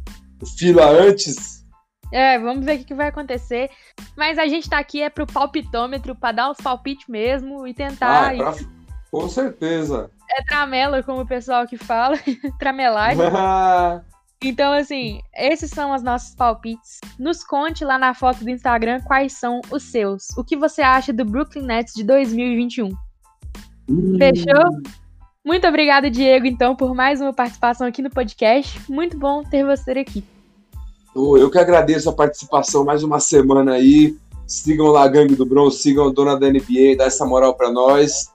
o 0.41 0.45
Fila 0.57 0.85
antes. 0.85 1.65
É, 2.13 2.39
vamos 2.39 2.63
ver 2.63 2.79
o 2.79 2.85
que 2.85 2.93
vai 2.93 3.07
acontecer. 3.07 3.69
Mas 4.15 4.37
a 4.37 4.47
gente 4.47 4.69
tá 4.69 4.77
aqui 4.77 5.01
é 5.01 5.09
pro 5.09 5.25
palpitômetro, 5.25 6.15
pra 6.15 6.31
dar 6.31 6.51
os 6.51 6.57
palpites 6.57 7.07
mesmo 7.07 7.67
e 7.67 7.73
tentar. 7.73 8.27
Ah, 8.27 8.33
é 8.33 8.37
pra... 8.37 8.55
Com 9.11 9.27
certeza. 9.27 10.11
É 10.29 10.43
tramela, 10.43 11.01
como 11.03 11.21
o 11.21 11.27
pessoal 11.27 11.65
que 11.65 11.77
fala. 11.77 12.17
Tramelagem. 12.59 13.23
Então, 14.43 14.71
assim, 14.71 15.19
esses 15.35 15.71
são 15.71 15.95
os 15.95 16.03
nossos 16.03 16.35
palpites. 16.35 16.99
Nos 17.17 17.43
conte 17.43 17.83
lá 17.83 17.97
na 17.97 18.13
foto 18.13 18.43
do 18.43 18.49
Instagram 18.51 19.01
quais 19.01 19.33
são 19.33 19.61
os 19.71 19.81
seus. 19.81 20.29
O 20.37 20.43
que 20.43 20.55
você 20.55 20.83
acha 20.83 21.11
do 21.11 21.25
Brooklyn 21.25 21.63
Nets 21.63 21.93
de 21.95 22.03
2021? 22.03 22.89
Hum. 23.89 24.15
Fechou? 24.19 24.63
Muito 25.43 25.67
obrigada, 25.67 26.11
Diego, 26.11 26.45
então, 26.45 26.75
por 26.75 26.93
mais 26.93 27.19
uma 27.19 27.33
participação 27.33 27.87
aqui 27.87 28.01
no 28.01 28.11
podcast. 28.11 28.79
Muito 28.87 29.17
bom 29.17 29.43
ter 29.43 29.65
você 29.65 29.91
aqui. 29.91 30.23
Eu 31.15 31.49
que 31.49 31.57
agradeço 31.57 32.09
a 32.09 32.13
participação 32.13 32.85
mais 32.85 33.01
uma 33.01 33.19
semana 33.19 33.71
aí. 33.71 34.15
Sigam 34.45 34.87
lá 34.87 35.03
a 35.03 35.07
Gangue 35.07 35.35
do 35.35 35.45
Bronze, 35.45 35.79
sigam 35.79 36.07
a 36.07 36.11
dona 36.11 36.39
da 36.39 36.47
NBA, 36.47 36.95
dá 36.95 37.05
essa 37.05 37.25
moral 37.25 37.55
para 37.55 37.71
nós. 37.71 38.31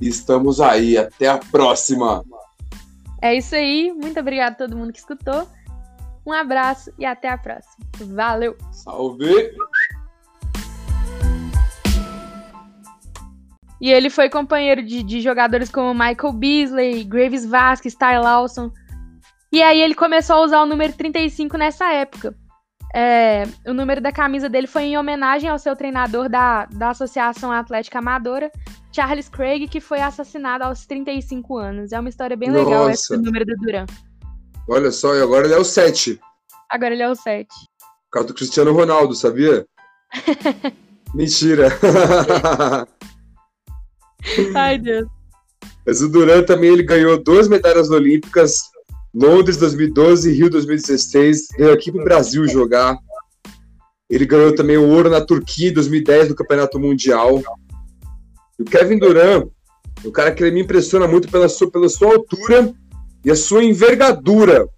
Estamos 0.00 0.60
aí. 0.60 0.96
Até 0.96 1.28
a 1.28 1.38
próxima. 1.38 2.24
É 3.20 3.34
isso 3.34 3.54
aí. 3.54 3.92
Muito 3.92 4.18
obrigado 4.20 4.52
a 4.52 4.56
todo 4.56 4.76
mundo 4.76 4.92
que 4.92 4.98
escutou. 4.98 5.48
Um 6.26 6.32
abraço 6.32 6.92
e 6.98 7.04
até 7.06 7.28
a 7.28 7.38
próxima. 7.38 7.86
Valeu! 8.14 8.56
Salve! 8.70 9.50
E 13.80 13.90
ele 13.90 14.10
foi 14.10 14.28
companheiro 14.28 14.82
de, 14.82 15.02
de 15.02 15.20
jogadores 15.20 15.70
como 15.70 15.94
Michael 15.94 16.32
Beasley, 16.32 17.04
Graves 17.04 17.46
Vasquez, 17.46 17.94
Ty 17.94 18.18
Lawson. 18.20 18.70
E 19.52 19.62
aí 19.62 19.80
ele 19.80 19.94
começou 19.94 20.36
a 20.36 20.44
usar 20.44 20.62
o 20.62 20.66
número 20.66 20.92
35 20.92 21.56
nessa 21.56 21.92
época. 21.92 22.34
É, 22.94 23.44
o 23.66 23.74
número 23.74 24.00
da 24.00 24.10
camisa 24.10 24.48
dele 24.48 24.66
foi 24.66 24.84
em 24.84 24.98
homenagem 24.98 25.48
ao 25.48 25.58
seu 25.58 25.76
treinador 25.76 26.28
da, 26.28 26.66
da 26.66 26.90
Associação 26.90 27.52
Atlética 27.52 27.98
Amadora, 27.98 28.50
Charles 28.92 29.28
Craig, 29.28 29.68
que 29.68 29.80
foi 29.80 30.00
assassinado 30.00 30.64
aos 30.64 30.86
35 30.86 31.56
anos. 31.58 31.92
É 31.92 32.00
uma 32.00 32.08
história 32.08 32.36
bem 32.36 32.50
Nossa. 32.50 32.64
legal 32.64 32.90
esse 32.90 33.16
número 33.16 33.44
do 33.44 33.54
Duran. 33.56 33.86
Olha 34.68 34.90
só, 34.90 35.14
e 35.14 35.22
agora 35.22 35.46
ele 35.46 35.54
é 35.54 35.58
o 35.58 35.64
7. 35.64 36.18
Agora 36.70 36.94
ele 36.94 37.02
é 37.02 37.10
o 37.10 37.14
7. 37.14 37.48
Por 37.48 38.10
causa 38.10 38.28
do 38.28 38.34
Cristiano 38.34 38.72
Ronaldo, 38.72 39.14
sabia? 39.14 39.66
Mentira. 41.14 41.68
Ai, 44.54 44.78
Deus. 44.78 45.08
Mas 45.86 46.02
o 46.02 46.08
Duran 46.08 46.42
também 46.44 46.70
ele 46.70 46.82
ganhou 46.82 47.22
duas 47.22 47.48
medalhas 47.48 47.90
olímpicas, 47.90 48.60
Londres 49.14 49.56
2012 49.56 50.30
e 50.30 50.34
Rio 50.34 50.50
2016, 50.50 51.48
veio 51.56 51.72
aqui 51.72 51.90
pro 51.90 52.04
Brasil 52.04 52.46
jogar. 52.46 52.96
Ele 54.08 54.26
ganhou 54.26 54.54
também 54.54 54.76
o 54.76 54.88
ouro 54.88 55.10
na 55.10 55.20
Turquia 55.20 55.70
em 55.70 55.72
2010 55.72 56.30
no 56.30 56.34
Campeonato 56.34 56.78
Mundial. 56.78 57.42
E 58.58 58.62
o 58.62 58.64
Kevin 58.64 58.98
Durant, 58.98 59.48
o 60.04 60.12
cara 60.12 60.32
que 60.32 60.50
me 60.50 60.60
impressiona 60.60 61.06
muito 61.06 61.28
pela 61.28 61.48
sua, 61.48 61.70
pela 61.70 61.88
sua 61.88 62.14
altura 62.14 62.72
e 63.24 63.30
a 63.30 63.36
sua 63.36 63.64
envergadura 63.64 64.68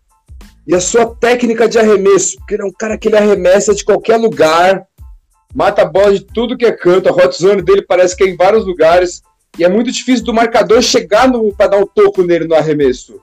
e 0.67 0.75
a 0.75 0.81
sua 0.81 1.07
técnica 1.07 1.69
de 1.69 1.79
arremesso, 1.79 2.37
porque 2.39 2.55
ele 2.55 2.63
é 2.63 2.67
um 2.67 2.73
cara 2.73 2.97
que 2.97 3.09
ele 3.09 3.17
arremessa 3.17 3.75
de 3.75 3.85
qualquer 3.85 4.17
lugar, 4.17 4.87
mata 5.55 5.83
a 5.83 5.87
bola 5.87 6.13
de 6.13 6.25
tudo 6.25 6.57
que 6.57 6.65
é 6.65 6.73
canto, 6.73 7.09
a 7.09 7.13
hot 7.13 7.37
zone 7.37 7.63
dele 7.63 7.83
parece 7.83 8.17
que 8.17 8.25
é 8.25 8.29
em 8.29 8.37
vários 8.37 8.65
lugares, 8.65 9.23
e 9.59 9.65
é 9.65 9.69
muito 9.69 9.91
difícil 9.91 10.25
do 10.25 10.35
marcador 10.35 10.81
chegar 10.83 11.29
para 11.57 11.67
dar 11.67 11.79
um 11.79 11.87
toco 11.87 12.23
nele 12.23 12.47
no 12.47 12.55
arremesso. 12.55 13.21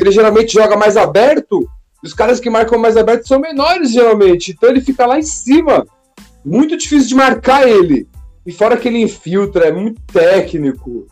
Porque 0.00 0.08
ele 0.08 0.14
geralmente 0.14 0.54
joga 0.54 0.78
mais 0.78 0.96
aberto, 0.96 1.68
e 2.02 2.06
os 2.06 2.14
caras 2.14 2.40
que 2.40 2.48
marcam 2.48 2.78
mais 2.78 2.96
aberto 2.96 3.28
são 3.28 3.38
menores, 3.38 3.92
geralmente, 3.92 4.52
então 4.52 4.70
ele 4.70 4.80
fica 4.80 5.04
lá 5.04 5.18
em 5.18 5.22
cima. 5.22 5.86
Muito 6.42 6.74
difícil 6.74 7.08
de 7.08 7.14
marcar 7.14 7.68
ele. 7.68 8.08
E 8.46 8.50
fora 8.50 8.78
que 8.78 8.88
ele 8.88 9.02
infiltra, 9.02 9.66
é 9.66 9.72
muito 9.72 10.00
técnico. 10.10 11.06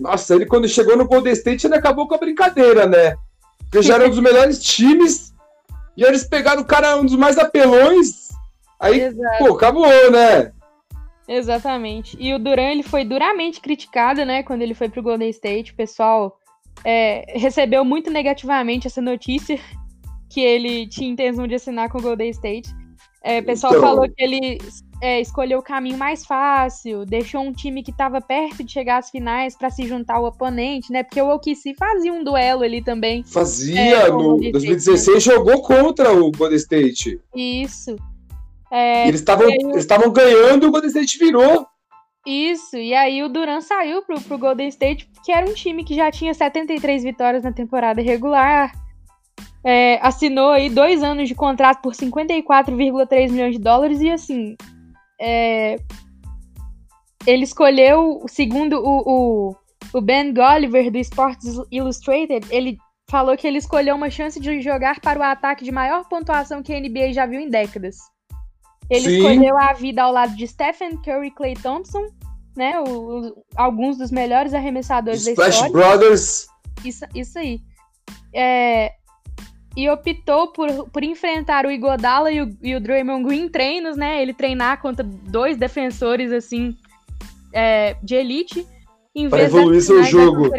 Nossa, 0.00 0.34
ele 0.34 0.44
quando 0.44 0.66
chegou 0.66 0.96
no 0.96 1.06
Golden 1.06 1.32
State, 1.34 1.68
ele 1.68 1.76
acabou 1.76 2.08
com 2.08 2.16
a 2.16 2.18
brincadeira, 2.18 2.84
né? 2.84 3.14
Porque 3.60 3.80
já 3.80 3.94
era 3.94 4.06
um 4.06 4.10
dos 4.10 4.18
melhores 4.18 4.58
times. 4.60 5.32
E 5.96 6.02
eles 6.02 6.24
pegaram 6.24 6.62
o 6.62 6.66
cara, 6.66 6.96
um 6.96 7.04
dos 7.04 7.14
mais 7.14 7.38
apelões. 7.38 8.30
Aí, 8.80 9.02
Exato. 9.02 9.38
pô, 9.38 9.54
acabou, 9.54 10.10
né? 10.10 10.50
Exatamente. 11.28 12.16
E 12.18 12.34
o 12.34 12.40
Duran, 12.40 12.72
ele 12.72 12.82
foi 12.82 13.04
duramente 13.04 13.60
criticado, 13.60 14.24
né? 14.24 14.42
Quando 14.42 14.62
ele 14.62 14.74
foi 14.74 14.88
pro 14.88 15.00
Golden 15.00 15.30
State. 15.30 15.70
O 15.70 15.76
pessoal 15.76 16.36
é, 16.84 17.38
recebeu 17.38 17.84
muito 17.84 18.10
negativamente 18.10 18.86
essa 18.86 19.00
notícia 19.00 19.58
que 20.28 20.40
ele 20.40 20.86
tinha 20.86 21.10
intenção 21.10 21.46
de 21.46 21.54
assinar 21.54 21.90
com 21.90 21.98
o 21.98 22.02
Golden 22.02 22.30
State. 22.30 22.74
É, 23.22 23.38
o 23.38 23.44
pessoal 23.44 23.72
então... 23.74 23.86
falou 23.86 24.08
que 24.08 24.22
ele 24.22 24.58
é, 25.00 25.20
escolheu 25.20 25.58
o 25.58 25.62
caminho 25.62 25.96
mais 25.96 26.24
fácil, 26.24 27.04
deixou 27.04 27.40
um 27.42 27.52
time 27.52 27.82
que 27.82 27.90
estava 27.90 28.20
perto 28.20 28.64
de 28.64 28.72
chegar 28.72 28.98
às 28.98 29.10
finais 29.10 29.56
para 29.56 29.70
se 29.70 29.86
juntar 29.86 30.14
ao 30.14 30.24
oponente, 30.24 30.90
né? 30.90 31.02
Porque 31.02 31.20
o 31.20 31.28
OKC 31.28 31.74
fazia 31.78 32.12
um 32.12 32.24
duelo 32.24 32.62
ali 32.62 32.82
também. 32.82 33.22
Fazia, 33.22 33.80
é, 33.80 34.08
no 34.10 34.38
2016 34.38 35.22
jogou 35.22 35.62
contra 35.62 36.12
o 36.12 36.32
Golden 36.32 36.56
State. 36.56 37.20
Isso. 37.34 37.96
É, 38.70 39.06
eles 39.06 39.20
estavam 39.20 39.46
aí... 39.48 40.12
ganhando 40.12 40.64
e 40.64 40.68
o 40.68 40.72
Golden 40.72 40.88
State 40.88 41.18
virou. 41.18 41.66
Isso, 42.26 42.76
e 42.76 42.94
aí 42.94 43.22
o 43.22 43.28
Duran 43.28 43.60
saiu 43.60 44.02
pro, 44.02 44.20
pro 44.20 44.38
Golden 44.38 44.68
State, 44.68 45.10
que 45.24 45.32
era 45.32 45.48
um 45.48 45.54
time 45.54 45.84
que 45.84 45.94
já 45.94 46.10
tinha 46.10 46.32
73 46.32 47.02
vitórias 47.02 47.42
na 47.42 47.52
temporada 47.52 48.00
regular, 48.00 48.72
é, 49.64 49.98
assinou 50.00 50.50
aí 50.50 50.68
dois 50.68 51.02
anos 51.02 51.28
de 51.28 51.34
contrato 51.34 51.82
por 51.82 51.94
54,3 51.94 53.30
milhões 53.30 53.54
de 53.54 53.60
dólares 53.60 54.00
e 54.00 54.10
assim 54.10 54.56
é, 55.20 55.76
ele 57.26 57.44
escolheu, 57.44 58.24
segundo 58.26 58.80
o, 58.80 59.02
o, 59.06 59.56
o, 59.94 60.00
Ben 60.00 60.34
Golliver 60.34 60.90
do 60.90 60.98
Sports 60.98 61.60
Illustrated, 61.70 62.46
ele 62.50 62.76
falou 63.08 63.36
que 63.36 63.46
ele 63.46 63.58
escolheu 63.58 63.94
uma 63.94 64.10
chance 64.10 64.40
de 64.40 64.60
jogar 64.60 65.00
para 65.00 65.20
o 65.20 65.22
ataque 65.22 65.64
de 65.64 65.70
maior 65.70 66.08
pontuação 66.08 66.62
que 66.62 66.74
a 66.74 66.80
NBA 66.80 67.12
já 67.12 67.24
viu 67.24 67.40
em 67.40 67.48
décadas. 67.48 67.96
Ele 68.92 69.08
Sim. 69.08 69.16
escolheu 69.16 69.56
a 69.56 69.72
vida 69.72 70.02
ao 70.02 70.12
lado 70.12 70.36
de 70.36 70.46
Stephen 70.46 70.98
Curry 70.98 71.28
e 71.28 71.30
Clay 71.30 71.54
Thompson, 71.54 72.08
né? 72.54 72.78
O, 72.78 72.90
o, 72.90 73.44
alguns 73.56 73.96
dos 73.96 74.10
melhores 74.10 74.52
arremessadores 74.52 75.26
Splash 75.26 75.60
da 75.60 75.66
história. 75.66 75.72
Brothers. 75.72 76.46
Isso, 76.84 77.06
isso 77.14 77.38
aí. 77.38 77.58
É, 78.34 78.92
e 79.74 79.88
optou 79.88 80.48
por, 80.52 80.90
por 80.90 81.02
enfrentar 81.02 81.64
o 81.64 81.70
Igodala 81.70 82.30
e 82.30 82.42
o, 82.42 82.56
e 82.62 82.74
o 82.74 82.80
Draymond 82.80 83.24
Green 83.24 83.44
em 83.44 83.48
treinos, 83.48 83.96
né? 83.96 84.20
Ele 84.20 84.34
treinar 84.34 84.82
contra 84.82 85.02
dois 85.02 85.56
defensores, 85.56 86.30
assim, 86.30 86.76
é, 87.50 87.96
de 88.02 88.14
elite. 88.14 88.66
Em 89.14 89.28
vez 89.28 89.50
pra 89.50 89.60
evoluir 89.60 89.80
seu 89.80 90.02
jogo. 90.04 90.50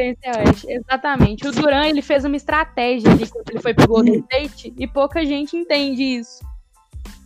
Exatamente. 0.67 1.47
O 1.47 1.51
Duran, 1.51 1.86
ele 1.86 2.01
fez 2.01 2.25
uma 2.25 2.36
estratégia 2.36 3.11
ali 3.11 3.29
quando 3.29 3.49
ele 3.49 3.59
foi 3.59 3.75
pro 3.75 3.88
Golden 3.88 4.19
State 4.21 4.73
e 4.75 4.88
pouca 4.88 5.23
gente 5.23 5.55
entende 5.55 6.01
isso. 6.01 6.43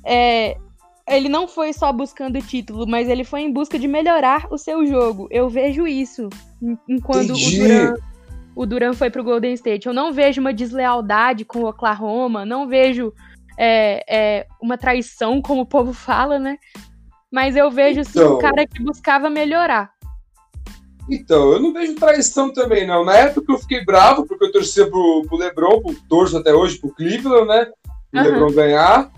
É, 0.05 0.57
ele 1.07 1.29
não 1.29 1.47
foi 1.47 1.71
só 1.73 1.91
buscando 1.93 2.41
título, 2.41 2.85
mas 2.87 3.07
ele 3.07 3.23
foi 3.23 3.41
em 3.41 3.51
busca 3.51 3.79
de 3.79 3.87
melhorar 3.87 4.47
o 4.51 4.57
seu 4.57 4.85
jogo. 4.85 5.27
Eu 5.31 5.49
vejo 5.49 5.87
isso 5.87 6.29
enquanto 6.87 7.31
Entendi. 7.31 7.61
o 7.61 7.67
Duran 7.67 7.93
o 8.57 8.65
Duran 8.65 8.93
foi 8.93 9.11
pro 9.11 9.23
Golden 9.23 9.53
State. 9.53 9.85
Eu 9.85 9.93
não 9.93 10.11
vejo 10.11 10.41
uma 10.41 10.51
deslealdade 10.51 11.45
com 11.45 11.59
o 11.59 11.69
Oklahoma, 11.69 12.43
não 12.43 12.67
vejo 12.67 13.13
é, 13.55 14.03
é, 14.09 14.47
uma 14.59 14.79
traição, 14.79 15.39
como 15.43 15.61
o 15.61 15.65
povo 15.65 15.93
fala, 15.93 16.39
né? 16.39 16.57
Mas 17.31 17.55
eu 17.55 17.69
vejo 17.69 17.99
então, 17.99 18.29
sim 18.29 18.33
um 18.33 18.39
cara 18.39 18.65
que 18.65 18.81
buscava 18.81 19.29
melhorar. 19.29 19.91
Então, 21.07 21.51
eu 21.51 21.59
não 21.61 21.71
vejo 21.71 21.93
traição 21.95 22.51
também, 22.51 22.87
não. 22.87 23.05
Na 23.05 23.13
época 23.13 23.53
eu 23.53 23.59
fiquei 23.59 23.85
bravo, 23.85 24.25
porque 24.25 24.45
eu 24.45 24.51
torcia 24.51 24.89
pro, 24.89 25.23
pro 25.27 25.37
Lebron, 25.37 25.79
pro, 25.79 25.95
torço 26.09 26.35
até 26.35 26.51
hoje 26.51 26.79
pro 26.79 26.89
Cleveland, 26.89 27.47
né? 27.47 27.71
O 28.11 28.17
uhum. 28.17 28.23
Lebron 28.23 28.51
ganhar. 28.53 29.11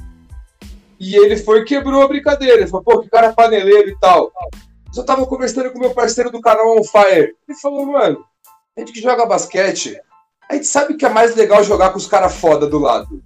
E 1.00 1.16
ele 1.16 1.38
foi 1.38 1.62
e 1.62 1.66
quebrou 1.66 2.02
a 2.02 2.08
brincadeira. 2.08 2.58
Ele 2.58 2.68
falou, 2.68 2.84
pô, 2.84 3.02
que 3.02 3.10
cara 3.10 3.34
paneleiro 3.34 3.90
e 3.90 3.98
tal. 4.00 4.32
Eu 4.96 5.06
tava 5.06 5.26
conversando 5.26 5.72
com 5.72 5.80
meu 5.80 5.92
parceiro 5.92 6.32
do 6.32 6.42
canal 6.42 6.78
On 6.78 6.84
Fire. 6.84 7.36
Ele 7.48 7.58
falou, 7.62 7.86
mano, 7.86 8.26
a 8.76 8.80
gente 8.80 8.92
que 8.92 9.02
joga 9.02 9.26
basquete, 9.26 10.00
a 10.50 10.56
gente 10.56 10.68
sabe 10.68 10.96
que 10.96 11.06
é 11.06 11.10
mais 11.10 11.36
legal 11.36 11.64
jogar 11.64 11.92
com 11.92 11.98
os 11.98 12.08
caras 12.08 12.36
foda 12.36 12.68
do 12.68 12.80
lado. 12.80 13.24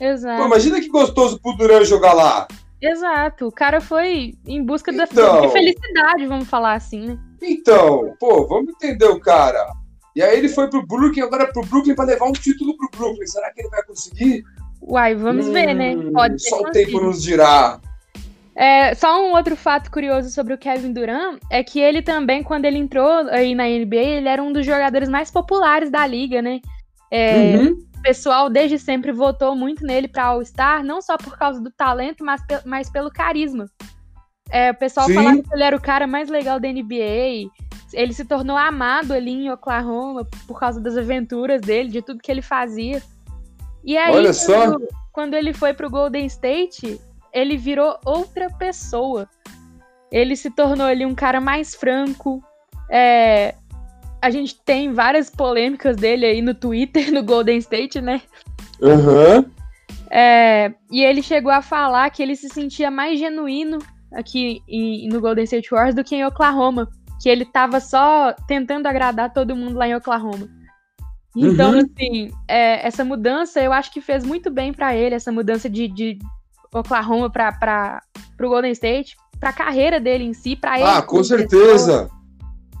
Exato. 0.00 0.40
Pô, 0.40 0.46
imagina 0.46 0.80
que 0.80 0.88
gostoso 0.88 1.38
pro 1.40 1.56
Duran 1.56 1.84
jogar 1.84 2.14
lá. 2.14 2.48
Exato. 2.80 3.46
O 3.46 3.52
cara 3.52 3.80
foi 3.80 4.34
em 4.46 4.64
busca 4.64 4.90
então, 4.90 5.42
da 5.42 5.48
felicidade, 5.50 6.26
vamos 6.26 6.48
falar 6.48 6.74
assim, 6.74 7.06
né? 7.06 7.18
Então, 7.40 8.16
pô, 8.18 8.46
vamos 8.46 8.70
entender 8.70 9.06
o 9.06 9.20
cara. 9.20 9.64
E 10.16 10.22
aí 10.22 10.36
ele 10.36 10.48
foi 10.48 10.68
pro 10.68 10.84
Brooklyn, 10.86 11.22
agora 11.22 11.52
pro 11.52 11.64
Brooklyn 11.64 11.94
para 11.94 12.06
levar 12.06 12.26
um 12.26 12.32
título 12.32 12.76
pro 12.76 12.90
Brooklyn. 12.90 13.26
Será 13.26 13.52
que 13.52 13.60
ele 13.60 13.68
vai 13.68 13.84
conseguir? 13.84 14.42
Uai, 14.82 15.14
vamos 15.14 15.46
hum, 15.46 15.52
ver, 15.52 15.74
né? 15.74 15.94
Pode 16.12 16.42
ser. 16.42 16.50
Só 16.50 16.60
o 16.60 16.70
tempo 16.70 17.00
nos 17.00 17.22
dirá. 17.22 17.80
É, 18.54 18.94
só 18.94 19.24
um 19.24 19.32
outro 19.32 19.56
fato 19.56 19.90
curioso 19.90 20.28
sobre 20.30 20.52
o 20.52 20.58
Kevin 20.58 20.92
Durant 20.92 21.38
é 21.50 21.62
que 21.62 21.80
ele 21.80 22.02
também, 22.02 22.42
quando 22.42 22.66
ele 22.66 22.78
entrou 22.78 23.08
aí 23.30 23.54
na 23.54 23.64
NBA, 23.64 23.96
ele 23.96 24.28
era 24.28 24.42
um 24.42 24.52
dos 24.52 24.66
jogadores 24.66 25.08
mais 25.08 25.30
populares 25.30 25.90
da 25.90 26.06
liga, 26.06 26.42
né? 26.42 26.60
É, 27.10 27.56
uhum. 27.56 27.78
O 27.98 28.02
pessoal 28.02 28.50
desde 28.50 28.78
sempre 28.78 29.12
votou 29.12 29.54
muito 29.54 29.86
nele 29.86 30.08
para 30.08 30.24
All-Star, 30.24 30.84
não 30.84 31.00
só 31.00 31.16
por 31.16 31.38
causa 31.38 31.60
do 31.60 31.70
talento, 31.70 32.24
mas, 32.24 32.42
mas 32.64 32.90
pelo 32.90 33.10
carisma. 33.10 33.66
É, 34.50 34.70
o 34.70 34.74
pessoal 34.74 35.06
Sim. 35.06 35.14
falava 35.14 35.42
que 35.42 35.54
ele 35.54 35.62
era 35.62 35.76
o 35.76 35.80
cara 35.80 36.06
mais 36.06 36.28
legal 36.28 36.60
da 36.60 36.68
NBA. 36.68 37.48
Ele 37.94 38.12
se 38.12 38.24
tornou 38.24 38.56
amado 38.56 39.12
ali 39.12 39.30
em 39.30 39.50
Oklahoma 39.50 40.26
por 40.46 40.58
causa 40.58 40.80
das 40.80 40.96
aventuras 40.96 41.60
dele, 41.60 41.88
de 41.88 42.02
tudo 42.02 42.20
que 42.20 42.30
ele 42.30 42.42
fazia. 42.42 43.00
E 43.84 43.96
aí, 43.96 44.14
Olha 44.14 44.32
só. 44.32 44.70
Quando, 44.70 44.88
quando 45.12 45.34
ele 45.34 45.52
foi 45.52 45.74
pro 45.74 45.90
Golden 45.90 46.26
State, 46.26 47.00
ele 47.32 47.56
virou 47.56 47.98
outra 48.04 48.48
pessoa. 48.50 49.28
Ele 50.10 50.36
se 50.36 50.50
tornou 50.50 50.86
ali 50.86 51.06
um 51.06 51.14
cara 51.14 51.40
mais 51.40 51.74
franco. 51.74 52.42
É, 52.90 53.54
a 54.20 54.30
gente 54.30 54.60
tem 54.60 54.92
várias 54.92 55.30
polêmicas 55.30 55.96
dele 55.96 56.26
aí 56.26 56.42
no 56.42 56.54
Twitter, 56.54 57.10
no 57.12 57.22
Golden 57.22 57.58
State, 57.58 58.00
né? 58.00 58.22
Uhum. 58.80 59.44
É, 60.10 60.72
e 60.90 61.02
ele 61.02 61.22
chegou 61.22 61.50
a 61.50 61.62
falar 61.62 62.10
que 62.10 62.22
ele 62.22 62.36
se 62.36 62.48
sentia 62.48 62.90
mais 62.90 63.18
genuíno 63.18 63.78
aqui 64.12 64.62
em, 64.68 65.08
no 65.08 65.20
Golden 65.20 65.44
State 65.44 65.70
Warriors 65.70 65.94
do 65.94 66.04
que 66.04 66.14
em 66.14 66.24
Oklahoma. 66.24 66.88
Que 67.20 67.28
ele 67.28 67.44
tava 67.44 67.80
só 67.80 68.34
tentando 68.46 68.86
agradar 68.86 69.32
todo 69.32 69.56
mundo 69.56 69.78
lá 69.78 69.88
em 69.88 69.94
Oklahoma. 69.94 70.48
Então, 71.36 71.72
uhum. 71.72 71.78
assim, 71.78 72.30
é, 72.46 72.86
essa 72.86 73.04
mudança 73.04 73.60
eu 73.60 73.72
acho 73.72 73.90
que 73.90 74.00
fez 74.00 74.24
muito 74.24 74.50
bem 74.50 74.72
para 74.72 74.94
ele, 74.94 75.14
essa 75.14 75.32
mudança 75.32 75.68
de, 75.68 75.88
de 75.88 76.18
Oklahoma 76.72 77.30
para 77.30 78.02
o 78.40 78.48
Golden 78.48 78.72
State, 78.72 79.16
para 79.40 79.50
a 79.50 79.54
carreira 79.54 79.98
dele 79.98 80.24
em 80.24 80.34
si, 80.34 80.54
para 80.54 80.78
ele. 80.78 80.88
Ah, 80.88 81.02
com 81.02 81.22
certeza. 81.24 82.10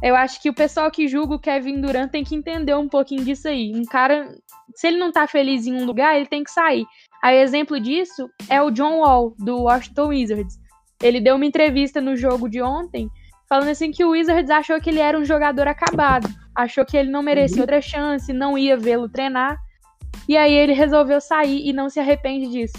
Eu 0.02 0.16
acho 0.16 0.42
que 0.42 0.50
o 0.50 0.54
pessoal 0.54 0.90
que 0.90 1.06
julga 1.06 1.36
o 1.36 1.38
Kevin 1.38 1.80
Durant 1.80 2.10
tem 2.10 2.24
que 2.24 2.34
entender 2.34 2.74
um 2.74 2.88
pouquinho 2.88 3.24
disso 3.24 3.48
aí. 3.48 3.72
Um 3.74 3.84
cara, 3.84 4.36
se 4.74 4.88
ele 4.88 4.98
não 4.98 5.12
tá 5.12 5.26
feliz 5.26 5.66
em 5.66 5.74
um 5.74 5.84
lugar, 5.84 6.16
ele 6.16 6.26
tem 6.26 6.42
que 6.42 6.50
sair. 6.50 6.84
Aí, 7.22 7.38
exemplo 7.38 7.78
disso 7.78 8.28
é 8.48 8.60
o 8.60 8.70
John 8.70 8.98
Wall, 8.98 9.34
do 9.38 9.62
Washington 9.62 10.08
Wizards. 10.08 10.58
Ele 11.00 11.20
deu 11.20 11.36
uma 11.36 11.46
entrevista 11.46 12.00
no 12.00 12.16
jogo 12.16 12.48
de 12.48 12.60
ontem, 12.60 13.08
falando 13.52 13.68
assim 13.68 13.90
que 13.90 14.02
o 14.02 14.12
Wizards 14.12 14.48
achou 14.48 14.80
que 14.80 14.88
ele 14.88 14.98
era 14.98 15.18
um 15.18 15.26
jogador 15.26 15.68
acabado. 15.68 16.26
Achou 16.54 16.86
que 16.86 16.96
ele 16.96 17.10
não 17.10 17.22
merecia 17.22 17.58
uhum. 17.58 17.64
outra 17.64 17.82
chance, 17.82 18.32
não 18.32 18.56
ia 18.56 18.78
vê-lo 18.78 19.10
treinar. 19.10 19.58
E 20.26 20.38
aí 20.38 20.54
ele 20.54 20.72
resolveu 20.72 21.20
sair 21.20 21.68
e 21.68 21.70
não 21.70 21.90
se 21.90 22.00
arrepende 22.00 22.50
disso. 22.50 22.78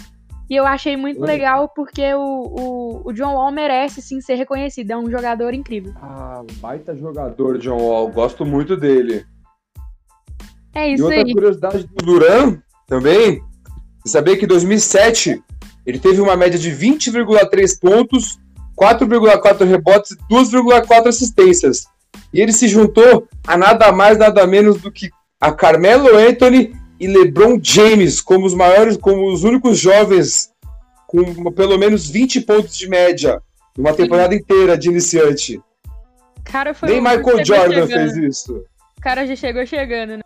E 0.50 0.56
eu 0.56 0.66
achei 0.66 0.96
muito 0.96 1.20
Oi. 1.20 1.26
legal 1.28 1.68
porque 1.68 2.12
o, 2.14 2.18
o, 2.18 3.08
o, 3.08 3.12
John 3.12 3.34
Wall 3.34 3.52
merece 3.52 4.02
sim 4.02 4.20
ser 4.20 4.34
reconhecido. 4.34 4.90
É 4.90 4.96
um 4.96 5.08
jogador 5.08 5.54
incrível. 5.54 5.94
Ah, 6.02 6.42
baita 6.56 6.96
jogador, 6.96 7.56
John 7.58 7.78
Wall. 7.78 8.08
Gosto 8.08 8.44
muito 8.44 8.76
dele. 8.76 9.24
É 10.74 10.88
isso 10.88 11.02
e 11.02 11.04
outra 11.04 11.20
aí. 11.20 11.32
curiosidade 11.32 11.86
do 11.86 12.04
Duran 12.04 12.58
também, 12.88 13.40
sabia 14.04 14.36
que 14.36 14.44
em 14.44 14.48
2007 14.48 15.40
ele 15.86 16.00
teve 16.00 16.20
uma 16.20 16.36
média 16.36 16.58
de 16.58 16.72
20,3 16.72 17.78
pontos, 17.80 18.40
4,4 18.76 19.66
rebotes 19.66 20.12
e 20.12 20.16
2,4 20.32 21.06
assistências. 21.06 21.86
E 22.32 22.40
ele 22.40 22.52
se 22.52 22.68
juntou 22.68 23.28
a 23.46 23.56
nada 23.56 23.92
mais, 23.92 24.18
nada 24.18 24.46
menos 24.46 24.80
do 24.80 24.90
que 24.90 25.10
a 25.40 25.52
Carmelo 25.52 26.16
Anthony 26.16 26.74
e 26.98 27.06
LeBron 27.06 27.58
James 27.62 28.20
como 28.20 28.46
os 28.46 28.54
maiores, 28.54 28.96
como 28.96 29.32
os 29.32 29.44
únicos 29.44 29.78
jovens 29.78 30.50
com 31.06 31.52
pelo 31.52 31.78
menos 31.78 32.08
20 32.08 32.40
pontos 32.40 32.76
de 32.76 32.88
média 32.88 33.40
numa 33.76 33.94
temporada 33.94 34.34
inteira 34.34 34.76
de 34.76 34.88
iniciante. 34.88 35.60
Cara, 36.44 36.74
foi 36.74 36.88
Nem 36.88 37.00
Michael 37.00 37.44
Jordan 37.44 37.86
fez 37.86 38.16
isso. 38.16 38.64
O 38.98 39.00
cara 39.00 39.26
já 39.26 39.36
chegou 39.36 39.64
chegando, 39.66 40.16
né? 40.16 40.24